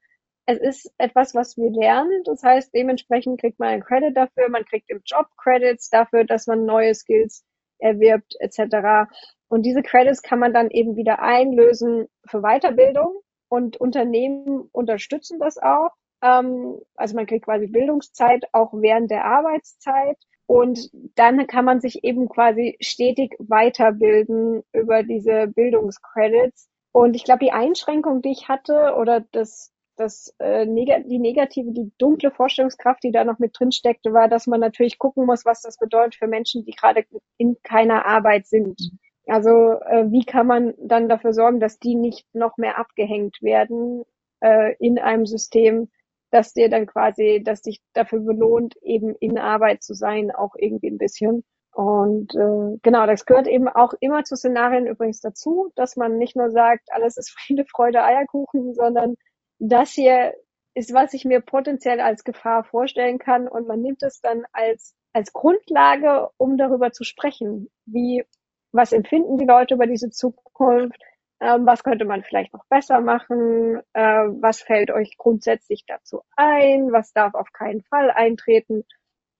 Es 0.47 0.57
ist 0.57 0.91
etwas, 0.97 1.35
was 1.35 1.57
wir 1.57 1.69
lernen. 1.69 2.23
Das 2.25 2.41
heißt, 2.41 2.73
dementsprechend 2.73 3.39
kriegt 3.39 3.59
man 3.59 3.69
einen 3.69 3.83
Credit 3.83 4.17
dafür. 4.17 4.49
Man 4.49 4.65
kriegt 4.65 4.89
im 4.89 5.01
Job 5.05 5.27
Credits 5.37 5.91
dafür, 5.91 6.23
dass 6.23 6.47
man 6.47 6.65
neue 6.65 6.95
Skills 6.95 7.45
erwirbt, 7.77 8.35
etc. 8.39 9.11
Und 9.47 9.63
diese 9.63 9.83
Credits 9.83 10.23
kann 10.23 10.39
man 10.39 10.53
dann 10.53 10.71
eben 10.71 10.95
wieder 10.95 11.21
einlösen 11.21 12.07
für 12.25 12.41
Weiterbildung. 12.41 13.21
Und 13.51 13.75
Unternehmen 13.75 14.69
unterstützen 14.71 15.37
das 15.37 15.57
auch. 15.57 15.91
Ähm, 16.21 16.79
also 16.95 17.15
man 17.17 17.25
kriegt 17.25 17.43
quasi 17.43 17.67
Bildungszeit 17.67 18.45
auch 18.53 18.71
während 18.71 19.11
der 19.11 19.25
Arbeitszeit. 19.25 20.17
Und 20.45 20.89
dann 21.15 21.47
kann 21.47 21.65
man 21.65 21.81
sich 21.81 22.05
eben 22.05 22.29
quasi 22.29 22.77
stetig 22.79 23.35
weiterbilden 23.39 24.63
über 24.71 25.03
diese 25.03 25.47
Bildungscredits. 25.47 26.69
Und 26.93 27.13
ich 27.17 27.25
glaube, 27.25 27.43
die 27.43 27.51
Einschränkung, 27.51 28.21
die 28.21 28.31
ich 28.31 28.47
hatte, 28.47 28.95
oder 28.97 29.19
das, 29.19 29.73
das 29.97 30.33
äh, 30.39 30.65
neg 30.65 31.09
die 31.09 31.19
negative, 31.19 31.73
die 31.73 31.91
dunkle 31.97 32.31
Vorstellungskraft, 32.31 33.03
die 33.03 33.11
da 33.11 33.25
noch 33.25 33.39
mit 33.39 33.59
drin 33.59 33.73
steckte, 33.73 34.13
war, 34.13 34.29
dass 34.29 34.47
man 34.47 34.61
natürlich 34.61 34.97
gucken 34.97 35.25
muss, 35.25 35.43
was 35.43 35.61
das 35.61 35.77
bedeutet 35.77 36.15
für 36.15 36.27
Menschen, 36.27 36.63
die 36.63 36.71
gerade 36.71 37.03
in 37.37 37.57
keiner 37.63 38.05
Arbeit 38.05 38.47
sind. 38.47 38.79
Also 39.27 39.79
äh, 39.81 40.09
wie 40.11 40.25
kann 40.25 40.47
man 40.47 40.73
dann 40.77 41.09
dafür 41.09 41.33
sorgen, 41.33 41.59
dass 41.59 41.79
die 41.79 41.95
nicht 41.95 42.25
noch 42.33 42.57
mehr 42.57 42.77
abgehängt 42.77 43.41
werden 43.41 44.03
äh, 44.41 44.75
in 44.79 44.99
einem 44.99 45.25
System, 45.25 45.89
dass 46.31 46.53
dir 46.53 46.69
dann 46.69 46.85
quasi, 46.87 47.41
dass 47.43 47.61
dich 47.61 47.81
dafür 47.93 48.19
belohnt, 48.21 48.75
eben 48.81 49.15
in 49.15 49.37
Arbeit 49.37 49.83
zu 49.83 49.93
sein, 49.93 50.31
auch 50.31 50.55
irgendwie 50.57 50.89
ein 50.89 50.97
bisschen. 50.97 51.43
Und 51.73 52.35
äh, 52.35 52.77
genau, 52.81 53.05
das 53.05 53.25
gehört 53.25 53.47
eben 53.47 53.69
auch 53.69 53.93
immer 53.99 54.23
zu 54.23 54.35
Szenarien 54.35 54.87
übrigens 54.87 55.21
dazu, 55.21 55.71
dass 55.75 55.95
man 55.95 56.17
nicht 56.17 56.35
nur 56.35 56.51
sagt, 56.51 56.89
alles 56.91 57.17
ist 57.17 57.31
Friede, 57.39 57.65
Freude, 57.65 58.03
Eierkuchen, 58.03 58.73
sondern 58.73 59.15
das 59.59 59.91
hier 59.91 60.33
ist, 60.73 60.93
was 60.93 61.13
ich 61.13 61.25
mir 61.25 61.41
potenziell 61.41 61.99
als 61.99 62.23
Gefahr 62.23 62.63
vorstellen 62.63 63.19
kann 63.19 63.47
und 63.47 63.67
man 63.67 63.81
nimmt 63.81 64.03
es 64.03 64.21
dann 64.21 64.45
als 64.53 64.95
als 65.13 65.33
Grundlage, 65.33 66.29
um 66.37 66.57
darüber 66.57 66.91
zu 66.91 67.03
sprechen. 67.03 67.69
Wie 67.85 68.23
was 68.71 68.91
empfinden 68.93 69.37
die 69.37 69.45
Leute 69.45 69.75
über 69.75 69.87
diese 69.87 70.09
Zukunft, 70.09 71.01
ähm, 71.39 71.65
was 71.65 71.83
könnte 71.83 72.05
man 72.05 72.23
vielleicht 72.23 72.53
noch 72.53 72.65
besser 72.65 73.01
machen, 73.01 73.81
äh, 73.93 74.01
was 74.01 74.61
fällt 74.61 74.91
euch 74.91 75.17
grundsätzlich 75.17 75.85
dazu 75.87 76.21
ein, 76.35 76.91
was 76.91 77.13
darf 77.13 77.33
auf 77.33 77.51
keinen 77.51 77.81
Fall 77.83 78.11
eintreten. 78.11 78.83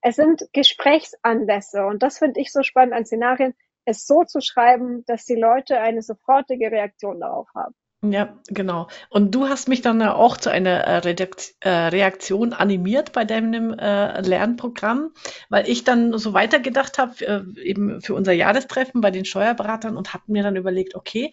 Es 0.01 0.15
sind 0.15 0.49
Gesprächsanlässe 0.53 1.85
und 1.85 2.01
das 2.01 2.17
finde 2.17 2.41
ich 2.41 2.51
so 2.51 2.63
spannend 2.63 2.93
an 2.93 3.05
Szenarien, 3.05 3.53
es 3.85 4.05
so 4.05 4.23
zu 4.23 4.41
schreiben, 4.41 5.05
dass 5.05 5.25
die 5.25 5.35
Leute 5.35 5.79
eine 5.79 6.01
sofortige 6.01 6.71
Reaktion 6.71 7.19
darauf 7.19 7.49
haben. 7.53 7.75
Ja, 8.03 8.35
genau. 8.47 8.87
Und 9.11 9.35
du 9.35 9.47
hast 9.47 9.67
mich 9.67 9.83
dann 9.83 10.01
auch 10.01 10.35
zu 10.37 10.49
einer 10.49 11.05
äh, 11.05 11.15
äh, 11.59 11.69
Reaktion 11.69 12.51
animiert 12.51 13.11
bei 13.11 13.25
deinem 13.25 13.73
äh, 13.77 14.21
Lernprogramm, 14.21 15.11
weil 15.49 15.69
ich 15.69 15.83
dann 15.83 16.17
so 16.17 16.33
weitergedacht 16.33 16.97
habe, 16.97 17.45
eben 17.61 18.01
für 18.01 18.15
unser 18.15 18.31
Jahrestreffen 18.33 19.01
bei 19.01 19.11
den 19.11 19.23
Steuerberatern 19.23 19.97
und 19.97 20.15
habe 20.15 20.23
mir 20.27 20.41
dann 20.41 20.55
überlegt, 20.55 20.95
okay, 20.95 21.29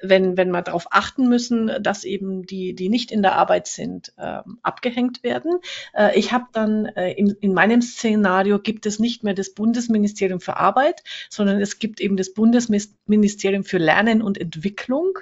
wenn, 0.00 0.38
wenn 0.38 0.50
wir 0.50 0.62
darauf 0.62 0.86
achten 0.92 1.28
müssen, 1.28 1.70
dass 1.82 2.04
eben 2.04 2.46
die, 2.46 2.74
die 2.74 2.88
nicht 2.88 3.12
in 3.12 3.20
der 3.20 3.34
Arbeit 3.36 3.66
sind, 3.66 4.14
ähm, 4.18 4.58
abgehängt 4.62 5.22
werden. 5.22 5.58
ich 6.14 6.32
habe 6.32 6.46
dann 6.52 6.86
in, 6.86 7.36
in 7.40 7.52
meinem 7.52 7.82
Szenario 7.82 8.58
gibt 8.58 8.86
es 8.86 8.98
nicht 8.98 9.24
mehr 9.24 9.34
das 9.34 9.50
Bundesministerium 9.50 10.40
für 10.40 10.56
Arbeit, 10.56 11.02
sondern 11.28 11.60
es 11.60 11.78
gibt 11.78 12.00
eben 12.00 12.16
das 12.16 12.32
Bundesministerium 12.32 13.64
für 13.64 13.78
Lernen 13.78 14.22
und 14.22 14.38
Entwicklung. 14.38 15.18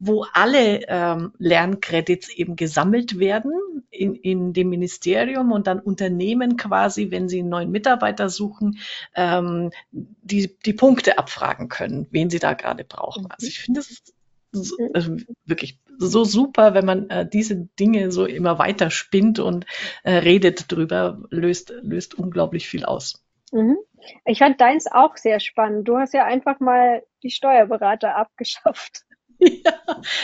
Wo 0.00 0.24
alle 0.32 0.80
ähm, 0.88 1.32
Lerncredits 1.38 2.30
eben 2.30 2.56
gesammelt 2.56 3.18
werden 3.18 3.52
in, 3.90 4.14
in 4.14 4.52
dem 4.54 4.70
Ministerium 4.70 5.52
und 5.52 5.66
dann 5.66 5.78
Unternehmen 5.78 6.56
quasi, 6.56 7.10
wenn 7.10 7.28
sie 7.28 7.40
einen 7.40 7.50
neuen 7.50 7.70
Mitarbeiter 7.70 8.30
suchen, 8.30 8.78
ähm, 9.14 9.70
die, 9.92 10.56
die 10.64 10.72
Punkte 10.72 11.18
abfragen 11.18 11.68
können, 11.68 12.06
wen 12.10 12.30
sie 12.30 12.38
da 12.38 12.54
gerade 12.54 12.84
brauchen. 12.84 13.26
Also 13.30 13.46
ich 13.46 13.60
finde, 13.60 13.80
ist 13.80 14.14
so, 14.52 14.74
also 14.94 15.16
wirklich 15.44 15.78
so 15.98 16.24
super, 16.24 16.74
wenn 16.74 16.86
man 16.86 17.10
äh, 17.10 17.28
diese 17.28 17.56
Dinge 17.78 18.10
so 18.10 18.24
immer 18.24 18.58
weiter 18.58 18.90
spinnt 18.90 19.38
und 19.38 19.66
äh, 20.02 20.14
redet 20.14 20.72
drüber, 20.72 21.22
löst, 21.30 21.74
löst 21.82 22.14
unglaublich 22.14 22.68
viel 22.68 22.84
aus. 22.84 23.22
Mhm. 23.52 23.76
Ich 24.24 24.38
fand 24.38 24.60
deins 24.60 24.86
auch 24.90 25.16
sehr 25.16 25.40
spannend. 25.40 25.86
Du 25.86 25.98
hast 25.98 26.14
ja 26.14 26.24
einfach 26.24 26.58
mal 26.58 27.02
die 27.22 27.30
Steuerberater 27.30 28.16
abgeschafft. 28.16 29.04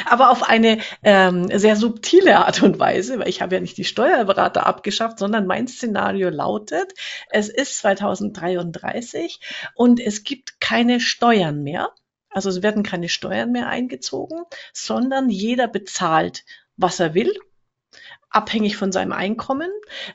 Aber 0.07 0.31
auf 0.31 0.43
eine 0.43 0.79
ähm, 1.03 1.49
sehr 1.53 1.77
subtile 1.77 2.39
Art 2.39 2.63
und 2.63 2.79
Weise, 2.79 3.19
weil 3.19 3.29
ich 3.29 3.43
habe 3.43 3.55
ja 3.55 3.61
nicht 3.61 3.77
die 3.77 3.85
Steuerberater 3.85 4.67
abgeschafft, 4.67 5.19
sondern 5.19 5.47
mein 5.47 5.69
Szenario 5.69 6.31
lautet, 6.31 6.93
es 7.31 7.49
ist 7.49 7.79
2033 7.79 9.41
und 9.75 10.01
es 10.01 10.25
gibt 10.25 10.61
keine 10.61 11.01
Steuern 11.01 11.63
mehr. 11.63 11.91
Also 12.31 12.51
es 12.51 12.63
werden 12.63 12.83
keine 12.83 13.09
Steuern 13.09 13.53
mehr 13.53 13.69
eingezogen, 13.69 14.45
sondern 14.73 15.31
jeder 15.31 15.69
bezahlt, 15.69 16.45
was 16.77 17.01
er 17.01 17.15
will, 17.15 17.35
abhängig 18.29 18.77
von 18.77 18.93
seinem 18.93 19.13
Einkommen. 19.13 19.71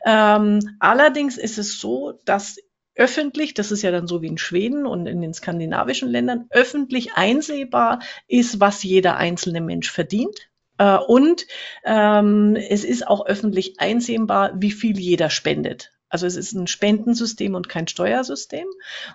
Ähm, 0.05 0.77
allerdings 0.79 1.37
ist 1.37 1.57
es 1.57 1.79
so, 1.79 2.19
dass 2.25 2.57
öffentlich, 2.95 3.53
das 3.53 3.71
ist 3.71 3.81
ja 3.81 3.91
dann 3.91 4.07
so 4.07 4.21
wie 4.21 4.27
in 4.27 4.37
Schweden 4.37 4.85
und 4.85 5.05
in 5.07 5.21
den 5.21 5.33
skandinavischen 5.33 6.09
Ländern, 6.09 6.47
öffentlich 6.49 7.13
einsehbar 7.13 7.99
ist, 8.27 8.59
was 8.59 8.83
jeder 8.83 9.17
einzelne 9.17 9.61
Mensch 9.61 9.91
verdient. 9.91 10.49
Äh, 10.77 10.97
und 10.97 11.45
ähm, 11.83 12.55
es 12.55 12.83
ist 12.83 13.07
auch 13.07 13.25
öffentlich 13.25 13.79
einsehbar, 13.79 14.53
wie 14.55 14.71
viel 14.71 14.99
jeder 14.99 15.29
spendet. 15.29 15.93
Also 16.09 16.27
es 16.27 16.35
ist 16.35 16.53
ein 16.53 16.67
Spendensystem 16.67 17.55
und 17.55 17.69
kein 17.69 17.87
Steuersystem. 17.87 18.67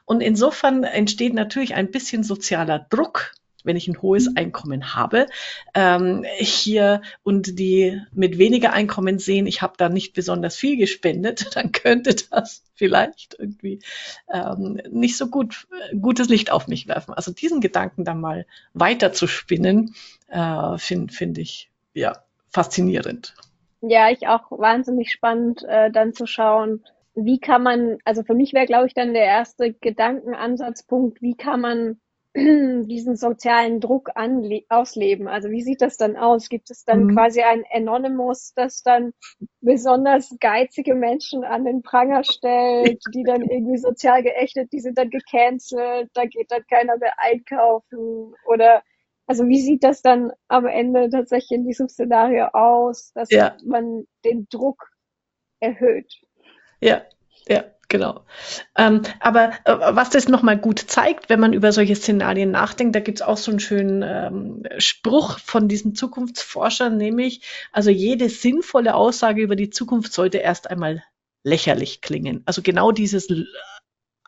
Und 0.06 0.22
insofern 0.22 0.82
entsteht 0.82 1.34
natürlich 1.34 1.74
ein 1.74 1.90
bisschen 1.90 2.22
sozialer 2.22 2.86
Druck 2.88 3.34
wenn 3.66 3.76
ich 3.76 3.88
ein 3.88 4.00
hohes. 4.00 4.36
Einkommen 4.36 4.94
habe, 4.94 5.26
ähm, 5.74 6.24
hier 6.38 7.02
und 7.22 7.58
die 7.58 8.00
mit 8.12 8.38
weniger 8.38 8.72
Einkommen 8.72 9.18
sehen, 9.18 9.46
ich 9.46 9.62
habe 9.62 9.74
da 9.76 9.88
nicht 9.88 10.14
besonders 10.14 10.56
viel 10.56 10.76
gespendet, 10.76 11.50
dann 11.56 11.72
könnte 11.72 12.14
das 12.30 12.62
vielleicht 12.74 13.36
irgendwie 13.38 13.80
ähm, 14.32 14.80
nicht 14.90 15.16
so 15.16 15.28
gut 15.28 15.66
gutes 16.00 16.28
Licht 16.28 16.50
auf 16.50 16.68
mich 16.68 16.88
werfen. 16.88 17.14
Also 17.14 17.32
diesen 17.32 17.60
Gedanken 17.60 18.04
dann 18.04 18.20
mal 18.20 18.46
weiter 18.72 19.12
zu 19.12 19.26
spinnen, 19.26 19.94
äh, 20.28 20.78
finde 20.78 21.12
find 21.12 21.38
ich 21.38 21.70
ja 21.94 22.22
faszinierend. 22.50 23.34
Ja, 23.82 24.10
ich 24.10 24.26
auch 24.26 24.50
wahnsinnig 24.50 25.12
spannend, 25.12 25.62
äh, 25.64 25.90
dann 25.90 26.14
zu 26.14 26.26
schauen, 26.26 26.82
wie 27.14 27.38
kann 27.38 27.62
man, 27.62 27.98
also 28.04 28.22
für 28.22 28.34
mich 28.34 28.52
wäre, 28.52 28.66
glaube 28.66 28.86
ich, 28.86 28.94
dann 28.94 29.14
der 29.14 29.24
erste 29.24 29.72
Gedankenansatzpunkt, 29.72 31.22
wie 31.22 31.34
kann 31.34 31.60
man 31.60 32.00
diesen 32.86 33.16
sozialen 33.16 33.80
Druck 33.80 34.10
ausleben? 34.68 35.26
Also 35.28 35.50
wie 35.50 35.62
sieht 35.62 35.80
das 35.80 35.96
dann 35.96 36.16
aus? 36.16 36.48
Gibt 36.48 36.70
es 36.70 36.84
dann 36.84 37.04
mhm. 37.04 37.14
quasi 37.14 37.42
ein 37.42 37.64
Anonymous, 37.72 38.52
das 38.54 38.82
dann 38.82 39.12
besonders 39.60 40.36
geizige 40.38 40.94
Menschen 40.94 41.44
an 41.44 41.64
den 41.64 41.82
Pranger 41.82 42.24
stellt, 42.24 43.02
die 43.14 43.22
dann 43.22 43.42
irgendwie 43.42 43.78
sozial 43.78 44.22
geächtet, 44.22 44.72
die 44.72 44.80
sind 44.80 44.98
dann 44.98 45.10
gecancelt, 45.10 46.10
da 46.14 46.24
geht 46.24 46.50
dann 46.50 46.64
keiner 46.68 46.98
mehr 46.98 47.14
einkaufen 47.18 48.34
oder 48.46 48.82
also 49.26 49.48
wie 49.48 49.60
sieht 49.60 49.82
das 49.82 50.02
dann 50.02 50.30
am 50.46 50.66
Ende 50.66 51.10
tatsächlich 51.10 51.58
in 51.58 51.66
diesem 51.66 51.88
Szenario 51.88 52.46
aus, 52.52 53.12
dass 53.12 53.30
ja. 53.30 53.56
man 53.64 54.06
den 54.24 54.46
Druck 54.50 54.90
erhöht? 55.58 56.20
Ja, 56.80 57.02
ja. 57.48 57.64
Genau. 57.88 58.24
Ähm, 58.76 59.02
aber 59.20 59.52
äh, 59.64 59.76
was 59.94 60.10
das 60.10 60.28
nochmal 60.28 60.58
gut 60.58 60.80
zeigt, 60.80 61.28
wenn 61.28 61.38
man 61.38 61.52
über 61.52 61.70
solche 61.70 61.94
Szenarien 61.94 62.50
nachdenkt, 62.50 62.96
da 62.96 63.00
gibt's 63.00 63.22
auch 63.22 63.36
so 63.36 63.52
einen 63.52 63.60
schönen 63.60 64.02
ähm, 64.02 64.62
Spruch 64.78 65.38
von 65.38 65.68
diesen 65.68 65.94
Zukunftsforschern, 65.94 66.96
nämlich, 66.96 67.42
also 67.72 67.90
jede 67.90 68.28
sinnvolle 68.28 68.94
Aussage 68.94 69.42
über 69.42 69.54
die 69.54 69.70
Zukunft 69.70 70.12
sollte 70.12 70.38
erst 70.38 70.68
einmal 70.68 71.04
lächerlich 71.44 72.00
klingen. 72.00 72.42
Also 72.44 72.60
genau 72.60 72.90
dieses 72.90 73.28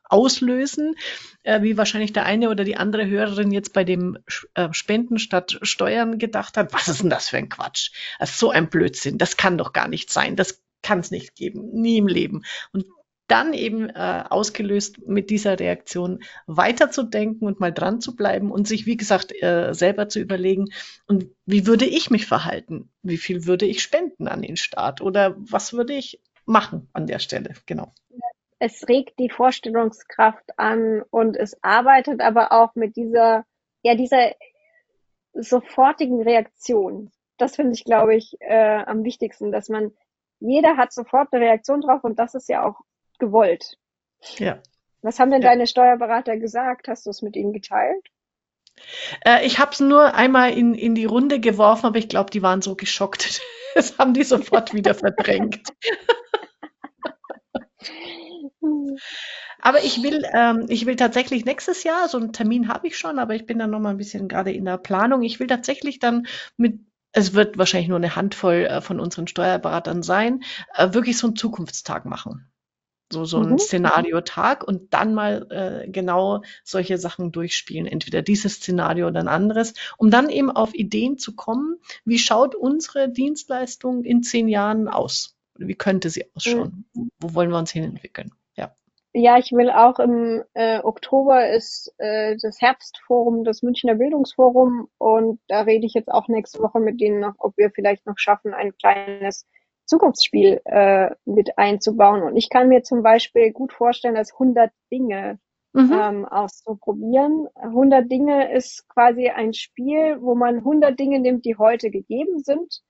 Auslösen, 0.05 0.95
äh, 1.43 1.61
wie 1.63 1.77
wahrscheinlich 1.77 2.13
der 2.13 2.25
eine 2.25 2.51
oder 2.51 2.63
die 2.63 2.77
andere 2.77 3.07
Hörerin 3.07 3.51
jetzt 3.51 3.73
bei 3.73 3.83
dem 3.83 4.19
äh, 4.55 4.69
Spenden 4.73 5.19
statt 5.19 5.59
Steuern 5.63 6.19
gedacht 6.19 6.57
hat, 6.57 6.73
was 6.73 6.87
ist 6.87 7.03
denn 7.03 7.11
das 7.11 7.29
für 7.29 7.39
ein 7.39 7.49
Quatsch? 7.49 7.91
Das 8.21 8.31
ist 8.31 8.39
so 8.39 8.51
ein 8.51 8.71
Blödsinn, 8.71 9.19
das 9.19 9.37
kann 9.37 9.59
doch 9.59 9.73
gar 9.73 9.89
nicht 9.89 10.11
sein, 10.11 10.37
das 10.37 10.63
kann 10.83 11.01
es 11.01 11.11
nicht 11.11 11.35
geben, 11.35 11.73
nie 11.73 11.99
im 11.99 12.07
Leben. 12.07 12.45
Und 12.73 12.87
dann 13.29 13.53
eben 13.53 13.91
äh, 13.91 14.25
ausgelöst 14.29 15.07
mit 15.07 15.31
dieser 15.31 15.61
Reaktion 15.61 16.21
weiterzudenken 16.47 17.47
und 17.47 17.61
mal 17.61 17.73
dran 17.73 18.01
zu 18.01 18.17
bleiben 18.17 18.51
und 18.51 18.67
sich, 18.67 18.87
wie 18.87 18.97
gesagt, 18.97 19.33
äh, 19.43 19.75
selber 19.75 20.09
zu 20.09 20.19
überlegen, 20.19 20.71
und 21.07 21.27
wie 21.47 21.67
würde 21.67 21.85
ich 21.85 22.11
mich 22.11 22.27
verhalten? 22.27 22.91
Wie 23.03 23.19
viel 23.19 23.47
würde 23.47 23.67
ich 23.67 23.83
spenden 23.83 24.29
an 24.29 24.43
den 24.43 24.57
Staat? 24.57 25.01
Oder 25.01 25.37
was 25.39 25.75
würde 25.75 25.93
ich 25.93 26.21
machen 26.47 26.89
an 26.93 27.07
der 27.07 27.19
Stelle? 27.19 27.55
Genau. 27.67 27.93
Es 28.59 28.89
regt 28.89 29.19
die 29.19 29.31
Vorstellungskraft 29.31 30.59
an 30.59 31.03
und 31.11 31.37
es 31.37 31.63
arbeitet 31.63 32.21
aber 32.21 32.51
auch 32.51 32.75
mit 32.75 32.97
dieser, 32.97 33.45
ja, 33.83 33.95
dieser 33.95 34.33
sofortigen 35.35 36.23
Reaktion. 36.23 37.13
Das 37.37 37.57
finde 37.57 37.75
ich, 37.75 37.85
glaube 37.85 38.17
ich, 38.17 38.37
äh, 38.41 38.83
am 38.85 39.05
wichtigsten, 39.05 39.53
dass 39.53 39.69
man 39.69 39.93
jeder 40.41 40.77
hat 40.77 40.93
sofort 40.93 41.33
eine 41.33 41.45
Reaktion 41.45 41.81
drauf 41.81 42.03
und 42.05 42.19
das 42.19 42.35
ist 42.35 42.49
ja 42.49 42.65
auch 42.65 42.81
gewollt. 43.19 43.79
Ja. 44.39 44.61
Was 45.03 45.19
haben 45.19 45.31
denn 45.31 45.43
ja. 45.43 45.51
deine 45.51 45.67
Steuerberater 45.67 46.37
gesagt? 46.37 46.89
Hast 46.89 47.07
du 47.07 47.11
es 47.11 47.23
mit 47.23 47.37
ihnen 47.37 47.53
geteilt? 47.53 48.09
Äh, 49.25 49.47
ich 49.47 49.59
habe 49.59 49.73
es 49.73 49.81
nur 49.81 50.15
einmal 50.15 50.53
in, 50.53 50.75
in 50.75 50.95
die 50.95 51.05
Runde 51.05 51.41
geworfen, 51.41 51.87
aber 51.87 51.99
ich 51.99 52.09
glaube, 52.09 52.31
die 52.31 52.43
waren 52.43 52.63
so 52.63 52.75
geschockt. 52.75 53.41
Das 53.75 53.97
haben 53.97 54.15
die 54.15 54.25
sofort 54.25 54.75
wieder 54.75 54.93
verdrängt. 54.93 55.69
aber 59.61 59.85
ich 59.85 60.03
will, 60.03 60.25
ähm, 60.35 60.67
ich 60.69 60.85
will 60.87 60.97
tatsächlich 60.97 61.45
nächstes 61.45 61.85
Jahr, 61.85 62.09
so 62.09 62.19
einen 62.19 62.33
Termin 62.33 62.67
habe 62.67 62.89
ich 62.89 62.99
schon, 62.99 63.21
aber 63.21 63.37
ich 63.37 63.47
bin 63.47 63.59
dann 63.59 63.71
noch 63.71 63.79
mal 63.79 63.91
ein 63.91 63.99
bisschen 63.99 64.27
gerade 64.27 64.53
in 64.53 64.65
der 64.65 64.79
Planung. 64.79 65.23
Ich 65.23 65.39
will 65.39 65.47
tatsächlich 65.47 66.01
dann 66.01 66.27
mit 66.57 66.81
es 67.13 67.35
wird 67.35 67.57
wahrscheinlich 67.57 67.89
nur 67.89 67.99
eine 67.99 68.17
Handvoll 68.17 68.67
äh, 68.67 68.81
von 68.81 68.99
unseren 68.99 69.29
Steuerberatern 69.29 70.03
sein, 70.03 70.43
äh, 70.75 70.93
wirklich 70.93 71.17
so 71.19 71.29
einen 71.29 71.37
Zukunftstag 71.37 72.05
machen 72.05 72.51
so, 73.11 73.25
so 73.25 73.39
ein 73.39 73.53
mhm. 73.53 73.59
Szenario-Tag 73.59 74.65
und 74.65 74.93
dann 74.93 75.15
mal 75.15 75.47
äh, 75.51 75.91
genau 75.91 76.43
solche 76.65 76.99
Sachen 76.99 77.33
durchspielen. 77.33 77.87
Entweder 77.87 78.23
dieses 78.23 78.55
Szenario 78.55 79.09
oder 79.09 79.21
ein 79.21 79.29
anderes, 79.29 79.75
um 79.97 80.11
dann 80.11 80.29
eben 80.29 80.51
auf 80.51 80.75
Ideen 80.75 81.19
zu 81.19 81.35
kommen, 81.35 81.77
wie 82.05 82.19
schaut 82.19 82.55
unsere 82.55 83.09
Dienstleistung 83.09 84.05
in 84.05 84.23
zehn 84.23 84.49
Jahren 84.49 84.89
aus? 84.89 85.37
Wie 85.57 85.75
könnte 85.75 86.11
sie 86.11 86.27
ausschauen? 86.35 86.85
Mhm. 86.95 87.11
Wo 87.19 87.35
wollen 87.35 87.51
wir 87.51 87.59
uns 87.59 87.71
hin 87.71 87.85
entwickeln? 87.85 88.33
Ja. 88.57 88.73
Ja, 89.15 89.39
ich 89.39 89.53
will 89.53 89.71
auch 89.71 89.99
im 89.99 90.45
äh, 90.55 90.81
Oktober 90.81 91.51
ist 91.51 91.95
äh, 91.99 92.37
das 92.41 92.61
Herbstforum, 92.61 93.45
das 93.45 93.63
Münchner 93.63 93.95
Bildungsforum 93.95 94.89
und 94.99 95.41
da 95.49 95.63
rede 95.63 95.87
ich 95.87 95.95
jetzt 95.95 96.11
auch 96.11 96.29
nächste 96.29 96.61
Woche 96.61 96.79
mit 96.79 97.01
denen 97.01 97.21
noch, 97.21 97.35
ob 97.39 97.57
wir 97.57 97.71
vielleicht 97.71 98.07
noch 98.07 98.19
schaffen, 98.19 98.55
ein 98.55 98.77
kleines 98.77 99.47
Zukunftsspiel 99.89 100.61
äh, 100.67 101.11
mit 101.25 101.59
einzubauen. 101.59 102.23
Und 102.23 102.37
ich 102.37 102.51
kann 102.51 102.69
mir 102.69 102.83
zum 102.83 103.03
Beispiel 103.03 103.53
gut 103.53 103.73
vorstellen, 103.73 104.15
dass 104.15 104.33
100 104.33 104.71
Dinge 104.93 105.39
mhm. 105.73 105.93
ähm, 105.93 106.25
auszuprobieren. 106.27 107.49
100 107.55 108.11
Dinge 108.11 108.53
ist 108.53 108.87
quasi 108.89 109.29
ein 109.29 109.55
Spiel, 109.55 110.21
wo 110.21 110.35
man 110.35 110.59
100 110.59 110.99
Dinge 110.99 111.21
nimmt, 111.21 111.45
die 111.45 111.57
heute 111.57 111.91
gegeben 111.91 112.39
sind 112.41 112.83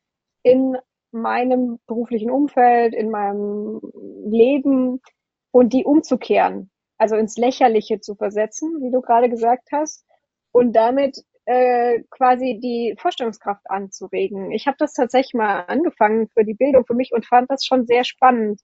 in 0.42 0.76
meinem 1.12 1.78
beruflichen 1.86 2.30
Umfeld, 2.30 2.94
in 2.94 3.10
meinem 3.10 3.80
Leben 4.26 5.00
und 5.52 5.72
die 5.72 5.84
umzukehren, 5.84 6.70
also 6.98 7.16
ins 7.16 7.36
Lächerliche 7.36 8.00
zu 8.00 8.14
versetzen, 8.14 8.82
wie 8.82 8.90
du 8.90 9.00
gerade 9.00 9.30
gesagt 9.30 9.68
hast, 9.72 10.04
und 10.50 10.74
damit 10.74 11.24
äh, 11.48 12.02
quasi 12.10 12.60
die 12.62 12.94
Vorstellungskraft 12.98 13.70
anzuregen. 13.70 14.50
Ich 14.52 14.66
habe 14.66 14.76
das 14.78 14.92
tatsächlich 14.92 15.32
mal 15.32 15.60
angefangen 15.62 16.28
für 16.28 16.44
die 16.44 16.52
Bildung 16.52 16.84
für 16.84 16.92
mich 16.92 17.12
und 17.14 17.24
fand 17.24 17.50
das 17.50 17.64
schon 17.64 17.86
sehr 17.86 18.04
spannend, 18.04 18.60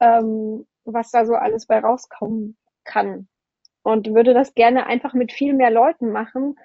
ähm, 0.00 0.66
was 0.84 1.10
da 1.10 1.26
so 1.26 1.34
alles 1.34 1.66
bei 1.66 1.78
rauskommen 1.80 2.56
kann. 2.84 3.28
Und 3.82 4.14
würde 4.14 4.32
das 4.32 4.54
gerne 4.54 4.86
einfach 4.86 5.12
mit 5.12 5.32
viel 5.32 5.52
mehr 5.52 5.70
Leuten 5.70 6.12
machen, 6.12 6.58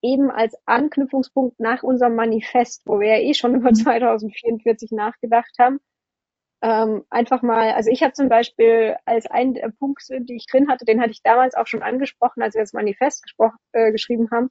eben 0.00 0.30
als 0.30 0.56
Anknüpfungspunkt 0.64 1.60
nach 1.60 1.82
unserem 1.82 2.14
Manifest, 2.14 2.80
wo 2.86 2.98
wir 2.98 3.18
ja 3.18 3.22
eh 3.22 3.34
schon 3.34 3.54
über 3.54 3.74
2044 3.74 4.92
nachgedacht 4.92 5.54
haben. 5.58 5.78
Ähm, 6.62 7.04
einfach 7.10 7.42
mal, 7.42 7.72
also 7.72 7.90
ich 7.90 8.02
habe 8.02 8.14
zum 8.14 8.30
Beispiel 8.30 8.96
als 9.04 9.26
einen 9.26 9.52
der 9.52 9.68
Punkte, 9.78 10.22
die 10.22 10.36
ich 10.36 10.46
drin 10.46 10.70
hatte, 10.70 10.86
den 10.86 11.02
hatte 11.02 11.10
ich 11.10 11.22
damals 11.22 11.54
auch 11.54 11.66
schon 11.66 11.82
angesprochen, 11.82 12.42
als 12.42 12.54
wir 12.54 12.62
das 12.62 12.72
Manifest 12.72 13.26
äh, 13.72 13.92
geschrieben 13.92 14.30
haben, 14.30 14.50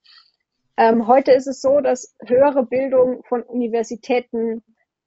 Ähm, 0.82 1.06
heute 1.06 1.32
ist 1.32 1.46
es 1.46 1.62
so, 1.62 1.80
dass 1.80 2.16
höhere 2.26 2.66
Bildung 2.66 3.22
von 3.26 3.44
Universitäten 3.44 4.64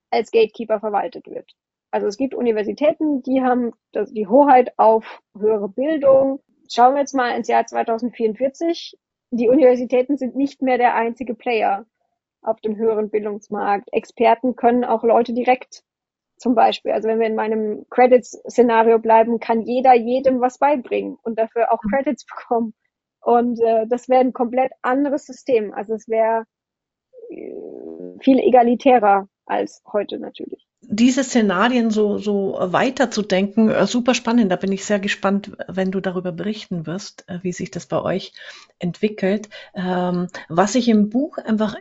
als 0.08 0.30
Gatekeeper 0.30 0.78
verwaltet 0.78 1.26
wird. 1.26 1.50
Also 1.90 2.06
es 2.06 2.16
gibt 2.16 2.32
Universitäten, 2.32 3.24
die 3.24 3.42
haben 3.42 3.72
die 3.92 4.28
Hoheit 4.28 4.72
auf 4.76 5.20
höhere 5.36 5.68
Bildung. 5.68 6.38
Schauen 6.70 6.94
wir 6.94 7.00
jetzt 7.00 7.16
mal 7.16 7.36
ins 7.36 7.48
Jahr 7.48 7.66
2044. 7.66 8.96
Die 9.32 9.48
Universitäten 9.48 10.16
sind 10.16 10.36
nicht 10.36 10.62
mehr 10.62 10.78
der 10.78 10.94
einzige 10.94 11.34
Player 11.34 11.86
auf 12.40 12.60
dem 12.60 12.76
höheren 12.76 13.10
Bildungsmarkt. 13.10 13.88
Experten 13.92 14.54
können 14.54 14.84
auch 14.84 15.02
Leute 15.02 15.32
direkt 15.32 15.82
zum 16.36 16.54
Beispiel, 16.54 16.92
also 16.92 17.08
wenn 17.08 17.18
wir 17.18 17.26
in 17.26 17.34
meinem 17.34 17.84
Credits-Szenario 17.90 19.00
bleiben, 19.00 19.40
kann 19.40 19.62
jeder 19.62 19.94
jedem 19.94 20.40
was 20.40 20.58
beibringen 20.58 21.18
und 21.24 21.36
dafür 21.36 21.72
auch. 21.72 21.80
Credits 21.90 22.24
bekommen. 22.26 22.74
Und 23.24 23.58
äh, 23.60 23.86
das 23.88 24.08
wäre 24.08 24.20
ein 24.20 24.34
komplett 24.34 24.72
anderes 24.82 25.24
System. 25.24 25.72
Also 25.72 25.94
es 25.94 26.08
wäre 26.08 26.44
äh, 27.30 27.52
viel 28.20 28.38
egalitärer 28.38 29.28
als 29.46 29.82
heute 29.90 30.18
natürlich. 30.18 30.66
Diese 30.82 31.24
Szenarien 31.24 31.90
so, 31.90 32.18
so 32.18 32.58
weiterzudenken, 32.60 33.70
äh, 33.70 33.86
super 33.86 34.12
spannend. 34.12 34.52
Da 34.52 34.56
bin 34.56 34.72
ich 34.72 34.84
sehr 34.84 34.98
gespannt, 34.98 35.52
wenn 35.68 35.90
du 35.90 36.00
darüber 36.00 36.32
berichten 36.32 36.86
wirst, 36.86 37.26
äh, 37.28 37.38
wie 37.42 37.52
sich 37.52 37.70
das 37.70 37.86
bei 37.86 38.02
euch 38.02 38.34
entwickelt. 38.78 39.48
Ähm, 39.74 40.28
was 40.50 40.74
ich 40.74 40.88
im 40.88 41.08
Buch 41.08 41.38
einfach 41.38 41.76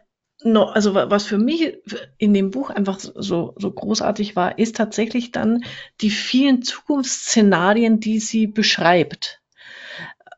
no, 0.46 0.64
also 0.64 0.94
was 0.94 1.26
für 1.26 1.38
mich 1.38 1.78
in 2.18 2.34
dem 2.34 2.52
Buch 2.52 2.70
einfach 2.70 3.00
so, 3.00 3.54
so 3.58 3.72
großartig 3.72 4.36
war, 4.36 4.58
ist 4.60 4.78
tatsächlich 4.78 5.32
dann 5.32 5.64
die 6.02 6.10
vielen 6.10 6.62
Zukunftsszenarien, 6.62 8.00
die 8.00 8.20
sie 8.20 8.48
beschreibt. 8.48 9.42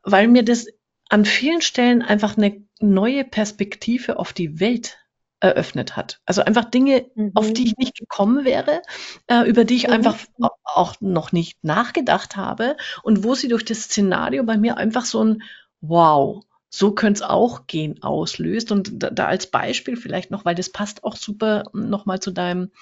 Weil 0.02 0.28
mir 0.28 0.44
das 0.44 0.66
an 1.08 1.24
vielen 1.24 1.62
Stellen 1.62 2.02
einfach 2.02 2.36
eine 2.36 2.62
neue 2.80 3.24
Perspektive 3.24 4.18
auf 4.18 4.32
die 4.32 4.60
Welt 4.60 4.98
eröffnet 5.40 5.96
hat. 5.96 6.20
Also 6.24 6.42
einfach 6.42 6.64
Dinge, 6.64 7.06
mhm. 7.14 7.32
auf 7.34 7.52
die 7.52 7.66
ich 7.66 7.76
nicht 7.76 7.98
gekommen 7.98 8.44
wäre, 8.44 8.82
äh, 9.26 9.48
über 9.48 9.64
die 9.64 9.76
ich 9.76 9.86
mhm. 9.86 9.92
einfach 9.92 10.16
auch 10.64 10.94
noch 11.00 11.32
nicht 11.32 11.62
nachgedacht 11.62 12.36
habe 12.36 12.76
und 13.02 13.22
wo 13.22 13.34
sie 13.34 13.48
durch 13.48 13.64
das 13.64 13.82
Szenario 13.82 14.44
bei 14.44 14.56
mir 14.56 14.76
einfach 14.76 15.04
so 15.04 15.22
ein 15.22 15.42
Wow, 15.82 16.42
so 16.70 16.92
könnte 16.92 17.22
es 17.22 17.28
auch 17.28 17.66
gehen, 17.66 18.02
auslöst. 18.02 18.72
Und 18.72 19.02
da, 19.02 19.10
da, 19.10 19.26
als 19.26 19.50
Beispiel 19.50 19.96
vielleicht 19.96 20.30
noch, 20.30 20.44
weil 20.44 20.54
das 20.54 20.70
passt 20.70 21.04
auch 21.04 21.16
super 21.16 21.64
nochmal 21.74 22.20
zu 22.20 22.30
deinem 22.30 22.72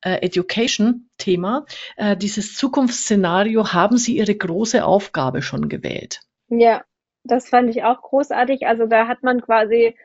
äh, 0.00 0.22
Education-Thema. 0.22 1.66
Äh, 1.96 2.16
dieses 2.16 2.54
Zukunftsszenario, 2.54 3.72
haben 3.72 3.98
Sie 3.98 4.16
Ihre 4.16 4.34
große 4.34 4.84
Aufgabe 4.84 5.42
schon 5.42 5.68
gewählt? 5.68 6.20
Ja, 6.48 6.84
das 7.24 7.48
fand 7.48 7.70
ich 7.70 7.82
auch 7.82 8.02
großartig. 8.02 8.66
Also 8.66 8.86
da 8.86 9.08
hat 9.08 9.22
man 9.22 9.40
quasi 9.40 9.96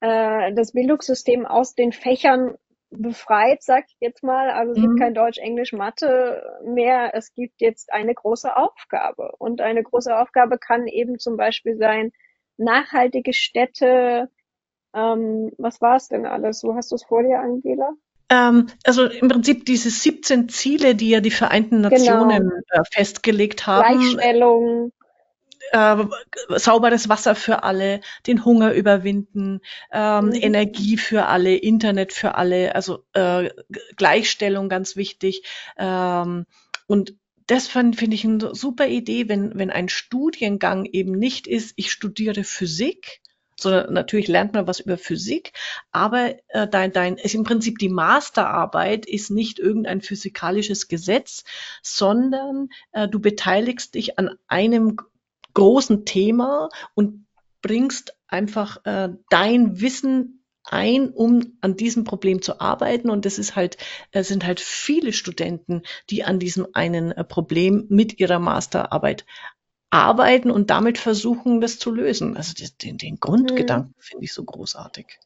äh, 0.00 0.52
das 0.54 0.72
Bildungssystem 0.72 1.44
aus 1.44 1.74
den 1.74 1.92
Fächern 1.92 2.54
befreit, 2.90 3.62
sag 3.62 3.84
ich 3.88 3.96
jetzt 4.00 4.22
mal. 4.22 4.50
Also 4.50 4.72
es 4.72 4.78
mhm. 4.78 4.82
gibt 4.82 5.00
kein 5.00 5.14
Deutsch, 5.14 5.38
Englisch, 5.38 5.72
Mathe 5.72 6.42
mehr. 6.64 7.10
Es 7.14 7.34
gibt 7.34 7.60
jetzt 7.60 7.92
eine 7.92 8.14
große 8.14 8.56
Aufgabe. 8.56 9.32
Und 9.38 9.60
eine 9.60 9.82
große 9.82 10.16
Aufgabe 10.16 10.58
kann 10.58 10.86
eben 10.86 11.18
zum 11.18 11.36
Beispiel 11.36 11.76
sein, 11.76 12.12
nachhaltige 12.56 13.32
Städte. 13.32 14.30
Ähm, 14.94 15.52
was 15.58 15.80
war 15.80 15.96
es 15.96 16.08
denn 16.08 16.26
alles? 16.26 16.64
Wo 16.64 16.74
hast 16.74 16.90
du 16.92 16.94
es 16.94 17.04
vor 17.04 17.22
dir, 17.22 17.40
Angela? 17.40 17.90
Ähm, 18.30 18.68
also 18.84 19.06
im 19.06 19.28
Prinzip 19.28 19.64
diese 19.66 19.90
17 19.90 20.48
Ziele, 20.48 20.94
die 20.94 21.10
ja 21.10 21.20
die 21.20 21.30
Vereinten 21.30 21.82
genau. 21.82 21.90
Nationen 21.90 22.50
genau. 22.50 22.82
festgelegt 22.90 23.66
haben. 23.66 23.98
Gleichstellung. 23.98 24.92
Äh, 25.72 26.04
sauberes 26.56 27.08
Wasser 27.08 27.34
für 27.34 27.62
alle, 27.62 28.00
den 28.26 28.44
Hunger 28.44 28.72
überwinden, 28.72 29.60
ähm, 29.92 30.26
mhm. 30.26 30.32
Energie 30.34 30.96
für 30.96 31.26
alle, 31.26 31.56
Internet 31.56 32.12
für 32.12 32.36
alle, 32.36 32.74
also 32.74 33.04
äh, 33.12 33.50
Gleichstellung 33.96 34.68
ganz 34.68 34.96
wichtig. 34.96 35.42
Ähm, 35.76 36.46
und 36.86 37.14
das 37.46 37.66
finde 37.66 38.14
ich 38.14 38.24
eine 38.24 38.54
super 38.54 38.86
Idee, 38.88 39.28
wenn, 39.28 39.58
wenn 39.58 39.70
ein 39.70 39.88
Studiengang 39.88 40.84
eben 40.84 41.12
nicht 41.12 41.46
ist, 41.46 41.72
ich 41.76 41.90
studiere 41.90 42.44
Physik, 42.44 43.20
sondern 43.58 43.92
natürlich 43.92 44.28
lernt 44.28 44.54
man 44.54 44.66
was 44.66 44.80
über 44.80 44.98
Physik, 44.98 45.52
aber 45.90 46.36
äh, 46.48 46.68
dein, 46.68 46.92
dein 46.92 47.16
ist 47.16 47.34
im 47.34 47.44
Prinzip 47.44 47.78
die 47.78 47.88
Masterarbeit 47.88 49.06
ist 49.06 49.30
nicht 49.30 49.58
irgendein 49.58 50.00
physikalisches 50.00 50.88
Gesetz, 50.88 51.44
sondern 51.82 52.68
äh, 52.92 53.08
du 53.08 53.18
beteiligst 53.18 53.94
dich 53.94 54.18
an 54.18 54.36
einem 54.46 54.98
großen 55.58 56.04
Thema 56.04 56.68
und 56.94 57.26
bringst 57.62 58.16
einfach 58.28 58.84
äh, 58.84 59.10
dein 59.28 59.80
Wissen 59.80 60.44
ein, 60.64 61.10
um 61.10 61.58
an 61.60 61.76
diesem 61.76 62.04
Problem 62.04 62.42
zu 62.42 62.60
arbeiten. 62.60 63.10
Und 63.10 63.24
das 63.24 63.38
ist 63.38 63.56
halt, 63.56 63.76
es 64.12 64.28
sind 64.28 64.46
halt 64.46 64.60
viele 64.60 65.12
Studenten, 65.12 65.82
die 66.10 66.24
an 66.24 66.38
diesem 66.38 66.68
einen 66.74 67.10
äh, 67.10 67.24
Problem 67.24 67.86
mit 67.88 68.20
ihrer 68.20 68.38
Masterarbeit 68.38 69.26
arbeiten 69.90 70.50
und 70.50 70.70
damit 70.70 70.98
versuchen, 70.98 71.60
das 71.60 71.78
zu 71.78 71.90
lösen. 71.90 72.36
Also 72.36 72.52
den, 72.82 72.98
den 72.98 73.18
Grundgedanken 73.18 73.94
mhm. 73.96 74.02
finde 74.02 74.24
ich 74.24 74.32
so 74.32 74.44
großartig. 74.44 75.18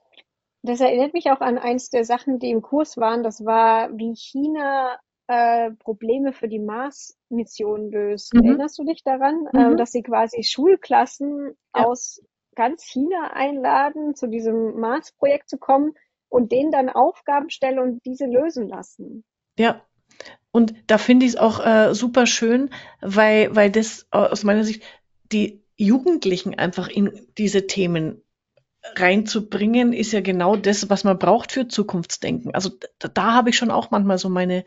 Das 0.63 0.81
erinnert 0.81 1.13
mich 1.13 1.31
auch 1.31 1.41
an 1.41 1.59
eins 1.59 1.91
der 1.91 2.05
Sachen, 2.05 2.39
die 2.39 2.51
im 2.51 2.63
Kurs 2.63 2.97
waren. 2.97 3.23
Das 3.25 3.45
war, 3.45 3.91
wie 3.99 4.15
China 4.15 4.97
äh, 5.29 5.71
Probleme 5.73 6.33
für 6.33 6.49
die 6.49 6.59
Mars-Mission 6.59 7.91
löst. 7.91 8.35
Mhm. 8.35 8.45
Erinnerst 8.45 8.79
du 8.79 8.85
dich 8.85 9.03
daran, 9.05 9.47
äh, 9.53 9.59
mhm. 9.59 9.73
äh, 9.73 9.77
dass 9.77 9.93
sie 9.93 10.03
quasi 10.03 10.43
Schulklassen 10.43 11.57
ja. 11.75 11.85
aus 11.85 12.23
ganz 12.55 12.85
China 12.85 13.33
einladen, 13.33 14.15
zu 14.15 14.27
diesem 14.27 14.79
Mars-Projekt 14.79 15.49
zu 15.49 15.59
kommen 15.59 15.95
und 16.29 16.53
denen 16.53 16.71
dann 16.71 16.89
Aufgaben 16.89 17.51
stellen 17.51 17.79
und 17.79 18.05
diese 18.05 18.27
lösen 18.27 18.69
lassen. 18.69 19.25
Ja. 19.59 19.83
Und 20.51 20.75
da 20.87 20.99
finde 20.99 21.25
ich 21.25 21.33
es 21.33 21.39
auch 21.39 21.65
äh, 21.65 21.95
super 21.95 22.27
schön, 22.27 22.71
weil, 23.01 23.55
weil 23.57 23.71
das 23.71 24.07
aus 24.11 24.45
meiner 24.45 24.65
Sicht 24.65 24.83
die 25.33 25.63
Jugendlichen 25.77 26.55
einfach 26.59 26.89
in 26.89 27.27
diese 27.39 27.67
Themen 27.67 28.23
reinzubringen, 28.97 29.93
ist 29.93 30.13
ja 30.13 30.21
genau 30.21 30.57
das, 30.57 30.91
was 30.91 31.05
man 31.05 31.19
braucht 31.19 31.53
für 31.53 31.69
Zukunftsdenken. 31.69 32.55
Also 32.55 32.71
da, 32.99 33.09
da 33.09 33.33
habe 33.33 33.51
ich 33.51 33.57
schon 33.57 33.71
auch 33.71 33.91
manchmal 33.91 34.19
so 34.19 34.29
meine 34.29 34.65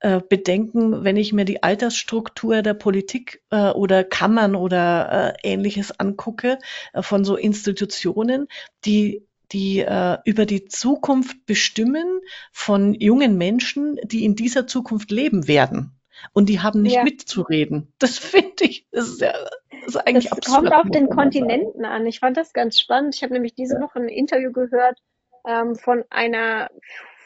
äh, 0.00 0.20
Bedenken, 0.26 1.04
wenn 1.04 1.16
ich 1.16 1.32
mir 1.32 1.44
die 1.44 1.62
Altersstruktur 1.62 2.62
der 2.62 2.74
Politik 2.74 3.42
äh, 3.50 3.70
oder 3.70 4.04
Kammern 4.04 4.54
oder 4.54 5.34
äh, 5.42 5.52
ähnliches 5.52 5.98
angucke 5.98 6.58
äh, 6.92 7.02
von 7.02 7.24
so 7.24 7.36
Institutionen, 7.36 8.46
die 8.84 9.26
die 9.52 9.78
äh, 9.78 10.18
über 10.24 10.44
die 10.44 10.64
Zukunft 10.64 11.46
bestimmen 11.46 12.20
von 12.52 12.94
jungen 12.94 13.38
Menschen, 13.38 13.96
die 14.04 14.24
in 14.24 14.34
dieser 14.34 14.66
Zukunft 14.66 15.12
leben 15.12 15.46
werden. 15.46 15.95
Und 16.32 16.48
die 16.48 16.60
haben 16.60 16.82
nicht 16.82 16.96
ja. 16.96 17.04
mitzureden. 17.04 17.92
Das 17.98 18.18
finde 18.18 18.64
ich, 18.64 18.86
das 18.90 19.08
ist 19.08 19.20
ja 19.20 19.32
das 19.32 19.94
ist 19.94 19.96
eigentlich 19.96 20.28
das 20.28 20.38
absurd. 20.38 20.70
kommt 20.70 20.74
auf 20.74 20.90
den 20.90 21.08
Kontinenten 21.08 21.84
an. 21.84 22.06
Ich 22.06 22.20
fand 22.20 22.36
das 22.36 22.52
ganz 22.52 22.78
spannend. 22.78 23.14
Ich 23.14 23.22
habe 23.22 23.32
nämlich 23.32 23.54
diese 23.54 23.80
Woche 23.80 24.00
ein 24.00 24.08
Interview 24.08 24.52
gehört 24.52 25.00
ähm, 25.46 25.76
von 25.76 26.04
einer 26.10 26.70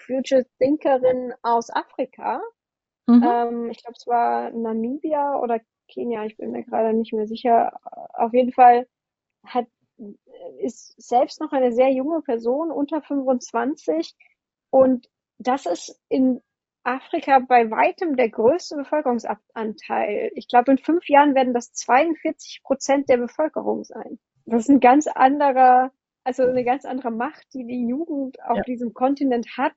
Future 0.06 0.44
Thinkerin 0.58 1.32
aus 1.42 1.70
Afrika. 1.70 2.40
Mhm. 3.06 3.24
Ähm, 3.24 3.70
ich 3.70 3.82
glaube, 3.82 3.96
es 3.96 4.06
war 4.06 4.50
Namibia 4.50 5.38
oder 5.40 5.60
Kenia, 5.88 6.24
ich 6.24 6.36
bin 6.36 6.52
mir 6.52 6.64
gerade 6.64 6.92
nicht 6.92 7.12
mehr 7.12 7.26
sicher. 7.26 7.78
Auf 8.14 8.32
jeden 8.32 8.52
Fall 8.52 8.86
hat, 9.44 9.66
ist 10.60 10.94
selbst 11.00 11.40
noch 11.40 11.52
eine 11.52 11.72
sehr 11.72 11.90
junge 11.90 12.22
Person, 12.22 12.70
unter 12.70 13.02
25. 13.02 14.14
Und 14.70 15.08
das 15.38 15.66
ist 15.66 16.00
in 16.08 16.42
Afrika 16.82 17.40
bei 17.40 17.70
weitem 17.70 18.16
der 18.16 18.30
größte 18.30 18.76
Bevölkerungsanteil. 18.76 20.30
Ich 20.34 20.48
glaube, 20.48 20.72
in 20.72 20.78
fünf 20.78 21.08
Jahren 21.08 21.34
werden 21.34 21.54
das 21.54 21.72
42 21.72 22.62
Prozent 22.62 23.08
der 23.08 23.18
Bevölkerung 23.18 23.84
sein. 23.84 24.18
Das 24.46 24.62
ist 24.62 24.70
ein 24.70 24.80
ganz 24.80 25.06
anderer, 25.06 25.92
also 26.24 26.44
eine 26.44 26.64
ganz 26.64 26.84
andere 26.84 27.10
Macht, 27.10 27.46
die 27.52 27.66
die 27.66 27.86
Jugend 27.86 28.42
auf 28.42 28.56
ja. 28.58 28.62
diesem 28.62 28.94
Kontinent 28.94 29.56
hat, 29.56 29.76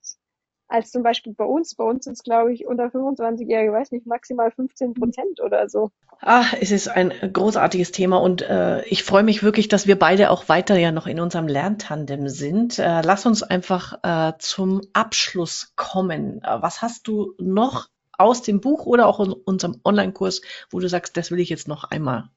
als 0.74 0.90
zum 0.90 1.04
Beispiel 1.04 1.34
bei 1.34 1.46
uns. 1.46 1.76
Bei 1.76 1.84
uns 1.84 2.06
sind 2.06 2.14
es, 2.14 2.24
glaube 2.24 2.52
ich, 2.52 2.66
unter 2.66 2.86
25-Jährige, 2.86 3.72
weiß 3.72 3.92
nicht, 3.92 4.08
maximal 4.08 4.50
15 4.50 4.96
Prozent 4.96 5.40
oder 5.40 5.70
so. 5.70 5.92
Ah, 6.20 6.46
es 6.60 6.72
ist 6.72 6.88
ein 6.88 7.14
großartiges 7.32 7.92
Thema 7.92 8.18
und 8.18 8.42
äh, 8.42 8.84
ich 8.86 9.04
freue 9.04 9.22
mich 9.22 9.44
wirklich, 9.44 9.68
dass 9.68 9.86
wir 9.86 10.00
beide 10.00 10.32
auch 10.32 10.50
weiter 10.50 10.78
ja 10.78 10.92
noch 10.92 11.06
in 11.06 11.20
unserem 11.20 11.48
Lerntandem 11.48 12.28
sind. 12.28 12.80
Äh, 12.80 13.02
lass 13.02 13.28
uns 13.28 13.44
einfach 13.44 14.00
äh, 14.02 14.34
zum 14.40 14.82
Abschluss 14.94 15.74
kommen. 15.76 16.42
Äh, 16.44 16.62
was 16.62 16.82
hast 16.82 17.08
du 17.08 17.36
noch 17.38 17.90
aus 18.18 18.42
dem 18.42 18.60
Buch 18.60 18.88
oder 18.88 19.06
auch 19.08 19.20
in 19.20 19.32
unserem 19.32 19.80
Online-Kurs, 19.86 20.42
wo 20.72 20.80
du 20.80 20.90
sagst, 20.90 21.18
das 21.18 21.30
will 21.30 21.40
ich 21.40 21.50
jetzt 21.50 21.68
noch 21.68 21.84
einmal 21.84 22.30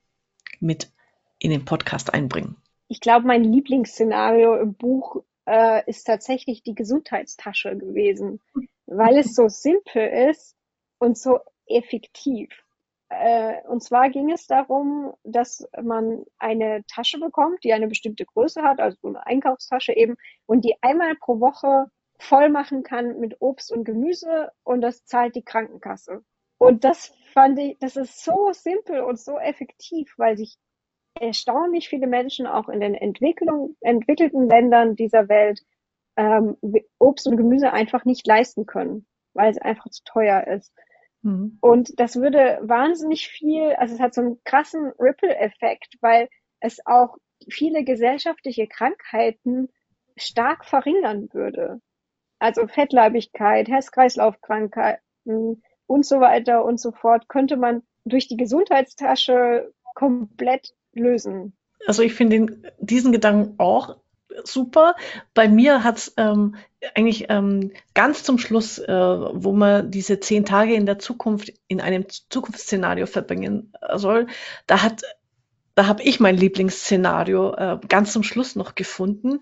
mit 0.61 0.91
in 1.39 1.51
den 1.51 1.65
Podcast 1.65 2.13
einbringen? 2.13 2.57
Ich 2.89 3.01
glaube, 3.01 3.27
mein 3.27 3.45
Lieblingsszenario 3.45 4.57
im 4.57 4.75
Buch 4.75 5.23
äh, 5.47 5.83
ist 5.89 6.05
tatsächlich 6.05 6.63
die 6.63 6.75
Gesundheitstasche 6.75 7.77
gewesen, 7.77 8.41
weil 8.87 9.19
es 9.19 9.35
so 9.35 9.49
simpel 9.49 10.07
ist 10.31 10.57
und 10.99 11.19
so 11.19 11.41
effektiv. 11.67 12.51
äh, 13.09 13.63
und 13.69 13.83
zwar 13.83 14.11
ging 14.11 14.31
es 14.33 14.47
darum, 14.47 15.15
dass 15.25 15.69
man 15.83 16.25
eine 16.39 16.85
Tasche 16.89 17.19
bekommt, 17.21 17.63
die 17.65 17.73
eine 17.73 17.89
bestimmte 17.89 18.25
Größe 18.25 18.63
hat, 18.63 18.81
also 18.81 18.99
so 19.03 19.09
eine 19.09 19.27
Einkaufstasche 19.27 19.93
eben, 19.97 20.17
und 20.47 20.65
die 20.65 20.75
einmal 20.83 21.15
pro 21.17 21.41
Woche 21.41 21.87
voll 22.19 22.49
machen 22.51 22.83
kann 22.83 23.19
mit 23.21 23.37
Obst 23.41 23.71
und 23.73 23.85
Gemüse 23.85 24.51
und 24.65 24.81
das 24.81 25.05
zahlt 25.05 25.37
die 25.37 25.45
Krankenkasse. 25.45 26.23
Und 26.59 26.85
das 26.85 27.13
fand 27.33 27.59
ich, 27.59 27.79
das 27.79 27.97
ist 27.97 28.25
so 28.25 28.51
simpel 28.53 29.03
und 29.03 29.19
so 29.21 29.39
effektiv, 29.39 30.15
weil 30.17 30.37
sich 30.37 30.57
erstaunlich 31.21 31.89
viele 31.89 32.07
Menschen 32.07 32.47
auch 32.47 32.69
in 32.69 32.81
den 32.81 32.95
entwickelten 32.95 34.49
Ländern 34.49 34.97
dieser 34.97 35.29
Welt 35.29 35.63
ähm, 36.17 36.57
Obst 36.99 37.27
und 37.27 37.37
Gemüse 37.37 37.73
einfach 37.73 38.05
nicht 38.05 38.27
leisten 38.27 38.67
können, 38.67 39.07
weil 39.35 39.51
es 39.51 39.59
einfach 39.59 39.91
zu 39.91 40.03
teuer 40.05 40.47
ist. 40.47 40.73
Mhm. 41.23 41.59
Und 41.61 41.99
das 42.01 42.17
würde 42.17 42.59
wahnsinnig 42.63 43.29
viel, 43.29 43.75
also 43.75 43.95
es 43.95 44.01
hat 44.01 44.15
so 44.15 44.21
einen 44.23 44.41
krassen 44.45 44.93
Ripple-Effekt, 44.99 45.97
weil 46.01 46.29
es 46.61 46.85
auch 46.87 47.17
viele 47.49 47.85
gesellschaftliche 47.85 48.67
Krankheiten 48.67 49.69
stark 50.17 50.65
verringern 50.65 51.29
würde. 51.33 51.81
Also 52.39 52.67
Fettleibigkeit, 52.67 53.69
Herz-Kreislauf-Krankheiten 53.69 55.63
und 55.87 56.07
so 56.07 56.21
weiter 56.21 56.65
und 56.65 56.81
so 56.81 56.93
fort, 56.93 57.29
könnte 57.29 57.57
man 57.57 57.83
durch 58.05 58.29
die 58.29 58.37
Gesundheitstasche 58.37 59.73
komplett 59.95 60.75
lösen. 60.99 61.53
Also 61.87 62.03
ich 62.03 62.15
finde 62.15 62.59
diesen 62.79 63.13
Gedanken 63.13 63.55
auch 63.59 63.97
super. 64.45 64.95
Bei 65.35 65.49
mir 65.49 65.85
hat 65.85 65.99
es 65.99 66.15
ähm, 66.17 66.57
eigentlich 66.95 67.27
ähm, 67.29 67.73
ganz 67.95 68.25
zum 68.25 68.39
Schluss, 68.39 68.79
äh, 68.79 68.93
wo 68.93 69.53
man 69.53 69.91
diese 69.91 70.21
zehn 70.21 70.45
Tage 70.45 70.75
in 70.75 70.87
der 70.87 70.99
Zukunft 70.99 71.53
in 71.69 71.81
einem 71.81 72.07
Zukunftsszenario 72.09 73.07
verbringen 73.07 73.73
soll, 73.95 74.27
da 74.67 74.83
hat 74.83 75.03
da 75.77 75.87
habe 75.87 76.03
ich 76.03 76.21
mein 76.21 76.39
Lieblingsszenario 76.39 77.55
äh, 77.55 77.79
ganz 77.87 78.15
zum 78.15 78.23
Schluss 78.23 78.57
noch 78.57 78.75
gefunden, 78.75 79.41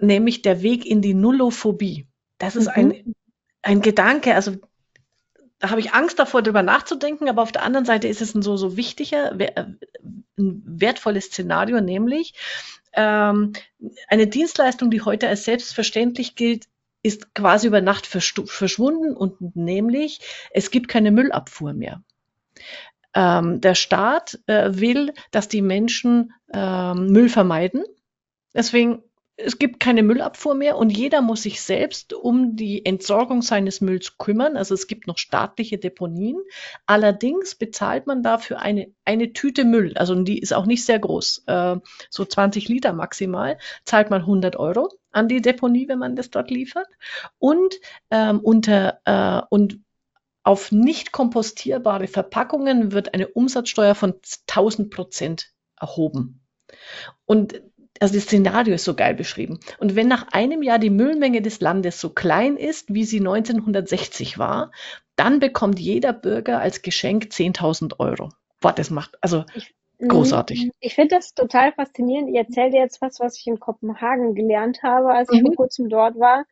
nämlich 0.00 0.40
der 0.40 0.62
Weg 0.62 0.86
in 0.86 1.02
die 1.02 1.12
Nullophobie. 1.12 2.06
Das 2.38 2.56
ist 2.56 2.68
mhm. 2.68 2.72
ein, 2.74 3.14
ein 3.60 3.82
Gedanke, 3.82 4.34
also 4.34 4.56
da 5.58 5.68
habe 5.68 5.80
ich 5.80 5.92
Angst 5.92 6.18
davor, 6.18 6.40
darüber 6.40 6.62
nachzudenken, 6.62 7.28
aber 7.28 7.42
auf 7.42 7.52
der 7.52 7.62
anderen 7.62 7.84
Seite 7.84 8.08
ist 8.08 8.22
es 8.22 8.34
ein 8.34 8.40
so, 8.40 8.56
so 8.56 8.78
wichtiger, 8.78 9.38
ein 10.38 10.62
wertvolles 10.66 11.26
Szenario, 11.26 11.80
nämlich 11.80 12.34
ähm, 12.92 13.52
eine 14.08 14.26
Dienstleistung, 14.26 14.90
die 14.90 15.02
heute 15.02 15.28
als 15.28 15.44
selbstverständlich 15.44 16.34
gilt, 16.34 16.66
ist 17.02 17.34
quasi 17.34 17.66
über 17.66 17.80
Nacht 17.82 18.06
verschwunden 18.06 19.14
und 19.14 19.56
nämlich 19.56 20.20
es 20.52 20.70
gibt 20.70 20.88
keine 20.88 21.10
Müllabfuhr 21.10 21.74
mehr. 21.74 22.02
Ähm, 23.14 23.60
der 23.60 23.74
Staat 23.74 24.40
äh, 24.46 24.70
will, 24.72 25.12
dass 25.30 25.48
die 25.48 25.62
Menschen 25.62 26.32
ähm, 26.52 27.08
Müll 27.08 27.28
vermeiden. 27.28 27.84
Deswegen 28.54 29.02
es 29.36 29.58
gibt 29.58 29.80
keine 29.80 30.02
Müllabfuhr 30.02 30.54
mehr 30.54 30.76
und 30.76 30.96
jeder 30.96 31.20
muss 31.20 31.42
sich 31.42 31.60
selbst 31.60 32.12
um 32.12 32.54
die 32.54 32.86
Entsorgung 32.86 33.42
seines 33.42 33.80
Mülls 33.80 34.16
kümmern. 34.16 34.56
Also 34.56 34.74
es 34.74 34.86
gibt 34.86 35.08
noch 35.08 35.18
staatliche 35.18 35.76
Deponien. 35.76 36.38
Allerdings 36.86 37.56
bezahlt 37.56 38.06
man 38.06 38.22
dafür 38.22 38.60
eine, 38.60 38.92
eine 39.04 39.32
Tüte 39.32 39.64
Müll. 39.64 39.96
Also 39.96 40.14
die 40.22 40.38
ist 40.38 40.54
auch 40.54 40.66
nicht 40.66 40.84
sehr 40.84 41.00
groß. 41.00 41.44
Äh, 41.46 41.76
so 42.10 42.24
20 42.24 42.68
Liter 42.68 42.92
maximal. 42.92 43.58
Zahlt 43.84 44.10
man 44.10 44.20
100 44.20 44.56
Euro 44.56 44.90
an 45.10 45.26
die 45.26 45.42
Deponie, 45.42 45.88
wenn 45.88 45.98
man 45.98 46.14
das 46.14 46.30
dort 46.30 46.50
liefert. 46.50 46.88
Und 47.38 47.74
ähm, 48.10 48.38
unter, 48.38 49.00
äh, 49.04 49.42
und 49.50 49.80
auf 50.44 50.70
nicht 50.70 51.10
kompostierbare 51.10 52.06
Verpackungen 52.06 52.92
wird 52.92 53.14
eine 53.14 53.28
Umsatzsteuer 53.28 53.96
von 53.96 54.14
1000 54.46 54.90
Prozent 54.90 55.52
erhoben. 55.80 56.40
Und 57.24 57.60
also 58.04 58.16
das 58.16 58.24
Szenario 58.24 58.74
ist 58.74 58.84
so 58.84 58.94
geil 58.94 59.14
beschrieben. 59.14 59.58
Und 59.78 59.96
wenn 59.96 60.08
nach 60.08 60.28
einem 60.32 60.62
Jahr 60.62 60.78
die 60.78 60.90
Müllmenge 60.90 61.40
des 61.40 61.60
Landes 61.60 61.98
so 61.98 62.10
klein 62.10 62.58
ist, 62.58 62.92
wie 62.92 63.04
sie 63.04 63.18
1960 63.18 64.38
war, 64.38 64.72
dann 65.16 65.40
bekommt 65.40 65.80
jeder 65.80 66.12
Bürger 66.12 66.60
als 66.60 66.82
Geschenk 66.82 67.24
10.000 67.30 67.98
Euro. 68.00 68.28
Boah, 68.60 68.74
das 68.74 68.90
macht, 68.90 69.16
also 69.22 69.44
mhm. 69.98 70.08
großartig. 70.08 70.70
Ich 70.80 70.94
finde 70.94 71.14
das 71.14 71.32
total 71.32 71.72
faszinierend. 71.72 72.28
Ich 72.28 72.36
erzähle 72.36 72.72
dir 72.72 72.80
jetzt 72.80 73.00
was, 73.00 73.20
was 73.20 73.38
ich 73.38 73.46
in 73.46 73.58
Kopenhagen 73.58 74.34
gelernt 74.34 74.82
habe, 74.82 75.14
als 75.14 75.32
ich 75.32 75.40
mhm. 75.40 75.46
vor 75.46 75.54
kurzem 75.56 75.88
dort 75.88 76.18
war. 76.18 76.44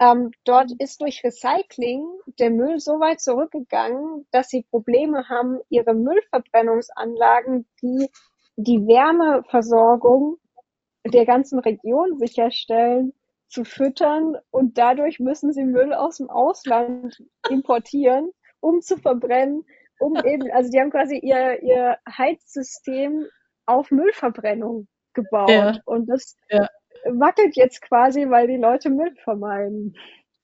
Ähm, 0.00 0.32
dort 0.42 0.72
ist 0.80 1.00
durch 1.00 1.22
Recycling 1.22 2.02
der 2.40 2.50
Müll 2.50 2.80
so 2.80 2.98
weit 2.98 3.20
zurückgegangen, 3.20 4.26
dass 4.32 4.48
sie 4.48 4.64
Probleme 4.68 5.28
haben, 5.28 5.60
ihre 5.68 5.94
Müllverbrennungsanlagen, 5.94 7.66
die 7.82 8.08
die 8.56 8.84
Wärmeversorgung 8.88 10.38
der 11.10 11.26
ganzen 11.26 11.58
Region 11.58 12.18
sicherstellen, 12.18 13.12
zu 13.48 13.64
füttern 13.64 14.36
und 14.50 14.78
dadurch 14.78 15.20
müssen 15.20 15.52
sie 15.52 15.64
Müll 15.64 15.92
aus 15.92 16.18
dem 16.18 16.30
Ausland 16.30 17.22
importieren, 17.48 18.30
um 18.60 18.80
zu 18.82 18.98
verbrennen, 18.98 19.64
um 19.98 20.14
eben, 20.24 20.50
also 20.52 20.70
die 20.70 20.80
haben 20.80 20.90
quasi 20.90 21.18
ihr, 21.18 21.62
ihr 21.62 21.98
Heizsystem 22.06 23.26
auf 23.66 23.90
Müllverbrennung 23.90 24.86
gebaut 25.14 25.50
ja. 25.50 25.78
und 25.84 26.08
das 26.08 26.36
ja. 26.50 26.68
wackelt 27.04 27.56
jetzt 27.56 27.82
quasi, 27.82 28.28
weil 28.28 28.46
die 28.46 28.56
Leute 28.56 28.90
Müll 28.90 29.14
vermeiden. 29.24 29.96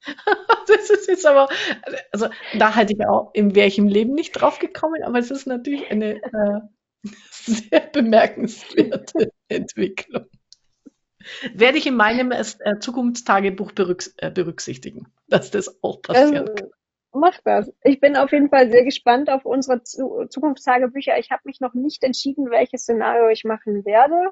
das 0.67 0.91
ist 0.91 1.09
jetzt 1.09 1.27
aber, 1.27 1.49
also 2.13 2.29
da 2.59 2.75
hätte 2.75 2.95
ich 2.95 3.07
auch 3.07 3.31
in 3.33 3.55
welchem 3.55 3.87
Leben 3.87 4.15
nicht 4.15 4.33
drauf 4.33 4.59
gekommen, 4.59 5.03
aber 5.03 5.19
es 5.19 5.31
ist 5.31 5.47
natürlich 5.47 5.91
eine 5.91 6.17
äh, 6.17 6.61
sehr 7.31 7.81
bemerkenswerte 7.93 9.31
Entwicklung. 9.49 10.27
Werde 11.53 11.79
ich 11.79 11.87
in 11.87 11.97
meinem 11.97 12.33
äh, 12.33 12.45
Zukunftstagebuch 12.81 13.73
berücks 13.73 14.15
äh, 14.19 14.31
berücksichtigen, 14.31 15.07
dass 15.29 15.51
das 15.51 15.83
auch 15.83 16.03
passiert. 16.03 16.61
Ähm, 16.61 16.71
mach 17.13 17.39
das. 17.45 17.73
Ich 17.83 18.01
bin 18.01 18.17
auf 18.17 18.33
jeden 18.33 18.49
Fall 18.49 18.71
sehr 18.71 18.85
gespannt 18.85 19.31
auf 19.31 19.45
unsere 19.45 19.83
Zu 19.83 20.27
Zukunftstagebücher. 20.29 21.19
Ich 21.19 21.31
habe 21.31 21.43
mich 21.45 21.61
noch 21.61 21.75
nicht 21.75 22.03
entschieden, 22.05 22.51
welches 22.51 22.83
Szenario 22.83 23.29
ich 23.29 23.45
machen 23.45 23.85
werde. 23.85 24.31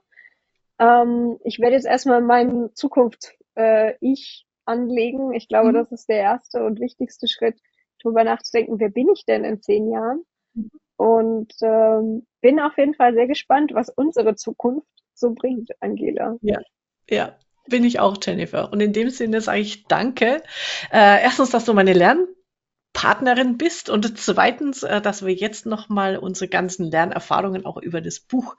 Ähm, 0.79 1.39
ich 1.45 1.61
werde 1.61 1.77
jetzt 1.77 1.87
erstmal 1.87 2.21
meinen 2.21 2.75
Zukunft-Ich 2.75 4.47
äh, 4.47 4.53
anlegen. 4.65 5.33
Ich 5.33 5.49
glaube, 5.49 5.71
mhm. 5.71 5.75
das 5.75 5.93
ist 5.93 6.09
der 6.09 6.19
erste 6.19 6.65
und 6.65 6.81
wichtigste 6.81 7.29
Schritt, 7.29 7.59
darüber 8.03 8.25
nachzudenken, 8.25 8.79
wer 8.81 8.91
bin 8.91 9.09
ich 9.11 9.25
denn 9.25 9.45
in 9.45 9.61
zehn 9.63 9.91
Jahren? 9.91 10.25
Mhm. 10.55 10.71
Und 10.97 11.53
ähm, 11.63 12.27
bin 12.41 12.61
auf 12.61 12.77
jeden 12.77 12.95
Fall 12.95 13.15
sehr 13.15 13.27
gespannt, 13.27 13.73
was 13.75 13.89
unsere 13.89 14.35
Zukunft 14.35 14.87
so 15.15 15.35
bringt, 15.35 15.71
Angela. 15.81 16.37
Ja, 16.43 16.61
ja, 17.09 17.37
bin 17.69 17.85
ich 17.85 18.01
auch, 18.01 18.17
Jennifer. 18.23 18.73
Und 18.73 18.81
in 18.81 18.93
dem 18.93 19.11
Sinne 19.11 19.41
sage 19.41 19.61
ich 19.61 19.85
danke. 19.85 20.43
Äh, 20.93 21.23
erstens, 21.23 21.51
dass 21.51 21.65
du 21.65 21.75
meine 21.75 21.93
Lernpartnerin 21.93 23.57
bist 23.57 23.89
und 23.89 24.19
zweitens, 24.19 24.83
äh, 24.83 25.01
dass 25.01 25.25
wir 25.25 25.33
jetzt 25.33 25.67
nochmal 25.67 26.17
unsere 26.17 26.49
ganzen 26.49 26.91
Lernerfahrungen 26.91 27.65
auch 27.65 27.77
über 27.77 28.01
das 28.01 28.21
Buch 28.21 28.57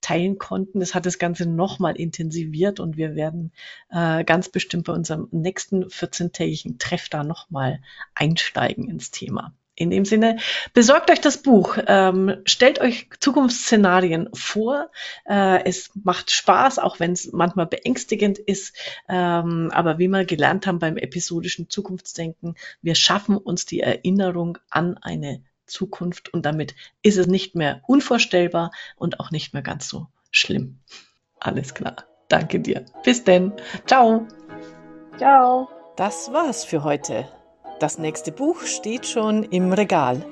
teilen 0.00 0.38
konnten. 0.38 0.80
Das 0.80 0.94
hat 0.94 1.06
das 1.06 1.18
Ganze 1.18 1.46
nochmal 1.46 1.96
intensiviert 1.96 2.78
und 2.80 2.96
wir 2.96 3.14
werden 3.16 3.52
äh, 3.90 4.24
ganz 4.24 4.48
bestimmt 4.48 4.84
bei 4.84 4.92
unserem 4.92 5.28
nächsten 5.32 5.84
14-tägigen 5.84 6.78
Treff 6.78 7.08
da 7.08 7.24
nochmal 7.24 7.80
einsteigen 8.14 8.88
ins 8.88 9.10
Thema. 9.10 9.54
In 9.76 9.90
dem 9.90 10.04
Sinne, 10.04 10.38
besorgt 10.72 11.10
euch 11.10 11.20
das 11.20 11.38
Buch, 11.38 11.78
ähm, 11.88 12.36
stellt 12.44 12.80
euch 12.80 13.08
Zukunftsszenarien 13.18 14.28
vor. 14.32 14.90
Äh, 15.28 15.64
es 15.64 15.90
macht 15.94 16.30
Spaß, 16.30 16.78
auch 16.78 17.00
wenn 17.00 17.12
es 17.12 17.32
manchmal 17.32 17.66
beängstigend 17.66 18.38
ist. 18.38 18.76
Ähm, 19.08 19.70
aber 19.72 19.98
wie 19.98 20.06
wir 20.06 20.24
gelernt 20.24 20.68
haben 20.68 20.78
beim 20.78 20.96
episodischen 20.96 21.68
Zukunftsdenken, 21.70 22.54
wir 22.82 22.94
schaffen 22.94 23.36
uns 23.36 23.66
die 23.66 23.80
Erinnerung 23.80 24.58
an 24.70 24.96
eine 24.98 25.42
Zukunft 25.66 26.32
und 26.32 26.46
damit 26.46 26.74
ist 27.02 27.18
es 27.18 27.26
nicht 27.26 27.56
mehr 27.56 27.82
unvorstellbar 27.86 28.70
und 28.96 29.18
auch 29.18 29.30
nicht 29.30 29.54
mehr 29.54 29.62
ganz 29.62 29.88
so 29.88 30.06
schlimm. 30.30 30.78
Alles 31.40 31.74
klar. 31.74 31.96
Danke 32.28 32.60
dir. 32.60 32.84
Bis 33.02 33.24
denn. 33.24 33.52
Ciao. 33.86 34.26
Ciao. 35.18 35.68
Das 35.96 36.32
war's 36.32 36.64
für 36.64 36.82
heute. 36.82 37.28
Das 37.84 37.98
nächste 37.98 38.32
Buch 38.32 38.62
steht 38.62 39.06
schon 39.06 39.42
im 39.42 39.70
Regal. 39.70 40.24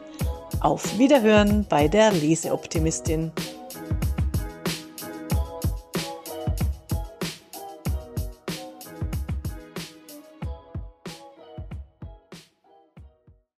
Auf 0.63 0.99
Wiederhören 0.99 1.67
bei 1.69 1.87
der 1.87 2.11
Leseoptimistin. 2.11 3.31